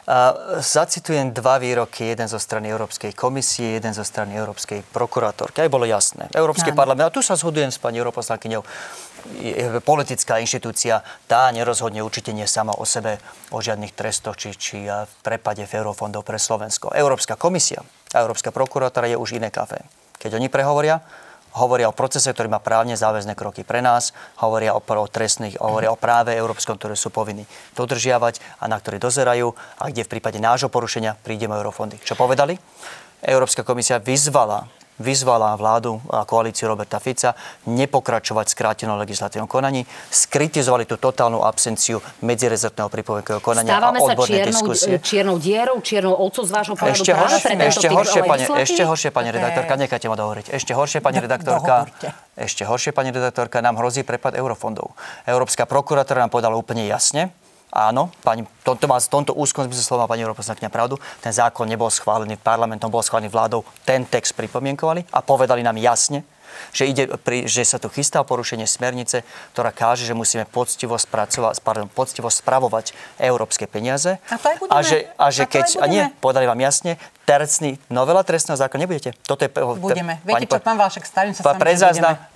Uh, 0.03 0.59
zacitujem 0.61 1.32
dva 1.34 1.57
výroky, 1.57 2.14
jeden 2.14 2.28
zo 2.28 2.38
strany 2.38 2.70
Európskej 2.70 3.16
komisie, 3.16 3.80
jeden 3.80 3.95
zo 3.95 4.05
strany 4.05 4.38
Európskej 4.38 4.86
prokurátorky. 4.91 5.64
Aj 5.64 5.72
bolo 5.72 5.88
jasné. 5.88 6.30
Európsky 6.36 6.76
parlament, 6.76 7.09
a 7.09 7.14
tu 7.14 7.24
sa 7.24 7.39
zhodujem 7.39 7.72
s 7.72 7.80
pani 7.80 7.99
europoslankyňou, 8.03 8.61
politická 9.82 10.39
inštitúcia, 10.39 11.01
tá 11.28 11.47
nerozhodne 11.51 12.03
určite 12.03 12.36
nie 12.36 12.47
sama 12.47 12.76
o 12.76 12.86
sebe 12.86 13.17
o 13.51 13.59
žiadnych 13.63 13.95
trestoch 13.95 14.36
či, 14.36 14.53
či 14.55 14.78
v 14.88 15.13
prepade 15.24 15.63
eurofondov 15.63 16.28
pre 16.28 16.38
Slovensko. 16.38 16.91
Európska 16.91 17.39
komisia 17.39 17.82
a 18.13 18.21
Európska 18.21 18.53
prokurátora 18.53 19.09
je 19.09 19.17
už 19.17 19.39
iné 19.39 19.49
kafe. 19.49 19.82
Keď 20.19 20.38
oni 20.38 20.47
prehovoria, 20.47 21.01
hovoria 21.53 21.89
o 21.89 21.95
procese, 21.95 22.34
ktorý 22.34 22.49
má 22.49 22.57
právne 22.57 22.97
záväzné 22.97 23.38
kroky 23.38 23.61
pre 23.61 23.82
nás, 23.82 24.11
hovoria 24.41 24.74
o, 24.74 24.82
o 24.82 25.07
trestných, 25.09 25.61
hovoria 25.61 25.93
o 25.93 25.99
práve 25.99 26.34
európskom, 26.34 26.78
ktoré 26.78 26.97
sú 26.97 27.13
povinní 27.13 27.45
dodržiavať 27.78 28.41
a 28.61 28.65
na 28.65 28.78
ktorý 28.82 28.97
dozerajú 28.97 29.53
a 29.53 29.84
kde 29.89 30.05
v 30.05 30.11
prípade 30.17 30.41
nášho 30.41 30.69
porušenia 30.74 31.17
prídeme 31.21 31.53
eurofondy. 31.53 32.01
Čo 32.01 32.17
povedali? 32.17 32.57
Európska 33.24 33.63
komisia 33.63 34.01
vyzvala 34.01 34.82
vyzvala 35.02 35.58
vládu 35.58 35.98
a 36.10 36.26
koalíciu 36.26 36.70
Roberta 36.70 37.02
Fica 37.02 37.34
nepokračovať 37.66 38.46
v 38.50 38.54
skrátenom 38.54 38.98
legislatívnom 39.02 39.50
konaní, 39.50 39.86
skritizovali 40.14 40.86
tú 40.86 41.02
totálnu 41.02 41.41
absenciu 41.41 42.02
medzirezortného 42.22 42.89
pripomienkového 42.89 43.41
konania 43.41 43.78
Stávame 43.78 43.98
a 43.98 44.06
odbornej 44.14 44.26
sa 44.26 44.34
čiernou, 44.34 44.52
diskusie. 44.54 44.94
čiernou 45.02 45.38
dierou, 45.41 45.78
čiernou 45.82 46.14
ovcov 46.14 46.44
z 46.46 46.52
vášho 46.54 46.76
pohľadu 46.78 47.02
ešte 47.02 47.14
horšie, 47.14 47.54
ešte 47.58 47.88
horšie, 47.89 48.22
pani, 48.24 48.44
ešte 48.46 48.82
horšie, 48.86 49.10
pani 49.10 49.30
redaktorka, 49.34 49.74
nechajte 49.80 50.08
ma 50.12 50.16
dohovoriť. 50.18 50.46
Ešte 50.54 50.72
horšie, 50.78 51.00
pani 51.02 51.20
redaktorka, 51.24 51.76
ešte 52.38 52.64
horšie, 52.66 52.91
pani 52.94 53.10
redaktorka, 53.10 53.62
nám 53.66 53.82
hrozí 53.82 54.06
prepad 54.06 54.38
eurofondov. 54.38 54.94
Európska 55.26 55.66
prokurátora 55.66 56.26
nám 56.26 56.32
povedala 56.34 56.54
úplne 56.54 56.86
jasne, 56.86 57.34
Áno, 57.74 58.13
pani, 58.21 58.45
to, 58.61 58.78
to 58.78 58.86
má 58.86 59.01
v 59.01 59.09
tomto 59.09 59.34
úzkom 59.34 59.65
zmysle 59.65 59.82
slova 59.82 60.05
pani 60.05 60.21
europoslankyňa 60.21 60.69
pravdu. 60.69 61.01
Ten 61.26 61.34
zákon 61.34 61.65
nebol 61.65 61.89
schválený 61.89 62.38
parlamentom, 62.38 62.93
bol 62.93 63.01
schválený 63.01 63.34
vládou. 63.34 63.65
Ten 63.82 64.05
text 64.05 64.38
pripomienkovali 64.38 65.09
a 65.09 65.26
povedali 65.26 65.65
nám 65.65 65.82
jasne, 65.82 66.21
že, 66.69 66.86
ide 66.86 67.09
pri, 67.17 67.49
že 67.49 67.65
sa 67.65 67.82
tu 67.82 67.89
chystá 67.89 68.21
porušenie 68.21 68.69
smernice, 68.69 69.26
ktorá 69.57 69.74
káže, 69.74 70.05
že 70.05 70.13
musíme 70.13 70.45
poctivo, 70.45 70.93
spracovať, 70.93 71.65
pardon, 71.65 71.89
poctivo 71.89 72.30
spravovať 72.30 72.93
európske 73.17 73.65
peniaze. 73.65 74.21
A, 74.30 74.38
to 74.38 74.47
aj 74.53 74.57
budeme. 74.61 74.74
a 74.74 74.78
že, 74.86 74.97
a 75.17 75.26
že 75.34 75.43
a 75.43 75.49
keď, 75.49 75.65
a 75.82 75.86
nie, 75.89 76.03
povedali 76.21 76.45
vám 76.45 76.61
jasne, 76.61 77.01
trestný, 77.26 77.80
novela 77.88 78.21
trestného 78.21 78.59
zákona 78.59 78.86
nebudete. 78.86 79.17
Toto 79.24 79.47
je, 79.47 79.49
budeme. 79.80 80.19
Viete 80.28 80.45
čo, 80.45 80.59
pán 80.59 80.78
Valšek, 80.78 81.03
stavím 81.07 81.34
sa 81.34 81.41
pa, 81.41 81.57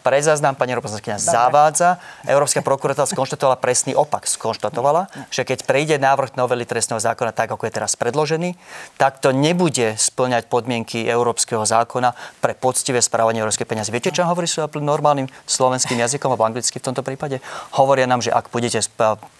prezáznam, 0.08 0.38
prezáznam, 0.38 0.56
pani 0.56 0.72
Europoslankyňa 0.78 1.20
zavádza. 1.20 1.90
Európska 2.30 2.62
prokuratúra 2.62 3.10
skonštatovala 3.16 3.58
presný 3.60 3.98
opak. 3.98 4.30
Skonštatovala, 4.30 5.10
že 5.34 5.44
keď 5.44 5.66
prejde 5.66 5.96
návrh 5.98 6.38
novely 6.38 6.64
trestného 6.64 7.02
zákona 7.02 7.34
tak, 7.34 7.52
ako 7.52 7.68
je 7.68 7.74
teraz 7.74 7.98
predložený, 8.00 8.54
tak 8.96 9.18
to 9.20 9.34
nebude 9.34 9.98
splňať 9.98 10.46
podmienky 10.46 11.04
európskeho 11.10 11.66
zákona 11.66 12.14
pre 12.40 12.54
poctivé 12.54 13.02
správanie 13.02 13.42
európskej 13.42 13.66
peniaze. 13.66 13.90
Viete, 13.90 14.14
čo 14.14 14.30
hovorí 14.30 14.46
normálnym 14.78 15.28
slovenským 15.50 15.98
jazykom 15.98 16.32
alebo 16.32 16.46
anglicky 16.46 16.78
v 16.78 16.86
tomto 16.94 17.02
prípade? 17.02 17.42
Hovoria 17.76 18.06
nám, 18.06 18.22
že 18.22 18.30
ak 18.30 18.54
budete 18.54 18.80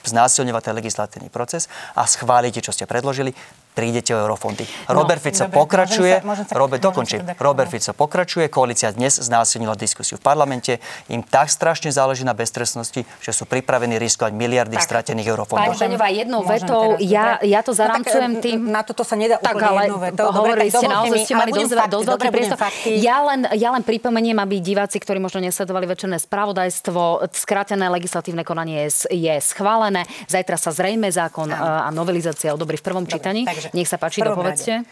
znásilňovať 0.04 0.62
ten 0.66 0.74
legislatívny 0.76 1.30
proces 1.30 1.70
a 1.94 2.10
schválite, 2.10 2.60
čo 2.60 2.74
ste 2.74 2.90
predložili, 2.90 3.38
prídete 3.78 4.18
o 4.18 4.26
eurofondy. 4.26 4.66
No, 4.90 5.06
Robert 5.06 5.22
Fico 5.22 5.46
dobre, 5.46 5.54
pokračuje, 5.54 6.14
môžem 6.18 6.26
sa, 6.26 6.26
môžem 6.26 6.46
sa, 6.50 6.54
Robert, 6.58 6.82
dokončím. 6.82 7.22
Robert 7.38 7.70
Fico 7.70 7.94
pokračuje, 7.94 8.50
koalícia 8.50 8.90
dnes 8.90 9.22
znásilnila 9.22 9.78
diskusiu 9.78 10.18
v 10.18 10.26
parlamente. 10.26 10.82
Im 11.14 11.22
tak 11.22 11.54
strašne 11.54 11.94
záleží 11.94 12.26
na 12.26 12.34
beztrestnosti, 12.34 13.06
že 13.22 13.32
sú 13.32 13.46
pripravení 13.46 14.02
riskovať 14.02 14.34
miliardy 14.34 14.82
tak, 14.82 14.90
stratených 14.90 15.30
eurofondov. 15.30 15.78
Pani 15.78 15.94
Beňová, 15.94 16.10
jednou 16.10 16.42
vetou, 16.42 16.98
ja, 16.98 17.38
ja 17.46 17.62
to 17.62 17.78
zaramcujem 17.78 18.32
no, 18.34 18.42
tým... 18.42 18.58
Na 18.74 18.82
toto 18.82 19.06
sa 19.06 19.14
nedá 19.14 19.38
tak, 19.38 19.54
úplne 19.54 19.70
ale 19.70 19.82
jednou 19.86 20.02
vetou. 20.02 20.26
Hovorili 20.34 20.70
ste 20.74 20.88
naozaj, 20.90 21.20
ste 21.22 21.36
mali 21.38 21.52
dosť, 21.54 21.72
fakty, 21.78 21.94
dosť 21.94 22.08
veľký 22.10 22.28
priestor. 22.34 22.58
Ja 22.98 23.18
len, 23.22 23.46
ja 23.54 23.70
len 23.70 23.86
pripomeniem, 23.86 24.42
aby 24.42 24.58
diváci, 24.58 24.98
ktorí 24.98 25.22
možno 25.22 25.46
nesledovali 25.46 25.86
večerné 25.86 26.18
spravodajstvo, 26.18 27.30
skrátené 27.36 27.86
legislatívne 27.94 28.42
konanie 28.42 28.90
je, 28.90 29.14
je 29.14 29.36
schválené. 29.44 30.08
Zajtra 30.26 30.58
sa 30.58 30.74
zrejme 30.74 31.12
zákon 31.12 31.52
a 31.52 31.92
novelizácia 31.92 32.56
odobrí 32.56 32.80
v 32.80 32.86
prvom 32.88 33.06
čítaní. 33.06 33.44
Nech 33.74 33.90
sa 33.90 33.98
páči, 34.00 34.24
dopovedzte. 34.24 34.88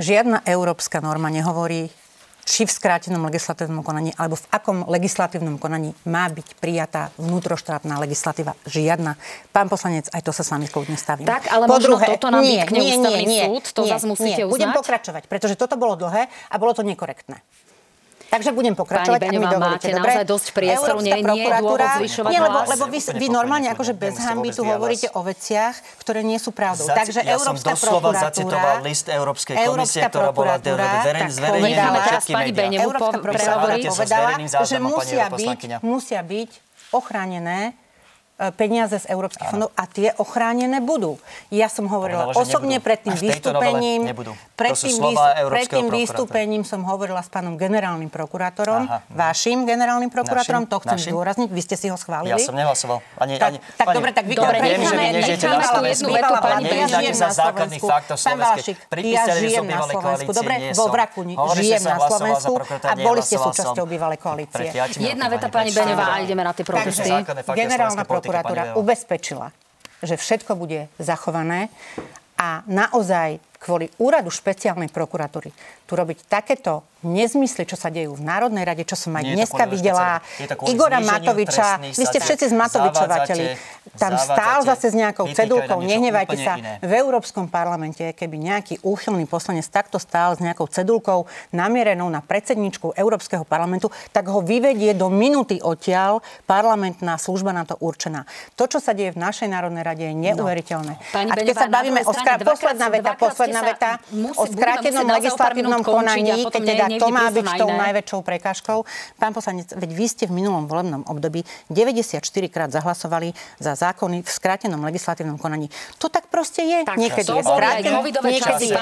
Žiadna 0.00 0.48
európska 0.48 1.04
norma 1.04 1.28
nehovorí, 1.28 1.92
či 2.42 2.66
v 2.66 2.72
skrátenom 2.74 3.22
legislatívnom 3.30 3.86
konaní, 3.86 4.10
alebo 4.18 4.34
v 4.34 4.46
akom 4.50 4.82
legislatívnom 4.90 5.62
konaní 5.62 5.94
má 6.10 6.26
byť 6.26 6.58
prijatá 6.58 7.14
vnútroštátna 7.14 8.02
legislatíva. 8.02 8.58
Žiadna. 8.66 9.14
Pán 9.54 9.70
poslanec, 9.70 10.10
aj 10.10 10.22
to 10.26 10.34
sa 10.34 10.42
s 10.42 10.50
vami 10.50 10.66
kľudne 10.66 10.98
stavím. 10.98 11.28
Tak, 11.28 11.46
ale 11.54 11.70
po 11.70 11.78
možno 11.78 11.94
druhé, 11.94 12.06
toto 12.18 12.34
nám 12.34 12.42
nie, 12.42 12.58
nie, 12.74 12.98
nie, 12.98 13.22
nie, 13.22 13.44
súd, 13.46 13.64
to 13.70 13.82
nie, 13.86 13.92
zase 13.94 14.06
musíte 14.10 14.42
nie. 14.42 14.48
uznať. 14.48 14.54
Budem 14.58 14.70
pokračovať, 14.74 15.22
pretože 15.30 15.54
toto 15.54 15.78
bolo 15.78 15.94
dlhé 15.94 16.26
a 16.26 16.54
bolo 16.58 16.74
to 16.74 16.82
nekorektné. 16.82 17.38
Takže 18.32 18.48
budem 18.56 18.72
pokračovať. 18.72 19.20
Pani 19.20 19.36
Beňová, 19.36 19.76
máte 19.76 19.92
dobre? 19.92 20.08
naozaj 20.08 20.24
dosť 20.24 20.46
priestoru, 20.56 20.98
nie, 21.04 21.12
nie 21.20 21.44
je 21.44 21.52
dôvod 21.60 21.84
zvyšovať 21.84 22.32
nie, 22.32 22.40
lebo, 22.40 22.58
lebo 22.64 22.84
vy, 22.88 22.98
vy 23.20 23.26
normálne 23.28 23.68
akože 23.68 23.92
bez 23.92 24.16
hamby 24.24 24.48
tu 24.56 24.64
hovoríte 24.64 25.12
o 25.12 25.20
veciach, 25.20 25.76
ktoré 26.00 26.24
nie 26.24 26.40
sú 26.40 26.48
pravdou. 26.48 26.88
Zaci- 26.88 26.96
Takže 26.96 27.20
ja 27.28 27.36
Európska 27.36 27.76
som 27.76 28.00
doslova 28.00 28.16
zacitoval 28.16 28.80
list 28.80 29.12
Európskej 29.12 29.54
komisie, 29.60 30.00
ktorá 30.08 30.32
bola 30.32 30.56
zverejnená 31.28 32.00
všetkým 32.08 32.36
médiám. 32.40 32.72
Európska 32.88 33.18
prokuratúra 33.20 33.74
povedala, 33.84 34.30
že 34.64 34.76
musia 35.84 36.24
byť, 36.24 36.50
ochránené 36.92 37.76
peniaze 38.58 38.98
z 38.98 39.06
európskych 39.06 39.54
fondov 39.54 39.70
a 39.78 39.86
tie 39.86 40.10
ochránené 40.18 40.82
budú. 40.82 41.20
Ja 41.54 41.70
som 41.70 41.86
hovorila 41.86 42.32
Povedala, 42.32 42.42
osobne 42.42 42.76
nebudú. 42.80 42.86
pred 42.90 42.98
tým 43.04 43.14
vystúpením, 43.14 44.00
pred 44.58 44.74
tým, 44.74 44.98
pred 45.46 45.66
tým 45.70 45.86
vystúpením 45.92 46.62
som 46.66 46.82
hovorila 46.82 47.22
s 47.22 47.30
pánom 47.30 47.54
generálnym 47.54 48.10
prokurátorom, 48.10 48.90
Aha. 48.90 49.06
vašim 49.14 49.62
generálnym 49.62 50.10
prokurátorom, 50.10 50.66
Našim? 50.66 50.74
to 50.74 50.82
chcem 50.82 50.98
Našim? 50.98 51.12
zdôrazniť, 51.14 51.48
vy 51.54 51.62
ste 51.62 51.76
si 51.78 51.86
ho 51.86 51.94
schválili. 51.94 52.34
Ja 52.34 52.42
som 52.42 52.56
nehlasoval. 52.58 52.98
Ani, 53.20 53.38
tak, 53.38 53.54
ani, 53.54 53.58
tak 53.78 53.86
pani, 53.86 53.96
dobre, 54.00 54.10
tak 54.10 54.24
vy 54.26 54.34
dobre, 54.34 54.56
viem, 54.58 54.80
že 54.80 54.96
vy 54.96 55.06
nežijete 55.12 55.46
na 55.46 55.62
Slovensku. 55.62 56.10
Pani 56.42 56.62
nevyznáte 56.66 57.12
za 57.14 57.28
základných 57.30 57.82
faktov 57.84 58.16
slovenských. 58.18 58.78
Ja 59.06 59.22
žijem 59.38 59.64
na 59.70 59.86
Slovensku. 59.86 60.30
Dobre, 60.34 60.54
vo 60.74 60.84
Vrakuni. 60.90 61.34
Žijem 61.38 61.82
na 61.84 61.98
Slovensku 62.00 62.52
a 62.64 62.92
boli 62.98 63.20
ste 63.22 63.36
súčasťou 63.38 63.84
bývalej 63.86 64.18
koalície. 64.18 64.72
Jedna 64.98 65.30
veta, 65.30 65.46
pani 65.46 65.70
Beňová, 65.70 66.16
a 66.16 66.26
ideme 66.26 66.42
na 66.42 66.50
tie 66.56 66.66
protesty. 66.66 67.12
Generálna 67.54 68.02
prokuratúra 68.22 68.78
ubezpečila, 68.78 69.50
že 70.00 70.14
všetko 70.14 70.54
bude 70.54 70.86
zachované 71.02 71.68
a 72.38 72.62
naozaj 72.70 73.42
kvôli 73.58 73.90
úradu 74.02 74.30
špeciálnej 74.30 74.90
prokuratúry 74.90 75.50
tu 75.86 75.92
robiť 75.94 76.26
takéto 76.26 76.82
nezmysly, 77.02 77.66
čo 77.66 77.74
sa 77.74 77.90
dejú 77.90 78.14
v 78.14 78.22
Národnej 78.22 78.62
rade, 78.62 78.82
čo 78.86 78.94
som 78.94 79.14
aj 79.18 79.24
Nie 79.26 79.34
dneska 79.42 79.66
videla. 79.66 80.22
Igora 80.70 81.02
Matoviča, 81.02 81.82
vy 81.82 82.04
ste 82.06 82.18
všetci 82.22 82.50
z 82.50 82.54
Matovičovateľi. 82.54 83.46
Tam 83.98 84.14
stál 84.16 84.64
zase 84.64 84.88
s 84.88 84.96
nejakou 84.96 85.28
cedulkou, 85.34 85.82
nehnevajte 85.82 86.36
sa. 86.38 86.56
Iné. 86.56 86.78
V 86.80 86.92
Európskom 86.94 87.50
parlamente, 87.50 88.14
keby 88.14 88.38
nejaký 88.38 88.74
úchylný 88.80 89.26
poslanec 89.26 89.66
takto 89.68 89.98
stál 89.98 90.38
s 90.38 90.40
nejakou 90.40 90.70
cedulkou 90.70 91.26
namierenou 91.52 92.08
na 92.08 92.22
predsedničku 92.24 92.94
Európskeho 92.96 93.44
parlamentu, 93.44 93.90
tak 94.14 94.30
ho 94.30 94.40
vyvedie 94.40 94.94
do 94.94 95.10
minúty 95.12 95.58
odtiaľ 95.60 96.22
parlamentná 96.46 97.18
služba 97.18 97.50
na 97.52 97.66
to 97.66 97.76
určená. 97.82 98.24
To, 98.56 98.64
čo 98.70 98.78
sa 98.78 98.94
deje 98.94 99.12
v 99.12 99.20
našej 99.20 99.50
Národnej 99.50 99.82
rade, 99.84 100.04
je 100.06 100.14
no. 100.14 100.22
neuveriteľné. 100.30 100.94
No. 100.96 101.28
A 101.28 101.34
keď 101.36 101.56
sa 101.56 101.68
bavíme 101.68 102.00
o 102.06 102.12
skra... 102.14 102.38
posledná 102.40 102.86
veta, 102.88 103.10
posledná 103.18 103.60
veta, 103.66 103.90
o 104.38 104.44
skrátenom 104.46 105.06
legislatívnom 105.10 105.82
konaní, 105.84 106.46
keď 106.48 106.62
teda 106.62 106.86
to 106.98 107.08
má 107.12 107.30
byť 107.30 107.46
tou 107.60 107.70
najväčšou 107.70 108.20
prekážkou. 108.26 108.84
Pán 109.20 109.32
poslanec, 109.36 109.70
veď 109.72 109.90
vy 109.92 110.06
ste 110.08 110.24
v 110.26 110.40
minulom 110.40 110.66
volebnom 110.66 111.06
období 111.06 111.44
94 111.70 112.24
krát 112.48 112.72
zahlasovali 112.72 113.36
za 113.60 113.76
zákony 113.76 114.24
v 114.24 114.30
skrátenom 114.30 114.80
legislatívnom 114.82 115.36
konaní. 115.36 115.68
To 116.00 116.08
tak 116.08 116.26
proste 116.32 116.64
je. 116.64 116.88
Tak, 116.88 116.96
niekedy 116.96 117.30
je 117.30 117.42
skrátené, 117.44 118.02
niekedy 118.02 118.64
je. 118.72 118.78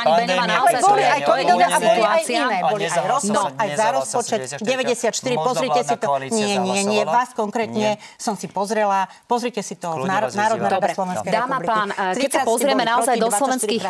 Boli 0.81 1.05
aj 1.05 1.21
covidové 1.27 1.65
a 1.67 1.79
boli 1.79 2.03
aj 2.03 2.23
iné. 2.31 2.59
Boli 2.65 2.85
aj 2.87 3.05
rozpočet, 3.07 3.53
aj 3.59 3.69
za 3.77 3.89
rozpočet 3.91 4.41
94. 4.63 5.47
Pozrite 5.47 5.81
si 5.85 5.97
to. 5.99 6.07
Nie, 6.31 6.57
nie, 6.63 6.81
nie. 6.87 7.03
Vás 7.05 7.35
konkrétne 7.35 7.99
som 8.17 8.39
si 8.39 8.49
pozrela. 8.49 9.11
Pozrite 9.29 9.61
si 9.61 9.77
to 9.77 10.03
v 10.03 10.09
Národná 10.09 10.57
rada 10.57 10.89
Slovenskej 10.95 11.31
Dáma 11.31 11.59
pán, 11.61 11.89
keď 12.17 12.31
sa 12.31 12.43
pozrieme 12.43 12.83
naozaj 12.83 13.17
do 13.21 13.29
slovenských, 13.31 13.83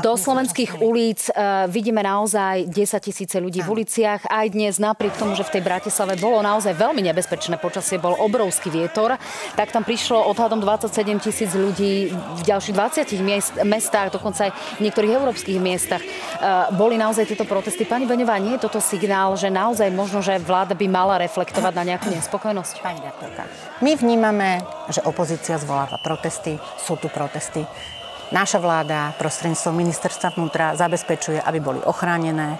do 0.00 0.12
slovenských 0.16 0.70
ulic, 0.80 1.20
vidíme 1.68 2.00
naozaj 2.02 2.70
10 2.70 3.00
tisíce 3.02 3.36
ľudí 3.42 3.60
v 3.66 3.82
uliciach. 3.82 4.30
Aj 4.30 4.46
dnes, 4.46 4.78
napriek 4.78 5.18
tomu, 5.18 5.34
že 5.34 5.42
v 5.42 5.58
tej 5.58 5.62
Bratislave 5.66 6.14
bolo 6.14 6.38
naozaj 6.40 6.78
veľmi 6.78 7.02
nebezpečné 7.10 7.58
počasie, 7.58 7.98
bol 7.98 8.14
obrovský 8.14 8.70
vietor, 8.70 9.18
tak 9.58 9.74
tam 9.74 9.82
prišlo 9.82 10.30
odhadom 10.30 10.62
27 10.62 11.18
tisíc 11.18 11.50
ľudí 11.50 12.14
v 12.14 12.42
ďalších 12.46 12.74
20 12.78 13.18
miest, 13.26 13.52
mestách, 13.66 14.14
dokonca 14.14 14.48
aj 14.48 14.52
v 14.78 14.80
niektorých 14.86 15.12
európskych 15.18 15.58
miestach. 15.58 16.00
Uh, 16.00 16.70
boli 16.78 16.94
naozaj 16.94 17.26
tieto 17.26 17.42
protesty. 17.44 17.82
Pani 17.82 18.06
Beňová, 18.06 18.38
nie 18.38 18.54
je 18.56 18.64
toto 18.64 18.78
signál, 18.78 19.34
že 19.34 19.50
naozaj 19.50 19.90
možno, 19.90 20.22
že 20.22 20.38
vláda 20.38 20.78
by 20.78 20.86
mala 20.86 21.18
reflektovať 21.18 21.72
na 21.74 21.84
nejakú 21.94 22.08
nespokojnosť? 22.14 22.74
Pani 22.78 23.02
doktorka, 23.02 23.44
my 23.82 23.92
vnímame, 23.98 24.62
že 24.88 25.02
opozícia 25.02 25.58
zvoláva 25.58 25.98
protesty, 26.00 26.54
sú 26.78 26.94
tu 26.96 27.10
protesty. 27.10 27.66
Naša 28.32 28.64
vláda 28.64 29.12
prostredníctvom 29.20 29.76
ministerstva 29.76 30.32
vnútra 30.32 30.72
zabezpečuje, 30.72 31.36
aby 31.36 31.60
boli 31.60 31.80
ochránené. 31.84 32.56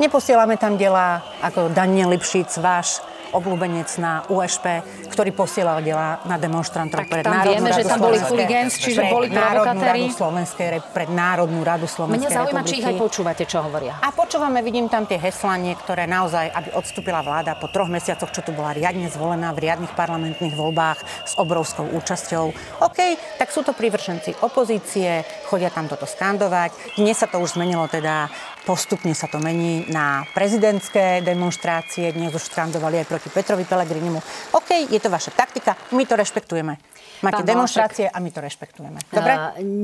Neposielame 0.00 0.56
tam 0.56 0.80
dela 0.80 1.20
ako 1.44 1.68
Daniel 1.76 2.08
Lipšic, 2.16 2.56
váš 2.64 3.04
obľúbenec 3.32 3.88
na 3.98 4.22
USP, 4.28 4.82
ktorý 5.10 5.30
posielal 5.34 5.82
diela 5.82 6.22
na 6.26 6.36
demonstrantov 6.36 7.06
pred 7.06 7.24
tam 7.26 7.34
Národnú 7.34 7.54
vieme, 7.56 7.70
radu 7.70 7.78
že 7.80 7.84
tam 7.88 7.98
boli 8.00 8.18
huligáns, 8.18 8.72
čiže 8.78 9.00
boli 9.10 9.26
provokatéri. 9.30 10.02
Slovenskej, 10.10 10.66
pred 10.94 11.10
Národnú 11.10 11.60
radu 11.62 11.86
Slovenskej 11.86 12.30
Mňa 12.30 12.38
zaujíma, 12.42 12.62
či 12.66 12.74
ich 12.82 12.86
aj 12.86 12.96
počúvate, 12.98 13.44
čo 13.46 13.62
hovoria. 13.62 13.98
A 14.02 14.10
počúvame, 14.10 14.62
vidím 14.62 14.90
tam 14.90 15.06
tie 15.06 15.18
heslanie, 15.18 15.74
ktoré 15.78 16.06
naozaj, 16.06 16.50
aby 16.50 16.68
odstúpila 16.74 17.20
vláda 17.20 17.56
po 17.56 17.70
troch 17.70 17.88
mesiacoch, 17.90 18.30
čo 18.30 18.42
tu 18.42 18.50
bola 18.54 18.74
riadne 18.74 19.06
zvolená 19.10 19.54
v 19.54 19.68
riadnych 19.68 19.94
parlamentných 19.94 20.54
voľbách 20.54 20.98
s 21.26 21.32
obrovskou 21.36 21.86
účasťou. 21.90 22.44
OK, 22.84 22.98
tak 23.38 23.48
sú 23.50 23.66
to 23.66 23.76
privrženci 23.76 24.40
opozície, 24.42 25.22
chodia 25.46 25.68
tam 25.68 25.86
toto 25.86 26.06
skandovať. 26.06 26.98
Dnes 27.00 27.16
sa 27.18 27.26
to 27.26 27.42
už 27.42 27.58
zmenilo 27.58 27.86
teda 27.90 28.30
Postupne 28.60 29.16
sa 29.18 29.26
to 29.26 29.42
mení 29.42 29.88
na 29.90 30.22
prezidentské 30.30 31.26
demonstrácie. 31.26 32.14
Dnes 32.14 32.30
už 32.30 32.54
skandovali 32.54 33.02
aj 33.02 33.06
proti 33.10 33.19
Petrovi 33.28 33.68
Pelegrinimu. 33.68 34.16
OK, 34.56 34.88
je 34.88 34.96
to 34.96 35.12
vaša 35.12 35.36
taktika, 35.36 35.76
my 35.92 36.08
to 36.08 36.16
rešpektujeme. 36.16 36.80
Máte 37.20 37.44
Pán 37.44 37.52
demonstrácie 37.52 38.08
Valašek, 38.08 38.16
a 38.16 38.24
my 38.24 38.30
to 38.32 38.40
rešpektujeme. 38.40 38.98
Dobre? 39.12 39.32
Uh, 39.36 39.40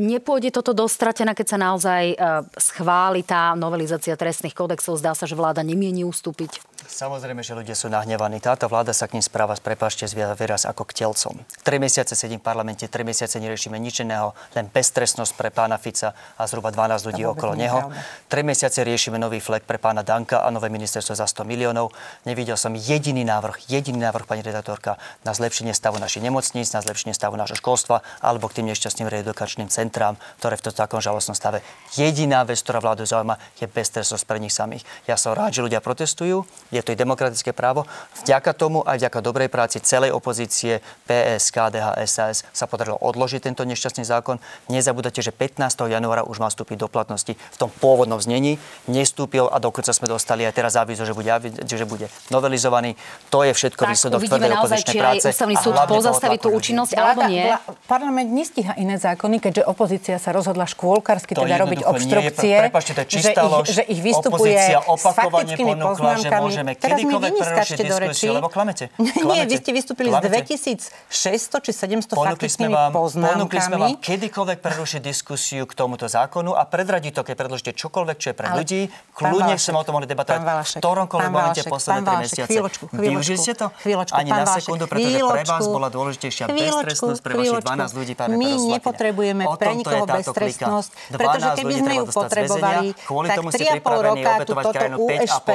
nepôjde 0.09 0.49
toto 0.49 0.73
dostratená, 0.73 1.37
keď 1.37 1.47
sa 1.53 1.59
naozaj 1.61 2.17
uh, 2.17 2.41
schváli 2.57 3.21
tá 3.21 3.53
novelizácia 3.53 4.17
trestných 4.17 4.57
kódexov? 4.57 4.97
Zdá 4.97 5.13
sa, 5.13 5.29
že 5.29 5.37
vláda 5.37 5.61
nemieni 5.61 6.09
ustúpiť. 6.09 6.65
Samozrejme, 6.87 7.43
že 7.43 7.59
ľudia 7.59 7.75
sú 7.75 7.91
nahnevaní. 7.91 8.39
Táto 8.39 8.71
vláda 8.71 8.95
sa 8.95 9.11
k 9.11 9.19
ním 9.19 9.25
správa, 9.25 9.59
prepašte, 9.59 10.07
výraz 10.15 10.65
ako 10.65 10.87
k 10.87 11.05
telcom. 11.05 11.35
Tri 11.67 11.83
mesiace 11.83 12.15
sedím 12.15 12.39
v 12.39 12.47
parlamente, 12.47 12.87
tri 12.87 13.03
mesiace 13.03 13.43
neriešime 13.43 13.77
nič 13.77 14.07
iného, 14.07 14.33
len 14.55 14.71
beztrestnosť 14.71 15.33
pre 15.35 15.51
pána 15.51 15.77
Fica 15.83 16.15
a 16.39 16.43
zhruba 16.47 16.71
12 16.71 17.09
ľudí 17.11 17.23
okolo 17.27 17.59
neho. 17.59 17.91
Tri 18.31 18.47
mesiace 18.47 18.87
riešime 18.87 19.19
nový 19.19 19.43
flek 19.43 19.67
pre 19.67 19.83
pána 19.83 20.07
Danka 20.07 20.47
a 20.47 20.49
nové 20.55 20.71
ministerstvo 20.71 21.19
za 21.19 21.27
100 21.27 21.43
miliónov. 21.43 21.91
Nevidel 22.23 22.55
som 22.55 22.73
jediný 22.79 23.27
návrh, 23.27 23.67
jediný 23.67 24.07
návrh, 24.07 24.29
pani 24.29 24.47
redaktorka, 24.47 25.01
na 25.27 25.35
zlepšenie 25.35 25.75
stavu 25.75 25.99
našich 25.99 26.23
nemocníc, 26.23 26.71
na 26.71 26.81
zlepšenie 26.81 27.13
stavu 27.13 27.35
nášho 27.35 27.59
školstva 27.59 28.07
alebo 28.23 28.47
k 28.47 28.63
tým 28.63 28.71
nešťastným 28.71 29.11
reedukačným 29.11 29.69
centrám, 29.73 30.15
ktoré 30.39 30.55
v 30.61 30.71
takom 30.71 31.03
žalostnom 31.03 31.35
stave. 31.35 31.65
Jediná 31.97 32.47
vec, 32.47 32.63
ktorá 32.63 32.79
vládu 32.79 33.09
zaujíma, 33.09 33.41
je 33.59 33.67
beztrestnosť 33.67 34.25
pre 34.29 34.39
nich 34.39 34.55
samých. 34.55 34.85
Ja 35.11 35.19
som 35.19 35.35
rád, 35.35 35.57
že 35.57 35.65
ľudia 35.65 35.81
protestujú 35.81 36.45
je 36.77 36.85
to 36.85 36.93
i 36.93 36.99
demokratické 36.99 37.57
právo. 37.57 37.89
Vďaka 38.23 38.53
tomu 38.53 38.85
aj 38.85 39.01
vďaka 39.01 39.19
dobrej 39.25 39.49
práci 39.49 39.81
celej 39.81 40.13
opozície 40.13 40.85
PS, 41.09 41.49
KDH, 41.51 41.97
SAS 42.05 42.45
sa 42.53 42.69
podarilo 42.69 43.01
odložiť 43.01 43.49
tento 43.49 43.65
nešťastný 43.65 44.05
zákon. 44.05 44.37
Nezabudete, 44.69 45.25
že 45.25 45.33
15. 45.33 45.65
januára 45.89 46.23
už 46.23 46.39
má 46.39 46.49
vstúpiť 46.53 46.85
do 46.85 46.89
platnosti 46.93 47.33
v 47.33 47.57
tom 47.57 47.73
pôvodnom 47.73 48.21
znení. 48.21 48.61
Nestúpil 48.87 49.49
a 49.49 49.57
dokonca 49.57 49.97
sme 49.97 50.11
dostali 50.11 50.45
aj 50.45 50.53
teraz 50.53 50.77
avizo, 50.77 51.09
že 51.09 51.17
bude, 51.17 51.31
že 51.65 51.87
bude 51.89 52.07
novelizovaný. 52.29 52.95
To 53.33 53.43
je 53.47 53.57
všetko 53.57 53.83
tak, 53.83 53.91
výsledok 53.97 54.21
tvrdej 54.29 54.51
opozičnej 54.61 54.95
práce. 55.01 55.27
Ústavný 55.33 55.57
súd 55.57 55.75
pozastaví 55.89 56.37
tú 56.37 56.53
účinnosť 56.53 56.93
alebo 56.99 57.21
nie? 57.31 57.49
Parlament 57.89 58.29
nestíha 58.29 58.77
iné 58.77 59.01
zákony, 59.01 59.41
keďže 59.41 59.63
opozícia 59.65 60.17
sa 60.21 60.35
rozhodla 60.35 60.67
škôlkarsky 60.69 61.33
teda 61.33 61.57
robiť 61.63 61.81
obštrukcie. 61.87 62.55
Nie, 62.57 62.65
prepačte, 62.69 62.93
to 62.97 63.01
je 63.05 63.09
čistá 63.09 63.41
že, 63.47 63.63
ich, 63.63 63.77
že 63.79 63.83
ich 63.87 64.01
vystupuje 64.03 64.59
s 64.75 65.05
faktickými 65.05 65.75
poznámkami 65.79 66.66
môžeme 66.67 66.83
Teraz 66.83 66.99
kedykoľvek 66.99 67.33
prerušiť 67.39 67.79
diskusiu, 67.79 68.31
lebo 68.35 68.49
klamete. 68.51 68.85
klamete. 68.97 69.23
Nie, 69.23 69.43
vy 69.47 69.57
ste 69.63 69.71
vystúpili 69.71 70.09
klamete. 70.11 70.57
s 70.59 70.91
2600 71.07 71.63
či 71.63 71.71
700 71.71 72.11
faktickými 72.11 72.75
vám, 72.75 72.91
poznámkami. 72.91 73.39
Ponúkli 73.39 73.61
sme 73.63 73.77
vám 73.79 73.97
kedykoľvek 74.03 74.59
prerušiť 74.59 75.01
diskusiu 75.01 75.63
k 75.69 75.73
tomuto 75.79 76.07
zákonu 76.11 76.59
a 76.59 76.63
predradiť 76.67 77.13
to, 77.15 77.23
keď 77.23 77.35
predložíte 77.39 77.73
čokoľvek, 77.79 78.17
čo 78.19 78.27
je 78.33 78.35
pre 78.35 78.47
Ale, 78.51 78.57
ľudí. 78.63 78.81
Kľudne 79.15 79.55
sme 79.61 79.79
o 79.79 79.85
tom 79.87 79.93
mohli 80.01 80.09
debatovať 80.11 80.41
v 80.43 80.71
ktoromkoľvek 80.83 81.31
momente 81.31 81.63
posledné 81.67 82.01
3 82.03 82.25
mesiace. 82.27 82.49
Chvíľočku, 82.51 82.85
chvíľočku, 82.91 83.35
ste 83.39 83.55
to? 83.55 83.67
Chvíľočku, 83.85 84.17
Ani 84.17 84.31
na 84.33 84.45
sekundu, 84.49 84.85
pretože 84.91 85.19
pre 85.23 85.45
vás 85.47 85.65
bola 85.71 85.89
dôležitejšia 85.93 86.45
beztrestnosť 86.51 87.21
pre 87.23 87.33
vašich 87.37 87.63
12 87.63 87.99
ľudí, 87.99 88.13
My 88.35 88.51
nepotrebujeme 88.79 89.45
pre 89.61 89.73
nikoho 89.77 90.05
beztrestnosť, 90.09 90.91
pretože 91.15 91.49
keby 91.63 91.75
sme 91.79 91.93
ju 92.01 92.05
potrebovali, 92.11 92.87
tak 93.07 93.39
3,5 93.47 94.09
roka 94.09 94.31
tu 94.47 94.53
toto 94.57 94.81
USP, 95.07 95.49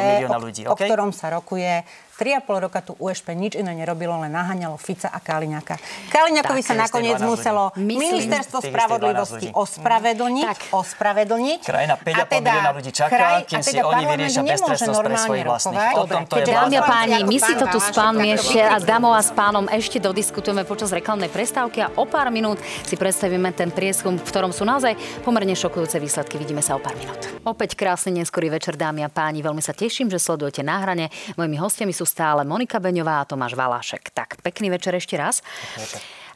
o 0.67 0.75
ktorom 0.77 1.00
sa 1.09 1.33
rokuje, 1.33 1.81
3,5 2.21 2.65
roka 2.69 2.85
tu 2.85 2.93
USP 3.01 3.33
nič 3.33 3.57
iné 3.57 3.73
nerobilo, 3.73 4.13
len 4.21 4.29
naháňalo 4.29 4.77
Fica 4.77 5.09
a 5.09 5.17
Kaliňaka. 5.17 5.81
Kaliňakovi 6.13 6.61
sa 6.61 6.77
nakoniec 6.77 7.17
muselo 7.17 7.73
ministerstvo 7.73 8.61
spravodlivosti 8.61 9.49
ospravedlniť, 9.49 10.45
tak. 10.45 10.61
ospravedlniť. 10.69 11.59
Krajina 11.65 11.97
5,5 11.97 12.29
teda, 12.29 12.51
milióna 12.53 12.71
ľudí 12.77 12.91
čaká, 12.93 13.09
kraj, 13.09 13.41
kým 13.49 13.65
si 13.65 13.73
teda 13.73 13.89
oni 13.89 14.03
vyriešia 14.05 14.41
beztrestnosť 14.45 15.01
pre 15.01 15.15
svojich 15.17 15.45
vlastných. 15.49 15.81
Je 16.29 16.45
Dámy 16.45 16.75
a 16.77 16.83
páni, 16.85 17.17
my 17.25 17.37
si 17.41 17.53
to 17.57 17.65
tu 17.73 17.79
s 17.81 17.89
pánmi 17.89 18.37
ešte 18.37 18.61
a 18.61 18.77
s 18.77 18.85
dámou 18.85 19.17
a 19.17 19.21
s 19.25 19.33
pánom 19.33 19.65
ešte 19.65 19.97
dodiskutujeme 19.97 20.61
počas 20.61 20.93
reklamnej 20.93 21.33
prestávky 21.33 21.81
a 21.81 21.89
o 21.97 22.05
pár 22.05 22.29
minút 22.29 22.61
si 22.85 22.93
predstavíme 23.01 23.49
ten 23.57 23.73
prieskum, 23.73 24.21
v 24.21 24.29
ktorom 24.29 24.53
sú 24.53 24.61
naozaj 24.61 24.93
pomerne 25.25 25.57
šokujúce 25.57 25.97
výsledky. 25.97 26.37
Vidíme 26.37 26.61
sa 26.61 26.77
o 26.77 26.79
pár 26.83 26.93
minút. 27.01 27.17
Opäť 27.41 27.73
krásny 27.73 28.21
neskorý 28.21 28.53
večer, 28.53 28.77
dámy 28.77 29.01
a 29.01 29.09
páni. 29.09 29.41
Veľmi 29.41 29.65
sa 29.65 29.73
teším, 29.73 30.13
že 30.13 30.21
sledujete 30.21 30.61
na 30.61 30.77
hrane. 30.85 31.09
Mojimi 31.33 31.57
hostiami 31.57 31.89
sú 31.95 32.10
stále 32.11 32.43
Monika 32.43 32.83
Beňová 32.83 33.23
a 33.23 33.27
Tomáš 33.27 33.55
Valášek. 33.55 34.11
Tak, 34.11 34.43
pekný 34.43 34.67
večer 34.75 34.91
ešte 34.99 35.15
raz. 35.15 35.39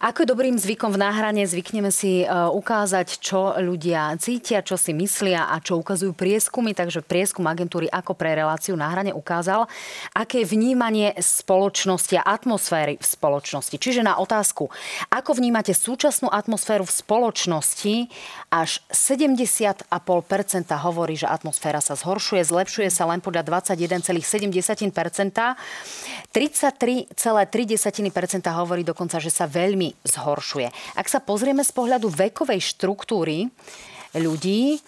Ako 0.04 0.24
je 0.24 0.32
dobrým 0.32 0.60
zvykom 0.60 0.92
v 0.92 1.00
náhrane, 1.00 1.48
zvykneme 1.48 1.88
si 1.88 2.24
e, 2.24 2.28
ukázať, 2.28 3.24
čo 3.24 3.56
ľudia 3.56 4.12
cítia, 4.20 4.60
čo 4.60 4.76
si 4.76 4.92
myslia 4.92 5.48
a 5.48 5.64
čo 5.64 5.80
ukazujú 5.80 6.12
prieskumy. 6.12 6.76
Takže 6.76 7.00
prieskum 7.00 7.48
agentúry 7.48 7.88
ako 7.88 8.12
pre 8.12 8.36
reláciu 8.36 8.76
na 8.76 8.92
hrane 8.92 9.16
ukázal, 9.16 9.72
aké 10.12 10.44
je 10.44 10.52
vnímanie 10.52 11.16
spoločnosti 11.16 12.20
a 12.20 12.28
atmosféry 12.28 13.00
v 13.00 13.06
spoločnosti. 13.08 13.80
Čiže 13.80 14.04
na 14.04 14.20
otázku, 14.20 14.68
ako 15.16 15.40
vnímate 15.40 15.72
súčasnú 15.72 16.28
atmosféru 16.28 16.84
v 16.84 16.92
spoločnosti, 16.92 17.96
až 18.52 18.84
70,5% 18.92 19.88
hovorí, 20.84 21.16
že 21.16 21.28
atmosféra 21.28 21.80
sa 21.80 21.96
zhoršuje, 21.96 22.44
zlepšuje 22.44 22.92
sa 22.92 23.08
len 23.08 23.24
podľa 23.24 23.48
21,7%. 23.48 25.56
33,3% 26.32 28.60
hovorí 28.60 28.84
dokonca, 28.84 29.20
že 29.24 29.32
sa 29.32 29.48
veľmi 29.48 29.85
zhoršuje. 30.08 30.72
Ak 30.96 31.12
sa 31.12 31.20
pozrieme 31.20 31.62
z 31.62 31.72
pohľadu 31.76 32.08
vekovej 32.10 32.64
štruktúry 32.64 33.52
ľudí, 34.16 34.80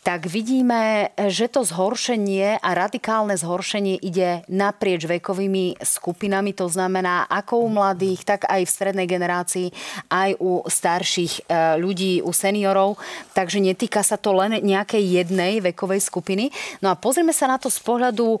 tak 0.00 0.32
vidíme, 0.32 1.12
že 1.28 1.44
to 1.52 1.60
zhoršenie 1.60 2.56
a 2.56 2.70
radikálne 2.72 3.36
zhoršenie 3.36 4.00
ide 4.00 4.48
naprieč 4.48 5.04
vekovými 5.04 5.76
skupinami. 5.76 6.56
To 6.56 6.72
znamená, 6.72 7.28
ako 7.28 7.68
u 7.68 7.68
mladých, 7.68 8.24
tak 8.24 8.48
aj 8.48 8.64
v 8.64 8.74
strednej 8.80 9.04
generácii, 9.04 9.68
aj 10.08 10.40
u 10.40 10.64
starších 10.64 11.44
e, 11.44 11.76
ľudí, 11.76 12.24
u 12.24 12.32
seniorov. 12.32 12.96
Takže 13.36 13.60
netýka 13.60 14.00
sa 14.00 14.16
to 14.16 14.32
len 14.32 14.64
nejakej 14.64 15.04
jednej 15.20 15.60
vekovej 15.60 16.00
skupiny. 16.00 16.48
No 16.80 16.88
a 16.88 16.96
pozrieme 16.96 17.36
sa 17.36 17.44
na 17.44 17.60
to 17.60 17.68
z 17.68 17.84
pohľadu 17.84 18.40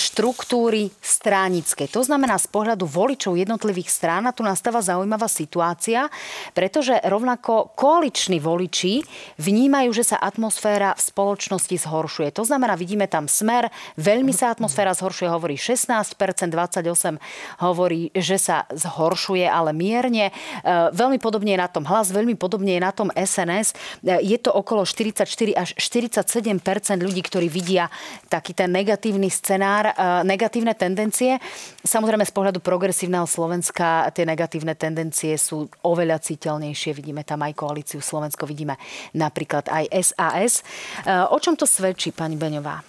štruktúry 0.00 0.88
stránickej. 1.04 1.92
To 1.92 2.00
znamená 2.00 2.40
z 2.40 2.48
pohľadu 2.48 2.88
voličov 2.88 3.36
jednotlivých 3.36 3.92
strán. 3.92 4.24
A 4.24 4.32
tu 4.32 4.40
nastáva 4.40 4.80
zaujímavá 4.80 5.28
situácia, 5.28 6.08
pretože 6.56 6.96
rovnako 7.04 7.76
koaliční 7.76 8.40
voliči 8.40 9.04
vnímajú, 9.36 9.92
že 9.92 10.08
sa 10.08 10.24
atmosféra 10.24 10.69
atmosféra 10.70 10.94
v 10.94 11.02
spoločnosti 11.02 11.76
zhoršuje. 11.82 12.28
To 12.38 12.46
znamená, 12.46 12.78
vidíme 12.78 13.10
tam 13.10 13.26
smer, 13.26 13.74
veľmi 13.98 14.30
sa 14.30 14.54
atmosféra 14.54 14.94
zhoršuje, 14.94 15.26
hovorí 15.26 15.58
16%, 15.58 16.14
28% 16.14 17.18
hovorí, 17.58 18.14
že 18.14 18.38
sa 18.38 18.70
zhoršuje, 18.70 19.50
ale 19.50 19.74
mierne. 19.74 20.30
E, 20.30 20.32
veľmi 20.94 21.18
podobne 21.18 21.58
je 21.58 21.60
na 21.60 21.66
tom 21.66 21.82
hlas, 21.90 22.14
veľmi 22.14 22.38
podobne 22.38 22.78
je 22.78 22.82
na 22.86 22.94
tom 22.94 23.10
SNS. 23.10 23.74
E, 24.06 24.22
je 24.22 24.38
to 24.38 24.54
okolo 24.54 24.86
44 24.86 25.26
až 25.58 25.74
47% 25.74 26.62
ľudí, 27.02 27.26
ktorí 27.26 27.50
vidia 27.50 27.90
taký 28.30 28.54
ten 28.54 28.70
negatívny 28.70 29.26
scenár, 29.26 29.90
e, 29.90 30.22
negatívne 30.22 30.78
tendencie. 30.78 31.42
Samozrejme 31.82 32.22
z 32.22 32.30
pohľadu 32.30 32.62
progresívneho 32.62 33.26
Slovenska 33.26 34.06
tie 34.14 34.22
negatívne 34.22 34.78
tendencie 34.78 35.34
sú 35.34 35.66
oveľa 35.82 36.22
citeľnejšie. 36.22 36.94
Vidíme 36.94 37.26
tam 37.26 37.42
aj 37.42 37.58
koalíciu 37.58 37.98
Slovensko, 37.98 38.46
vidíme 38.46 38.78
napríklad 39.18 39.66
aj 39.66 39.90
SAS. 40.14 40.59
O 41.32 41.36
čom 41.40 41.54
to 41.54 41.64
svedčí, 41.68 42.10
pani 42.14 42.36
Beňová? 42.36 42.80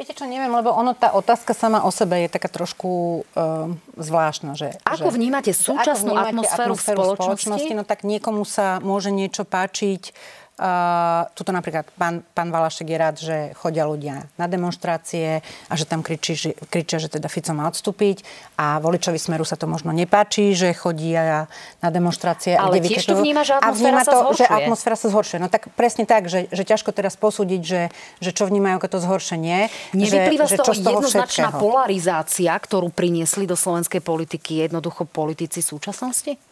Viete 0.00 0.16
čo, 0.16 0.24
neviem, 0.24 0.48
lebo 0.48 0.72
ono, 0.72 0.96
tá 0.96 1.12
otázka 1.12 1.52
sama 1.52 1.84
o 1.84 1.92
sebe 1.92 2.24
je 2.24 2.32
taká 2.32 2.48
trošku 2.48 3.20
uh, 3.20 3.68
zvláštna. 4.00 4.56
Že, 4.56 4.80
ako 4.80 5.12
že, 5.12 5.16
vnímate 5.20 5.52
súčasnú 5.52 6.16
vnímate 6.16 6.48
atmosféru, 6.48 6.72
atmosféru 6.72 6.72
v 6.72 6.80
spoločnosti? 6.80 7.44
spoločnosti? 7.44 7.72
No 7.76 7.84
tak 7.84 8.08
niekomu 8.08 8.48
sa 8.48 8.80
môže 8.80 9.12
niečo 9.12 9.44
páčiť 9.44 10.16
Uh, 10.60 11.24
tuto 11.32 11.56
napríklad 11.56 11.88
pán, 11.96 12.20
pán 12.36 12.52
Valašek 12.52 12.84
je 12.84 12.98
rád, 13.00 13.16
že 13.16 13.56
chodia 13.56 13.88
ľudia 13.88 14.28
na 14.36 14.44
demonstrácie 14.44 15.40
a 15.40 15.72
že 15.72 15.88
tam 15.88 16.04
kričí, 16.04 16.36
že, 16.36 16.52
kričia, 16.68 17.00
že 17.00 17.08
teda 17.08 17.32
Fico 17.32 17.56
má 17.56 17.64
odstúpiť 17.64 18.20
a 18.60 18.76
voličovi 18.76 19.16
Smeru 19.16 19.48
sa 19.48 19.56
to 19.56 19.64
možno 19.64 19.88
nepáči, 19.88 20.52
že 20.52 20.76
chodia 20.76 21.48
na 21.80 21.88
demonstrácie. 21.88 22.60
Ale 22.60 22.76
tiež 22.76 23.08
to 23.08 23.16
vníma, 23.16 23.40
že 23.40 23.56
atmosféra 23.56 24.04
sa 24.04 24.12
to, 24.12 24.20
zhoršuje. 24.20 24.36
že 24.36 24.46
atmosféra 24.52 24.96
sa 25.00 25.08
zhoršuje. 25.08 25.38
No 25.40 25.48
tak 25.48 25.72
presne 25.72 26.04
tak, 26.04 26.28
že, 26.28 26.52
že 26.52 26.62
ťažko 26.68 26.92
teraz 26.92 27.16
posúdiť, 27.16 27.62
že, 27.64 27.88
že 28.20 28.30
čo 28.36 28.44
vnímajú 28.44 28.84
ako 28.84 28.88
to 28.92 28.98
zhoršenie. 29.00 29.72
Nevyplýva 29.96 30.44
že, 30.44 30.60
z 30.60 30.60
toho, 30.60 30.68
čo 30.68 30.72
z 30.76 30.84
toho 30.84 31.00
jednoznačná 31.00 31.56
všetkého. 31.56 31.64
polarizácia, 31.64 32.52
ktorú 32.52 32.92
priniesli 32.92 33.48
do 33.48 33.56
slovenskej 33.56 34.04
politiky 34.04 34.60
jednoducho 34.68 35.08
politici 35.08 35.64
súčasnosti? 35.64 36.49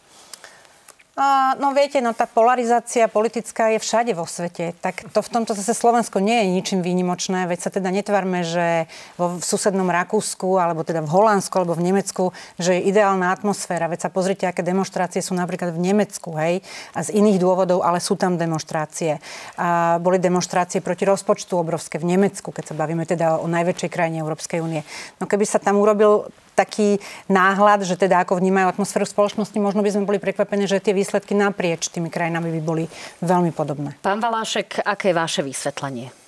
No 1.59 1.75
viete, 1.75 1.99
no 1.99 2.15
tá 2.15 2.23
polarizácia 2.23 3.11
politická 3.11 3.75
je 3.75 3.83
všade 3.83 4.15
vo 4.15 4.23
svete. 4.23 4.71
Tak 4.79 5.11
to 5.11 5.19
v 5.19 5.27
tomto 5.27 5.51
zase 5.51 5.75
Slovensko 5.75 6.23
nie 6.23 6.39
je 6.39 6.47
ničím 6.47 6.79
výnimočné, 6.79 7.43
veď 7.43 7.59
sa 7.59 7.69
teda 7.75 7.91
netvarme, 7.91 8.47
že 8.47 8.87
vo 9.19 9.35
v 9.35 9.43
susednom 9.43 9.91
Rakúsku, 9.91 10.55
alebo 10.55 10.87
teda 10.87 11.03
v 11.03 11.11
Holandsku, 11.11 11.51
alebo 11.59 11.75
v 11.75 11.91
Nemecku, 11.91 12.31
že 12.55 12.79
je 12.79 12.87
ideálna 12.87 13.35
atmosféra. 13.35 13.91
Veď 13.91 14.07
sa 14.07 14.09
pozrite, 14.15 14.47
aké 14.47 14.63
demonstrácie 14.63 15.19
sú 15.19 15.35
napríklad 15.35 15.75
v 15.75 15.91
Nemecku, 15.91 16.39
hej, 16.39 16.63
a 16.95 17.03
z 17.03 17.11
iných 17.11 17.43
dôvodov, 17.43 17.83
ale 17.83 17.99
sú 17.99 18.15
tam 18.15 18.39
demonstrácie. 18.39 19.19
A 19.59 19.99
boli 19.99 20.23
demonstrácie 20.23 20.79
proti 20.79 21.03
rozpočtu 21.03 21.59
obrovské 21.59 21.99
v 21.99 22.15
Nemecku, 22.15 22.55
keď 22.55 22.71
sa 22.71 22.79
bavíme 22.79 23.03
teda 23.03 23.43
o 23.43 23.47
najväčšej 23.51 23.91
krajine 23.91 24.23
Európskej 24.23 24.63
únie. 24.63 24.87
No 25.19 25.27
keby 25.27 25.43
sa 25.43 25.59
tam 25.59 25.83
urobil 25.83 26.31
taký 26.59 26.99
náhľad, 27.31 27.87
že 27.87 27.95
teda 27.95 28.27
ako 28.27 28.35
vnímajú 28.35 28.75
atmosféru 28.75 29.07
spoločnosti, 29.07 29.55
možno 29.63 29.79
by 29.79 29.95
sme 29.95 30.03
boli 30.03 30.19
prekvapení, 30.19 30.67
že 30.67 30.83
tie 30.83 30.91
výsledky 30.91 31.31
naprieč 31.31 31.87
tými 31.87 32.11
krajinami 32.11 32.51
by 32.59 32.61
boli 32.61 32.83
veľmi 33.23 33.55
podobné. 33.55 33.95
Pán 34.03 34.19
Valášek, 34.19 34.83
aké 34.83 35.11
je 35.11 35.15
vaše 35.15 35.41
vysvetlenie? 35.47 36.18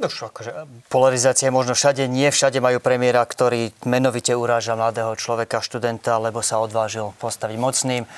No 0.00 0.08
čo, 0.08 0.32
akože 0.32 0.64
polarizácia 0.88 1.52
je 1.52 1.54
možno 1.54 1.76
všade. 1.76 2.08
Nie 2.08 2.32
všade 2.32 2.56
majú 2.56 2.80
premiéra, 2.80 3.20
ktorý 3.20 3.68
menovite 3.84 4.32
uráža 4.32 4.72
mladého 4.72 5.12
človeka, 5.12 5.60
študenta, 5.60 6.16
lebo 6.16 6.40
sa 6.40 6.56
odvážil 6.56 7.12
postaviť 7.20 7.56
mocným. 7.60 8.08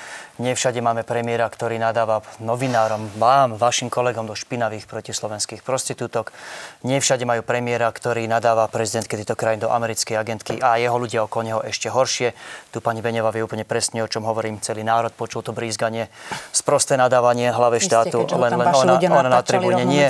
Nie 0.41 0.57
všade 0.57 0.81
máme 0.81 1.05
premiéra, 1.05 1.45
ktorý 1.45 1.77
nadáva 1.77 2.25
novinárom, 2.41 3.05
vám, 3.21 3.53
vašim 3.59 3.91
kolegom 3.91 4.25
do 4.25 4.33
špinavých 4.33 4.89
protislovenských 4.89 5.61
prostitútok. 5.61 6.33
Nie 6.87 6.97
všade 6.97 7.21
majú 7.21 7.45
premiéra, 7.45 7.85
ktorý 7.91 8.25
nadáva 8.25 8.65
prezidentke 8.65 9.13
týchto 9.13 9.37
krajín 9.37 9.61
do 9.61 9.69
americkej 9.69 10.17
agentky 10.17 10.57
a 10.57 10.81
jeho 10.81 10.97
ľudia 10.97 11.27
okolo 11.29 11.43
neho 11.45 11.61
ešte 11.61 11.91
horšie. 11.91 12.33
Tu 12.73 12.81
pani 12.81 13.05
Beneva 13.05 13.29
vie 13.29 13.45
úplne 13.45 13.61
presne, 13.61 14.01
o 14.01 14.09
čom 14.09 14.25
hovorím. 14.25 14.57
Celý 14.57 14.81
národ 14.81 15.13
počul 15.13 15.45
to 15.45 15.53
brízganie, 15.53 16.09
sprosté 16.49 16.97
nadávanie 16.97 17.53
hlave 17.53 17.77
štátu, 17.77 18.25
Isté, 18.25 18.33
len, 18.33 18.57
len 18.57 18.73
ona, 18.73 18.97
ona 18.97 19.29
na 19.29 19.45
tribúne 19.45 19.85
nie. 19.85 20.07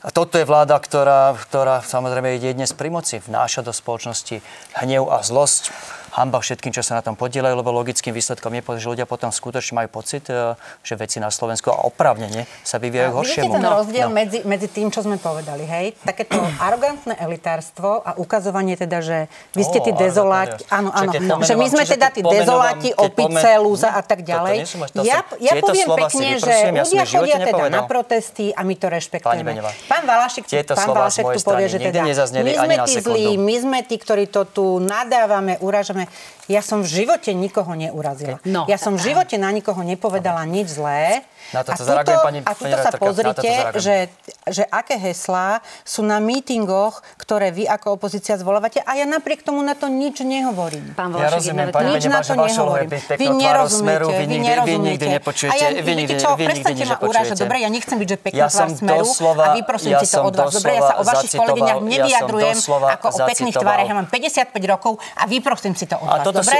A 0.00 0.08
toto 0.14 0.40
je 0.40 0.48
vláda, 0.48 0.80
ktorá, 0.92 1.32
ktorá 1.32 1.80
samozrejme 1.80 2.36
ide 2.36 2.52
dnes 2.52 2.76
pri 2.76 2.92
moci, 2.92 3.16
vnáša 3.16 3.64
do 3.64 3.72
spoločnosti 3.72 4.44
hnev 4.76 5.08
a 5.08 5.24
zlosť 5.24 5.72
hamba 6.12 6.44
všetkým, 6.44 6.76
čo 6.76 6.84
sa 6.84 7.00
na 7.00 7.02
tom 7.02 7.16
podielajú, 7.16 7.56
lebo 7.56 7.72
logickým 7.72 8.12
výsledkom 8.12 8.52
je, 8.52 8.60
že 8.84 8.86
ľudia 8.88 9.06
potom 9.08 9.32
skutočne 9.32 9.80
majú 9.80 9.88
pocit, 9.88 10.28
e, 10.28 10.52
že 10.84 10.94
veci 11.00 11.16
na 11.16 11.32
Slovensku 11.32 11.72
a 11.72 11.88
opravnene 11.88 12.44
sa 12.60 12.76
vyvíjajú 12.76 13.08
a 13.08 13.16
horšiemu. 13.16 13.48
Vidíte 13.48 13.56
ten 13.56 13.64
no, 13.64 13.72
rozdiel 13.80 14.08
no. 14.08 14.14
Medzi, 14.14 14.38
medzi 14.44 14.68
tým, 14.68 14.92
čo 14.92 15.00
sme 15.00 15.16
povedali, 15.16 15.64
hej? 15.64 15.96
Takéto 16.04 16.36
arogantné 16.68 17.16
elitárstvo 17.16 18.04
a 18.04 18.12
ukazovanie 18.20 18.76
teda, 18.76 19.00
že 19.00 19.18
vy 19.56 19.62
ste 19.64 19.80
tí 19.80 19.92
dezoláti. 19.96 20.68
Áno, 20.68 20.92
áno. 20.92 21.10
No, 21.24 21.34
že 21.40 21.56
my 21.56 21.66
sme 21.72 21.88
teda 21.88 22.12
tí 22.12 22.20
dezoláti, 22.20 22.92
opice, 22.92 23.56
lúza 23.56 23.96
a 23.96 24.02
tak 24.04 24.20
ďalej. 24.20 24.68
Ja, 25.00 25.24
ja 25.40 25.52
poviem 25.64 25.88
pekne, 25.96 26.36
že 26.36 26.54
ľudia 26.76 27.04
chodia 27.08 27.36
teda 27.40 27.72
na 27.72 27.88
protesty 27.88 28.52
a 28.52 28.60
my 28.60 28.74
to 28.76 28.92
rešpektujeme. 28.92 29.64
Pán 29.88 30.04
Valašek, 30.04 30.44
pán 30.76 30.88
Valašek 30.92 31.24
tu 31.24 31.40
povie, 31.40 31.66
že 31.72 31.78
teda 31.80 32.04
my 32.04 32.52
sme 32.52 32.76
tí 32.84 32.94
zlí, 33.00 33.26
my 33.40 33.54
sme 33.56 33.78
tí, 33.88 33.96
ktorí 33.96 34.28
to 34.28 34.44
tu 34.44 34.64
nadávame, 34.76 35.56
urážame 35.64 36.01
стороны, 36.02 36.08
ja 36.50 36.58
som 36.58 36.82
v 36.82 36.88
živote 36.90 37.30
nikoho 37.30 37.70
neurazila. 37.78 38.42
No. 38.42 38.66
Ja 38.66 38.74
som 38.74 38.98
v 38.98 39.14
živote 39.14 39.38
na 39.38 39.54
nikoho 39.54 39.78
nepovedala 39.86 40.42
nič 40.42 40.74
zlé. 40.74 41.22
Na 41.54 41.62
to, 41.62 41.70
a 41.70 41.76
tuto, 41.76 42.12
pani, 42.22 42.38
a 42.42 42.52
tuto 42.54 42.76
sa 42.80 42.90
pozrite, 42.96 43.50
že, 43.78 44.08
že 44.48 44.62
aké 44.72 44.96
heslá 44.96 45.62
sú 45.86 46.02
na 46.02 46.18
mítingoch, 46.18 47.04
ktoré 47.20 47.54
vy 47.54 47.68
ako 47.68 48.00
opozícia 48.00 48.34
zvolávate 48.40 48.80
a 48.82 48.96
ja 48.98 49.06
napriek 49.06 49.44
tomu 49.46 49.60
na 49.62 49.78
to 49.78 49.86
nič 49.86 50.24
nehovorím. 50.24 50.96
Pán 50.98 51.12
Vlašek, 51.12 51.22
ja 51.22 51.28
rozumiem, 51.30 51.68
pani 51.70 51.88
nič 51.94 52.04
na 52.10 52.24
to 52.24 52.34
nehovorím. 52.34 52.88
Vy 52.90 53.26
nerozumiete, 53.38 54.10
vy, 54.10 54.24
vy 54.26 54.36
nerozumiete. 54.38 54.70
Vy 54.72 54.76
nikdy 54.82 55.06
nepočujete. 55.20 55.52
A 55.52 55.54
ja, 55.60 55.68
vy 55.78 55.92
nikdy, 55.92 56.14
čo, 56.16 56.28
vy 56.34 56.44
nikdy 56.48 56.82
ma 56.88 56.96
urážať. 57.04 57.36
Dobre, 57.38 57.56
ja 57.62 57.70
nechcem 57.70 57.96
byť, 58.00 58.08
že 58.08 58.18
pekná 58.18 58.38
ja 58.38 58.46
tvár 58.48 58.70
smeru 58.72 59.06
a 59.38 59.46
vyprosím 59.54 59.92
si 60.00 60.06
to 60.10 60.18
od 60.26 60.34
vás. 60.34 60.50
Dobre, 60.56 60.70
ja 60.74 60.82
sa 60.82 60.94
o 60.98 61.02
vašich 61.04 61.32
kolegyňach 61.38 61.80
nevyjadrujem 61.84 62.56
ako 62.98 63.06
o 63.12 63.18
pekných 63.30 63.54
tvárach. 63.60 63.86
Ja 63.86 63.94
mám 63.94 64.08
55 64.08 64.56
rokov 64.66 64.92
a 65.14 65.22
vyprosím 65.28 65.74
si 65.78 65.86
to 65.86 66.00
od 66.00 66.08
vás. 66.08 66.31
Dobre? 66.32 66.56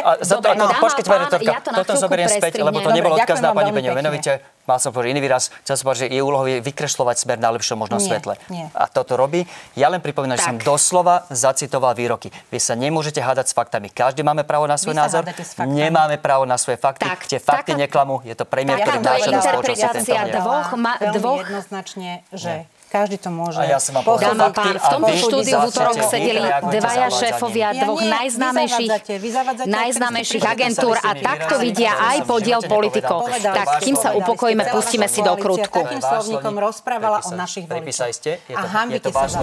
Počkajte, 0.79 1.09
pani 1.09 1.25
rektorka, 1.27 1.53
toto 1.83 1.93
zoberiem 1.97 2.29
späť, 2.29 2.61
lebo 2.61 2.79
to 2.85 2.93
nebol 2.93 3.17
odkaz 3.17 3.41
na 3.41 3.57
pani 3.57 3.73
Beňo. 3.73 3.97
Menovite 3.97 4.45
mal 4.63 4.79
som 4.79 4.95
povedať 4.95 5.19
iný 5.19 5.23
výraz, 5.27 5.51
chcel 5.67 5.75
som 5.75 5.91
povedať, 5.91 6.01
že 6.07 6.09
jej 6.15 6.23
úlohou 6.23 6.47
je 6.47 6.63
vykresľovať 6.63 7.17
smer 7.19 7.39
na 7.43 7.51
lepšom 7.51 7.75
možnom 7.75 7.99
nie, 7.99 8.07
svetle. 8.07 8.35
Nie. 8.47 8.71
A 8.79 8.87
toto 8.87 9.19
robí. 9.19 9.43
Ja 9.75 9.91
len 9.91 9.99
pripomínam, 9.99 10.39
že 10.39 10.47
som 10.47 10.59
doslova 10.59 11.27
zacitoval 11.35 11.99
výroky. 11.99 12.31
Vy 12.55 12.59
sa 12.63 12.79
nemôžete 12.79 13.19
hádať 13.19 13.51
s 13.51 13.55
faktami. 13.59 13.91
Každý 13.91 14.23
máme 14.23 14.47
právo 14.47 14.71
na 14.71 14.79
svoj 14.79 14.95
názor. 14.95 15.27
Nemáme 15.67 16.19
právo 16.23 16.47
na 16.47 16.55
svoje 16.59 16.79
fakty. 16.79 17.07
Tak, 17.07 17.27
Tie 17.27 17.43
fakty 17.43 17.75
taká, 17.75 17.83
neklamú. 17.83 18.23
Je 18.23 18.39
to 18.39 18.47
premiér, 18.47 18.87
ktorý 18.87 19.03
náša 19.03 19.31
do 19.35 19.43
spoločnosti 19.43 19.89
tento 19.99 20.15
dvoch, 20.39 20.69
ma, 20.79 20.93
dvoch... 21.11 21.43
jednoznačne, 21.43 22.23
že... 22.31 22.67
Nie 22.67 22.82
každý 22.93 23.17
to 23.17 23.33
môže 23.33 23.57
A 23.57 23.65
ja 23.65 23.81
som 23.81 23.97
vám 23.97 24.05
povedal 24.05 24.37
Dáma 24.37 24.53
fakty 24.53 24.69
pán, 24.69 24.77
v 24.77 24.85
a 24.85 24.91
tomto 24.93 25.15
štúdiu 25.17 25.57
v 25.57 25.65
útorok 25.73 25.97
sedeli 26.05 26.43
dvaja 26.45 27.09
šéfovia 27.09 27.69
Ja 27.73 27.83
dvoch 27.89 28.01
nie, 28.05 28.13
vy 28.13 28.17
najznámejších, 28.21 28.91
vy 29.17 29.29
zavádzate, 29.33 29.69
najznámejších 29.73 30.45
agentúr 30.45 30.95
a 31.01 31.11
takto 31.17 31.55
vidia 31.57 31.93
aj 31.97 32.29
podiel 32.29 32.61
politikov. 32.61 33.33
Tak 33.33 33.81
kým 33.81 33.97
sa 33.97 34.13
upokojíme, 34.13 34.69
pustíme 34.69 35.09
si 35.09 35.25
do 35.25 35.33
krútku. 35.41 35.81
Takým 35.81 36.05
slovníkom 36.05 36.53
slovník. 36.53 36.67
rozprávala 36.69 37.19
o 37.25 37.31
našich 37.33 37.65
voličoch. 37.65 38.13
A 38.53 38.63
hambite 38.69 39.09
sa 39.09 39.25
za. 39.25 39.41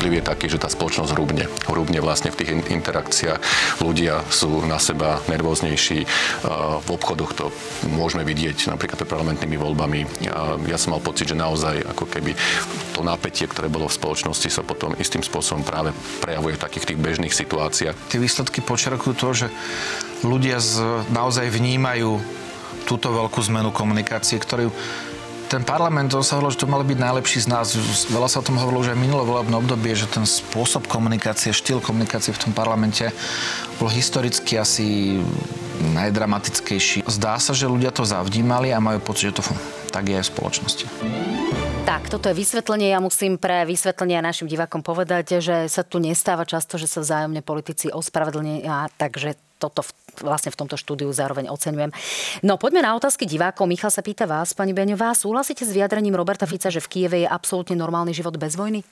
Vplyv 0.00 0.24
je 0.24 0.28
taký, 0.32 0.46
že 0.48 0.56
tá 0.56 0.72
spoločnosť 0.72 1.12
hrubne. 1.12 1.44
Hrubne 1.68 2.00
vlastne 2.00 2.32
v 2.32 2.40
tých 2.40 2.50
in- 2.56 2.80
interakciách. 2.80 3.36
Ľudia 3.84 4.24
sú 4.32 4.64
na 4.64 4.80
seba 4.80 5.20
nervóznejší. 5.28 6.08
Uh, 6.48 6.80
V 6.80 6.88
obchodoch 6.96 7.36
to 7.36 7.52
môžeme 7.92 8.24
vidieť 8.24 8.72
napríklad 8.72 9.04
pred 9.04 9.12
parlamentnými 9.12 9.60
voľbami. 9.60 10.24
Ja 10.64 10.80
som 10.80 10.96
mal 10.96 11.04
pocit, 11.04 11.28
že 11.28 11.36
naozaj 11.36 11.84
ako 11.84 12.08
keby 12.08 12.32
to 12.96 13.04
napätie, 13.04 13.44
ktoré 13.44 13.68
bolo 13.68 13.92
v 13.92 13.98
spoločnosti, 14.00 14.48
sa 14.48 14.64
potom 14.64 14.96
istým 14.96 15.20
spôsobom 15.20 15.60
práve 15.60 15.92
prejavuje 16.24 16.56
v 16.56 16.62
takých 16.64 16.86
tých 16.88 17.02
bežných 17.02 17.34
situáciách. 17.36 18.08
Tie 18.08 18.22
výsledky 18.22 18.64
počerkujú 18.64 19.12
to, 19.12 19.28
že 19.36 19.46
ľudia 20.24 20.56
z, 20.64 21.04
naozaj 21.12 21.52
vnímajú 21.52 22.16
túto 22.88 23.12
veľkú 23.12 23.40
zmenu 23.52 23.68
komunikácie, 23.70 24.40
ktorú 24.40 24.72
ten 25.50 25.66
parlament 25.66 26.14
to 26.14 26.22
sa 26.22 26.38
hovorilo, 26.38 26.54
že 26.54 26.62
to 26.62 26.70
mali 26.70 26.86
byť 26.86 26.98
najlepší 27.02 27.38
z 27.42 27.48
nás. 27.50 27.74
Veľa 28.06 28.30
sa 28.30 28.38
o 28.38 28.46
tom 28.46 28.62
hovorilo 28.62 28.86
už 28.86 28.94
aj 28.94 29.02
minulé 29.02 29.26
volebné 29.26 29.58
obdobie, 29.58 29.98
že 29.98 30.06
ten 30.06 30.22
spôsob 30.22 30.86
komunikácie, 30.86 31.50
štýl 31.50 31.82
komunikácie 31.82 32.30
v 32.30 32.38
tom 32.38 32.52
parlamente 32.54 33.10
bol 33.82 33.90
historicky 33.90 34.54
asi 34.54 35.18
najdramatickejší. 35.90 37.02
Zdá 37.10 37.42
sa, 37.42 37.50
že 37.50 37.66
ľudia 37.66 37.90
to 37.90 38.06
zavnímali 38.06 38.70
a 38.70 38.78
majú 38.78 39.02
pocit, 39.02 39.34
že 39.34 39.42
to 39.42 39.44
tak 39.90 40.06
je 40.06 40.22
aj 40.22 40.30
v 40.30 40.32
spoločnosti. 40.38 40.84
Tak, 41.82 42.06
toto 42.06 42.30
je 42.30 42.38
vysvetlenie. 42.38 42.94
Ja 42.94 43.02
musím 43.02 43.34
pre 43.34 43.66
vysvetlenie 43.66 44.22
našim 44.22 44.46
divákom 44.46 44.86
povedať, 44.86 45.42
že 45.42 45.66
sa 45.66 45.82
tu 45.82 45.98
nestáva 45.98 46.46
často, 46.46 46.78
že 46.78 46.86
sa 46.86 47.02
vzájomne 47.02 47.42
politici 47.42 47.90
ospravedlnia, 47.90 48.94
takže 48.94 49.34
toto 49.58 49.82
v, 49.82 49.90
vlastne 50.18 50.50
v 50.50 50.58
tomto 50.58 50.74
štúdiu 50.74 51.08
zároveň 51.14 51.46
oceňujem. 51.46 51.94
No 52.42 52.58
poďme 52.58 52.82
na 52.82 52.98
otázky 52.98 53.24
divákov. 53.30 53.70
Michal 53.70 53.94
sa 53.94 54.02
pýta 54.02 54.26
vás, 54.26 54.50
pani 54.50 54.74
Beňová, 54.74 55.14
súhlasíte 55.14 55.62
s 55.62 55.70
vyjadrením 55.70 56.18
Roberta 56.18 56.50
Fica, 56.50 56.68
že 56.68 56.82
v 56.82 56.90
Kieve 56.90 57.22
je 57.22 57.28
absolútne 57.30 57.78
normálny 57.78 58.10
život 58.10 58.34
bez 58.34 58.58
vojny? 58.58 58.82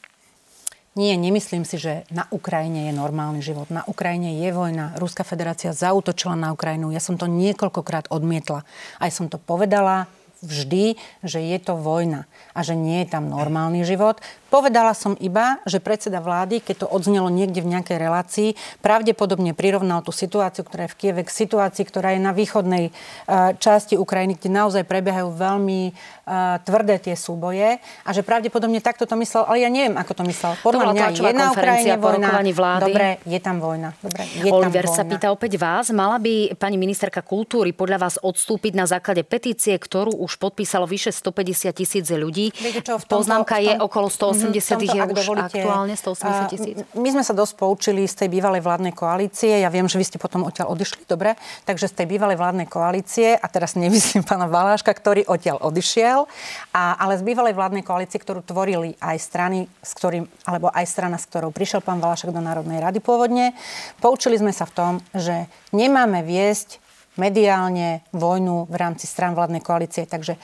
Nie, 0.99 1.15
nemyslím 1.15 1.63
si, 1.63 1.79
že 1.79 2.03
na 2.11 2.27
Ukrajine 2.35 2.91
je 2.91 2.93
normálny 2.99 3.39
život. 3.39 3.71
Na 3.71 3.87
Ukrajine 3.87 4.43
je 4.43 4.51
vojna. 4.51 4.99
Ruská 4.99 5.23
federácia 5.23 5.71
zautočila 5.71 6.35
na 6.35 6.51
Ukrajinu. 6.51 6.91
Ja 6.91 6.99
som 6.99 7.15
to 7.15 7.31
niekoľkokrát 7.31 8.11
odmietla. 8.11 8.67
Aj 8.99 9.11
som 9.15 9.31
to 9.31 9.39
povedala 9.39 10.11
vždy, 10.43 10.99
že 11.23 11.39
je 11.39 11.59
to 11.63 11.79
vojna 11.79 12.27
a 12.55 12.67
že 12.67 12.75
nie 12.75 13.07
je 13.07 13.15
tam 13.15 13.31
normálny 13.31 13.87
život. 13.87 14.19
Povedala 14.49 14.97
som 14.97 15.13
iba, 15.21 15.61
že 15.69 15.77
predseda 15.77 16.25
vlády, 16.25 16.65
keď 16.65 16.85
to 16.85 16.87
odznelo 16.89 17.29
niekde 17.29 17.61
v 17.61 17.69
nejakej 17.77 17.97
relácii, 18.01 18.49
pravdepodobne 18.81 19.53
prirovnal 19.53 20.01
tú 20.01 20.09
situáciu, 20.09 20.65
ktorá 20.65 20.89
je 20.89 20.93
v 20.93 20.97
Kieve, 20.97 21.21
k 21.21 21.29
situácii, 21.29 21.85
ktorá 21.85 22.17
je 22.17 22.21
na 22.25 22.33
východnej 22.33 22.89
uh, 22.89 23.53
časti 23.61 24.01
Ukrajiny, 24.01 24.41
kde 24.41 24.49
naozaj 24.49 24.89
prebiehajú 24.89 25.37
veľmi 25.37 25.93
uh, 25.93 26.65
tvrdé 26.65 26.97
tie 26.97 27.13
súboje 27.13 27.77
a 27.77 28.09
že 28.17 28.25
pravdepodobne 28.25 28.81
takto 28.81 29.05
to 29.05 29.21
myslel, 29.21 29.45
ale 29.45 29.61
ja 29.61 29.69
neviem, 29.69 30.01
ako 30.01 30.17
to 30.17 30.25
myslel. 30.25 30.57
Podľa 30.65 30.81
bola 30.81 30.93
mňa 30.97 31.07
je 31.13 31.33
na 31.37 31.47
Ukrajine 31.53 31.95
vojna. 32.01 32.29
vlády. 32.57 32.83
Dobre, 32.89 33.09
je 33.29 33.41
tam 33.45 33.57
vojna. 33.61 33.89
Dobre, 34.01 34.23
je 34.33 34.49
Oliver 34.49 34.89
tam 34.89 34.97
sa 34.97 35.03
vojna. 35.05 35.13
pýta 35.13 35.29
opäť 35.29 35.53
vás, 35.61 35.93
mala 35.93 36.17
by 36.17 36.57
pani 36.57 36.81
ministerka 36.81 37.21
kultúry 37.21 37.77
podľa 37.77 38.01
vás 38.01 38.15
odstúpiť 38.17 38.73
na 38.73 38.89
základe 38.89 39.29
petície, 39.29 39.77
ktorú 39.77 40.17
už 40.25 40.41
podpísalo 40.41 40.89
vyše 40.89 41.13
150 41.13 41.69
tisíc 41.77 42.09
ľudí. 42.09 42.49
Viete 42.57 42.81
čo, 42.81 42.97
v 42.97 43.05
tomto- 43.05 43.21
Poznámka 43.21 43.61
v 43.61 43.69
je 43.69 43.75
tom- 43.77 43.85
okolo 43.85 44.09
180 44.09 44.38
Mhm, 44.39 44.55
v 44.55 44.69
tomto, 44.71 44.93
je 44.95 45.03
už 45.03 45.17
dovolíte, 45.19 45.59
aktuálne 45.59 45.95
180 45.99 46.53
tisíc. 46.53 46.77
My 46.95 47.09
sme 47.11 47.23
sa 47.27 47.35
dosť 47.35 47.55
poučili 47.59 48.07
z 48.07 48.15
tej 48.15 48.29
bývalej 48.39 48.63
vládnej 48.63 48.95
koalície. 48.95 49.59
Ja 49.59 49.67
viem, 49.73 49.91
že 49.91 49.99
vy 49.99 50.07
ste 50.07 50.19
potom 50.23 50.47
odtiaľ 50.47 50.71
odišli, 50.71 51.03
dobre? 51.11 51.35
Takže 51.67 51.91
z 51.91 51.95
tej 51.99 52.07
bývalej 52.07 52.39
vládnej 52.39 52.69
koalície, 52.71 53.35
a 53.35 53.47
teraz 53.51 53.75
nemyslím 53.75 54.23
pána 54.31 54.47
Valáška, 54.47 54.95
ktorý 54.95 55.27
odtiaľ 55.27 55.59
odišiel, 55.61 56.31
a, 56.71 56.97
ale 56.99 57.19
z 57.19 57.27
bývalej 57.27 57.55
vládnej 57.59 57.83
koalície, 57.83 58.23
ktorú 58.23 58.47
tvorili 58.47 58.95
aj 59.03 59.17
strany, 59.19 59.67
s 59.83 59.93
ktorým, 59.99 60.31
alebo 60.47 60.71
aj 60.71 60.85
strana, 60.87 61.19
s 61.19 61.27
ktorou 61.27 61.51
prišiel 61.51 61.83
pán 61.83 61.99
Valášek 61.99 62.31
do 62.31 62.41
Národnej 62.41 62.79
rady 62.79 63.03
pôvodne, 63.03 63.53
poučili 63.99 64.39
sme 64.39 64.55
sa 64.55 64.65
v 64.65 64.75
tom, 64.75 64.93
že 65.11 65.51
nemáme 65.75 66.23
viesť 66.23 66.79
mediálne 67.19 68.07
vojnu 68.15 68.71
v 68.71 68.75
rámci 68.79 69.11
stran 69.11 69.35
vládnej 69.35 69.61
koalície. 69.61 70.07
Takže 70.07 70.39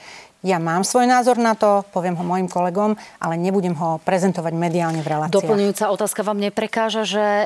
ja 0.45 0.61
mám 0.61 0.85
svoj 0.85 1.09
názor 1.09 1.41
na 1.41 1.57
to, 1.57 1.81
poviem 1.89 2.13
ho 2.13 2.21
mojim 2.21 2.45
kolegom, 2.45 2.93
ale 3.17 3.33
nebudem 3.33 3.73
ho 3.73 3.97
prezentovať 4.05 4.53
mediálne 4.53 5.01
v 5.01 5.09
reláciách. 5.09 5.41
Doplňujúca 5.41 5.89
otázka 5.89 6.21
vám 6.21 6.37
neprekáža, 6.37 7.01
že 7.01 7.25
e, 7.25 7.45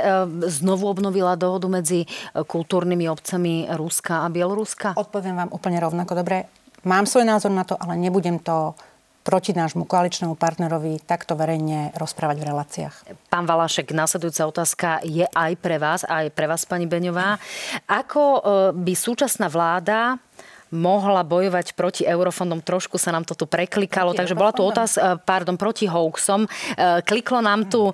znovu 0.52 0.92
obnovila 0.92 1.40
dohodu 1.40 1.72
medzi 1.72 2.04
e, 2.04 2.08
kultúrnymi 2.44 3.08
obcami 3.08 3.72
Ruska 3.72 4.28
a 4.28 4.28
Bieloruska? 4.28 5.00
Odpoviem 5.00 5.40
vám 5.40 5.50
úplne 5.56 5.80
rovnako. 5.80 6.12
Dobre, 6.12 6.52
mám 6.84 7.08
svoj 7.08 7.24
názor 7.24 7.56
na 7.56 7.64
to, 7.64 7.80
ale 7.80 7.96
nebudem 7.96 8.36
to 8.36 8.76
proti 9.24 9.54
nášmu 9.54 9.86
koaličnému 9.86 10.34
partnerovi 10.40 11.04
takto 11.06 11.38
verejne 11.38 11.94
rozprávať 11.94 12.38
v 12.40 12.48
reláciách. 12.50 12.96
Pán 13.30 13.46
Valašek, 13.46 13.92
následujúca 13.94 14.44
otázka 14.50 14.90
je 15.06 15.28
aj 15.28 15.52
pre 15.60 15.78
vás, 15.78 16.02
aj 16.08 16.34
pre 16.34 16.50
vás, 16.50 16.66
pani 16.66 16.90
Beňová. 16.90 17.38
Ako 17.86 18.24
e, 18.24 18.40
by 18.74 18.94
súčasná 18.98 19.46
vláda 19.48 20.18
mohla 20.74 21.26
bojovať 21.26 21.74
proti 21.74 22.06
eurofondom. 22.06 22.62
Trošku 22.62 23.02
sa 23.02 23.10
nám 23.10 23.26
to 23.26 23.34
tu 23.34 23.50
preklikalo, 23.50 24.14
Proti 24.14 24.20
takže 24.22 24.36
bola 24.38 24.54
tu 24.54 24.64
eurofondom? 24.66 24.76
otázka, 24.76 25.02
pardon, 25.26 25.56
proti 25.58 25.86
hoaxom. 25.90 26.46
E, 26.46 26.50
Kliklo 27.06 27.42
nám 27.42 27.70
tu 27.70 27.90
e, 27.90 27.94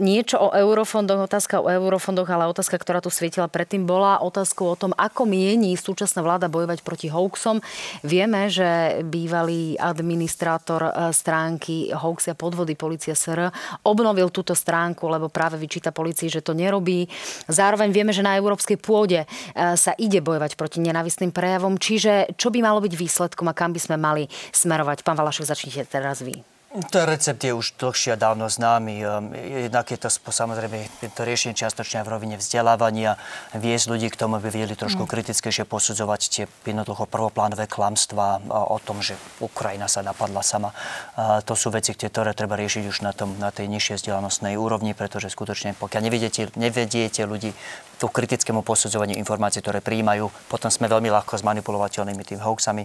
niečo 0.00 0.40
o 0.40 0.48
eurofondoch, 0.52 1.28
otázka 1.28 1.60
o 1.60 1.68
eurofondoch, 1.68 2.28
ale 2.28 2.48
otázka, 2.48 2.76
ktorá 2.80 3.04
tu 3.04 3.12
svietila 3.12 3.48
predtým, 3.48 3.84
bola 3.84 4.20
otázkou 4.24 4.72
o 4.72 4.76
tom, 4.76 4.92
ako 4.96 5.28
mieni 5.28 5.76
súčasná 5.76 6.24
vláda 6.24 6.48
bojovať 6.48 6.80
proti 6.82 7.08
hoaxom. 7.12 7.60
Vieme, 8.04 8.48
že 8.48 9.00
bývalý 9.04 9.76
administrátor 9.76 11.12
stránky 11.12 11.92
Hoaxy 11.92 12.32
a 12.32 12.36
podvody 12.38 12.74
Policia 12.76 13.16
SR 13.16 13.48
obnovil 13.84 14.28
túto 14.30 14.52
stránku, 14.52 15.08
lebo 15.08 15.32
práve 15.32 15.56
vyčíta 15.56 15.90
policii, 15.92 16.28
že 16.28 16.44
to 16.44 16.52
nerobí. 16.52 17.08
Zároveň 17.48 17.88
vieme, 17.92 18.12
že 18.12 18.24
na 18.24 18.36
európskej 18.36 18.78
pôde 18.80 19.24
sa 19.54 19.92
ide 19.96 20.20
bojovať 20.20 20.54
proti 20.58 20.78
nenavistným 20.84 21.32
prejavom. 21.32 21.80
Čiže 21.80 22.05
čo 22.34 22.48
by 22.54 22.62
malo 22.62 22.78
byť 22.80 22.94
výsledkom 22.94 23.50
a 23.50 23.56
kam 23.56 23.74
by 23.74 23.80
sme 23.82 23.96
mali 24.00 24.24
smerovať? 24.54 25.02
Pán 25.02 25.18
Valašek, 25.18 25.46
začnite 25.46 25.84
teraz 25.90 26.22
vy. 26.22 26.55
Ten 26.76 27.08
recept 27.08 27.40
je 27.40 27.56
už 27.56 27.80
dlhšie 27.80 28.12
a 28.12 28.20
dávno 28.20 28.52
známy. 28.52 29.00
Um, 29.00 29.32
Jednak 29.32 29.88
je 29.88 29.96
to 29.96 30.12
samozrejme 30.12 30.84
je 31.00 31.08
to 31.08 31.24
riešenie 31.24 31.56
čiastočne 31.56 32.04
v 32.04 32.12
rovine 32.12 32.36
vzdelávania, 32.36 33.16
viesť 33.56 33.86
ľudí 33.88 34.12
k 34.12 34.20
tomu, 34.20 34.36
aby 34.36 34.52
vedeli 34.52 34.76
trošku 34.76 35.08
kritickejšie 35.08 35.64
posudzovať 35.64 36.20
tie 36.28 36.44
jednoducho 36.68 37.08
prvoplánové 37.08 37.64
klamstvá 37.64 38.44
o 38.48 38.76
tom, 38.76 39.00
že 39.00 39.16
Ukrajina 39.40 39.88
sa 39.88 40.04
napadla 40.04 40.44
sama. 40.44 40.76
To 41.16 41.54
sú 41.56 41.72
veci, 41.72 41.96
ktoré 41.96 42.36
treba 42.36 42.60
riešiť 42.60 42.84
už 42.84 43.00
na, 43.00 43.16
tom, 43.16 43.32
na 43.40 43.48
tej 43.48 43.72
nižšej 43.72 44.04
vzdelanostnej 44.04 44.60
úrovni, 44.60 44.92
pretože 44.92 45.32
skutočne 45.32 45.72
pokiaľ 45.80 46.00
nevediete, 46.04 46.52
nevediete 46.60 47.24
ľudí 47.24 47.56
ku 47.96 48.12
kritickému 48.12 48.60
posudzovaniu 48.60 49.16
informácií, 49.16 49.64
ktoré 49.64 49.80
príjmajú, 49.80 50.28
potom 50.52 50.68
sme 50.68 50.84
veľmi 50.84 51.08
ľahko 51.08 51.40
zmanipulovateľnými 51.40 52.20
tými 52.20 52.44
hoaxami. 52.44 52.84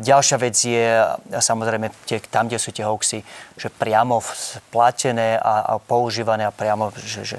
Ďalšia 0.00 0.36
vec 0.40 0.56
je 0.56 1.04
samozrejme 1.36 1.92
tie, 2.08 2.16
tam, 2.32 2.48
kde 2.48 2.56
sú 2.56 2.72
tie 2.72 2.88
hoaxy, 2.88 3.01
že 3.58 3.68
priamo 3.68 4.22
platené 4.70 5.36
a, 5.36 5.74
a 5.74 5.82
používané 5.82 6.46
a 6.46 6.54
priamo 6.54 6.94
že, 6.94 7.36
že 7.36 7.38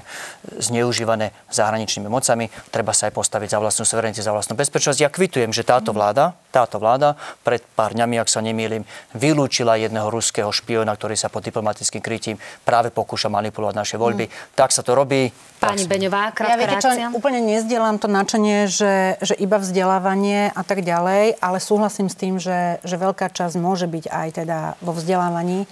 zneužívané 0.60 1.32
zahraničnými 1.50 2.12
mocami. 2.12 2.52
Treba 2.70 2.92
sa 2.92 3.08
aj 3.08 3.16
postaviť 3.16 3.56
za 3.56 3.60
vlastnú 3.64 3.88
suverenitu, 3.88 4.20
za 4.20 4.36
vlastnú 4.36 4.60
bezpečnosť. 4.60 5.00
Ja 5.00 5.10
kvitujem, 5.10 5.56
že 5.56 5.64
táto 5.64 5.96
vláda, 5.96 6.36
táto 6.54 6.78
vláda 6.78 7.18
pred 7.42 7.66
pár 7.74 7.98
dňami, 7.98 8.22
ak 8.22 8.30
sa 8.30 8.46
nemýlim, 8.46 8.86
vylúčila 9.18 9.74
jedného 9.82 10.06
ruského 10.14 10.54
špiona, 10.54 10.94
ktorý 10.94 11.18
sa 11.18 11.34
pod 11.34 11.42
diplomatickým 11.42 11.98
krytím 11.98 12.38
práve 12.62 12.94
pokúša 12.94 13.34
manipulovať 13.34 13.74
naše 13.74 13.96
voľby. 13.98 14.30
Tak 14.54 14.70
sa 14.70 14.86
to 14.86 14.94
robí. 14.94 15.34
Pani 15.58 15.90
Beňová, 15.90 16.30
Ja 16.30 16.36
krátka 16.36 16.60
viete 16.60 16.78
čo, 16.84 16.92
úplne 17.16 17.40
nezdielam 17.42 17.98
to 17.98 18.12
načenie, 18.12 18.68
že, 18.68 19.16
že 19.24 19.34
iba 19.40 19.58
vzdelávanie 19.58 20.52
a 20.52 20.62
tak 20.62 20.84
ďalej, 20.86 21.40
ale 21.40 21.58
súhlasím 21.58 22.12
s 22.12 22.20
tým, 22.20 22.36
že, 22.38 22.84
že 22.84 23.00
veľká 23.00 23.32
časť 23.32 23.56
môže 23.58 23.88
byť 23.88 24.06
aj 24.12 24.28
teda 24.44 24.60
vo 24.84 24.92
vzdelávaní. 24.92 25.66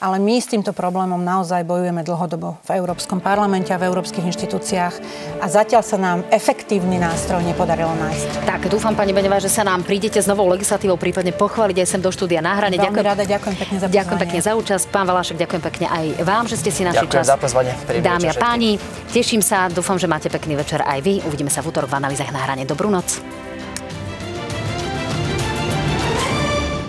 Ale 0.00 0.16
my 0.16 0.40
s 0.40 0.48
týmto 0.48 0.72
problémom 0.72 1.20
naozaj 1.20 1.60
bojujeme 1.68 2.00
dlhodobo 2.00 2.56
v 2.64 2.80
Európskom 2.80 3.20
parlamente 3.20 3.68
a 3.68 3.76
v 3.76 3.92
európskych 3.92 4.24
inštitúciách 4.32 4.94
a 5.44 5.46
zatiaľ 5.46 5.84
sa 5.84 6.00
nám 6.00 6.24
efektívny 6.32 6.96
nástroj 6.96 7.44
nepodarilo 7.44 7.92
nájsť. 8.00 8.48
Tak, 8.48 8.72
dúfam, 8.72 8.96
pani 8.96 9.12
Beňová, 9.12 9.44
že 9.44 9.52
sa 9.52 9.60
nám 9.60 9.84
prídete 9.84 10.16
s 10.16 10.24
novou 10.24 10.48
legislatívou, 10.48 10.96
prípadne 10.96 11.36
pochváliť 11.36 11.84
aj 11.84 11.88
sem 11.92 12.00
do 12.00 12.08
štúdia 12.08 12.40
na 12.40 12.56
hrane. 12.56 12.80
Veľmi 12.80 13.04
rada, 13.04 13.28
ďakujem 13.28 13.56
pekne 13.60 13.76
za 13.76 13.86
Ďakujem 13.92 14.00
pozvanie. 14.08 14.24
pekne 14.24 14.40
za 14.40 14.52
účasť. 14.56 14.84
Pán 14.88 15.04
Valašek, 15.04 15.36
ďakujem 15.36 15.62
pekne 15.68 15.86
aj 15.92 16.04
vám, 16.24 16.44
že 16.48 16.56
ste 16.56 16.70
si 16.72 16.80
našli 16.80 17.04
Ďakujem 17.04 17.20
čas. 17.20 17.28
za 17.28 17.36
pozvanie. 17.36 17.72
Príjemný 17.84 18.08
Dámy 18.08 18.26
a 18.32 18.34
páni, 18.40 18.70
teším 19.12 19.44
sa, 19.44 19.68
dúfam, 19.68 20.00
že 20.00 20.08
máte 20.08 20.32
pekný 20.32 20.56
večer 20.56 20.80
aj 20.80 20.96
vy. 21.04 21.20
Uvidíme 21.28 21.52
sa 21.52 21.60
v 21.60 21.76
útorok 21.76 21.92
v 21.92 22.00
analýzach 22.00 22.32
na 22.32 22.40
hrane. 22.40 22.64
Dobrú 22.64 22.88
noc. 22.88 23.39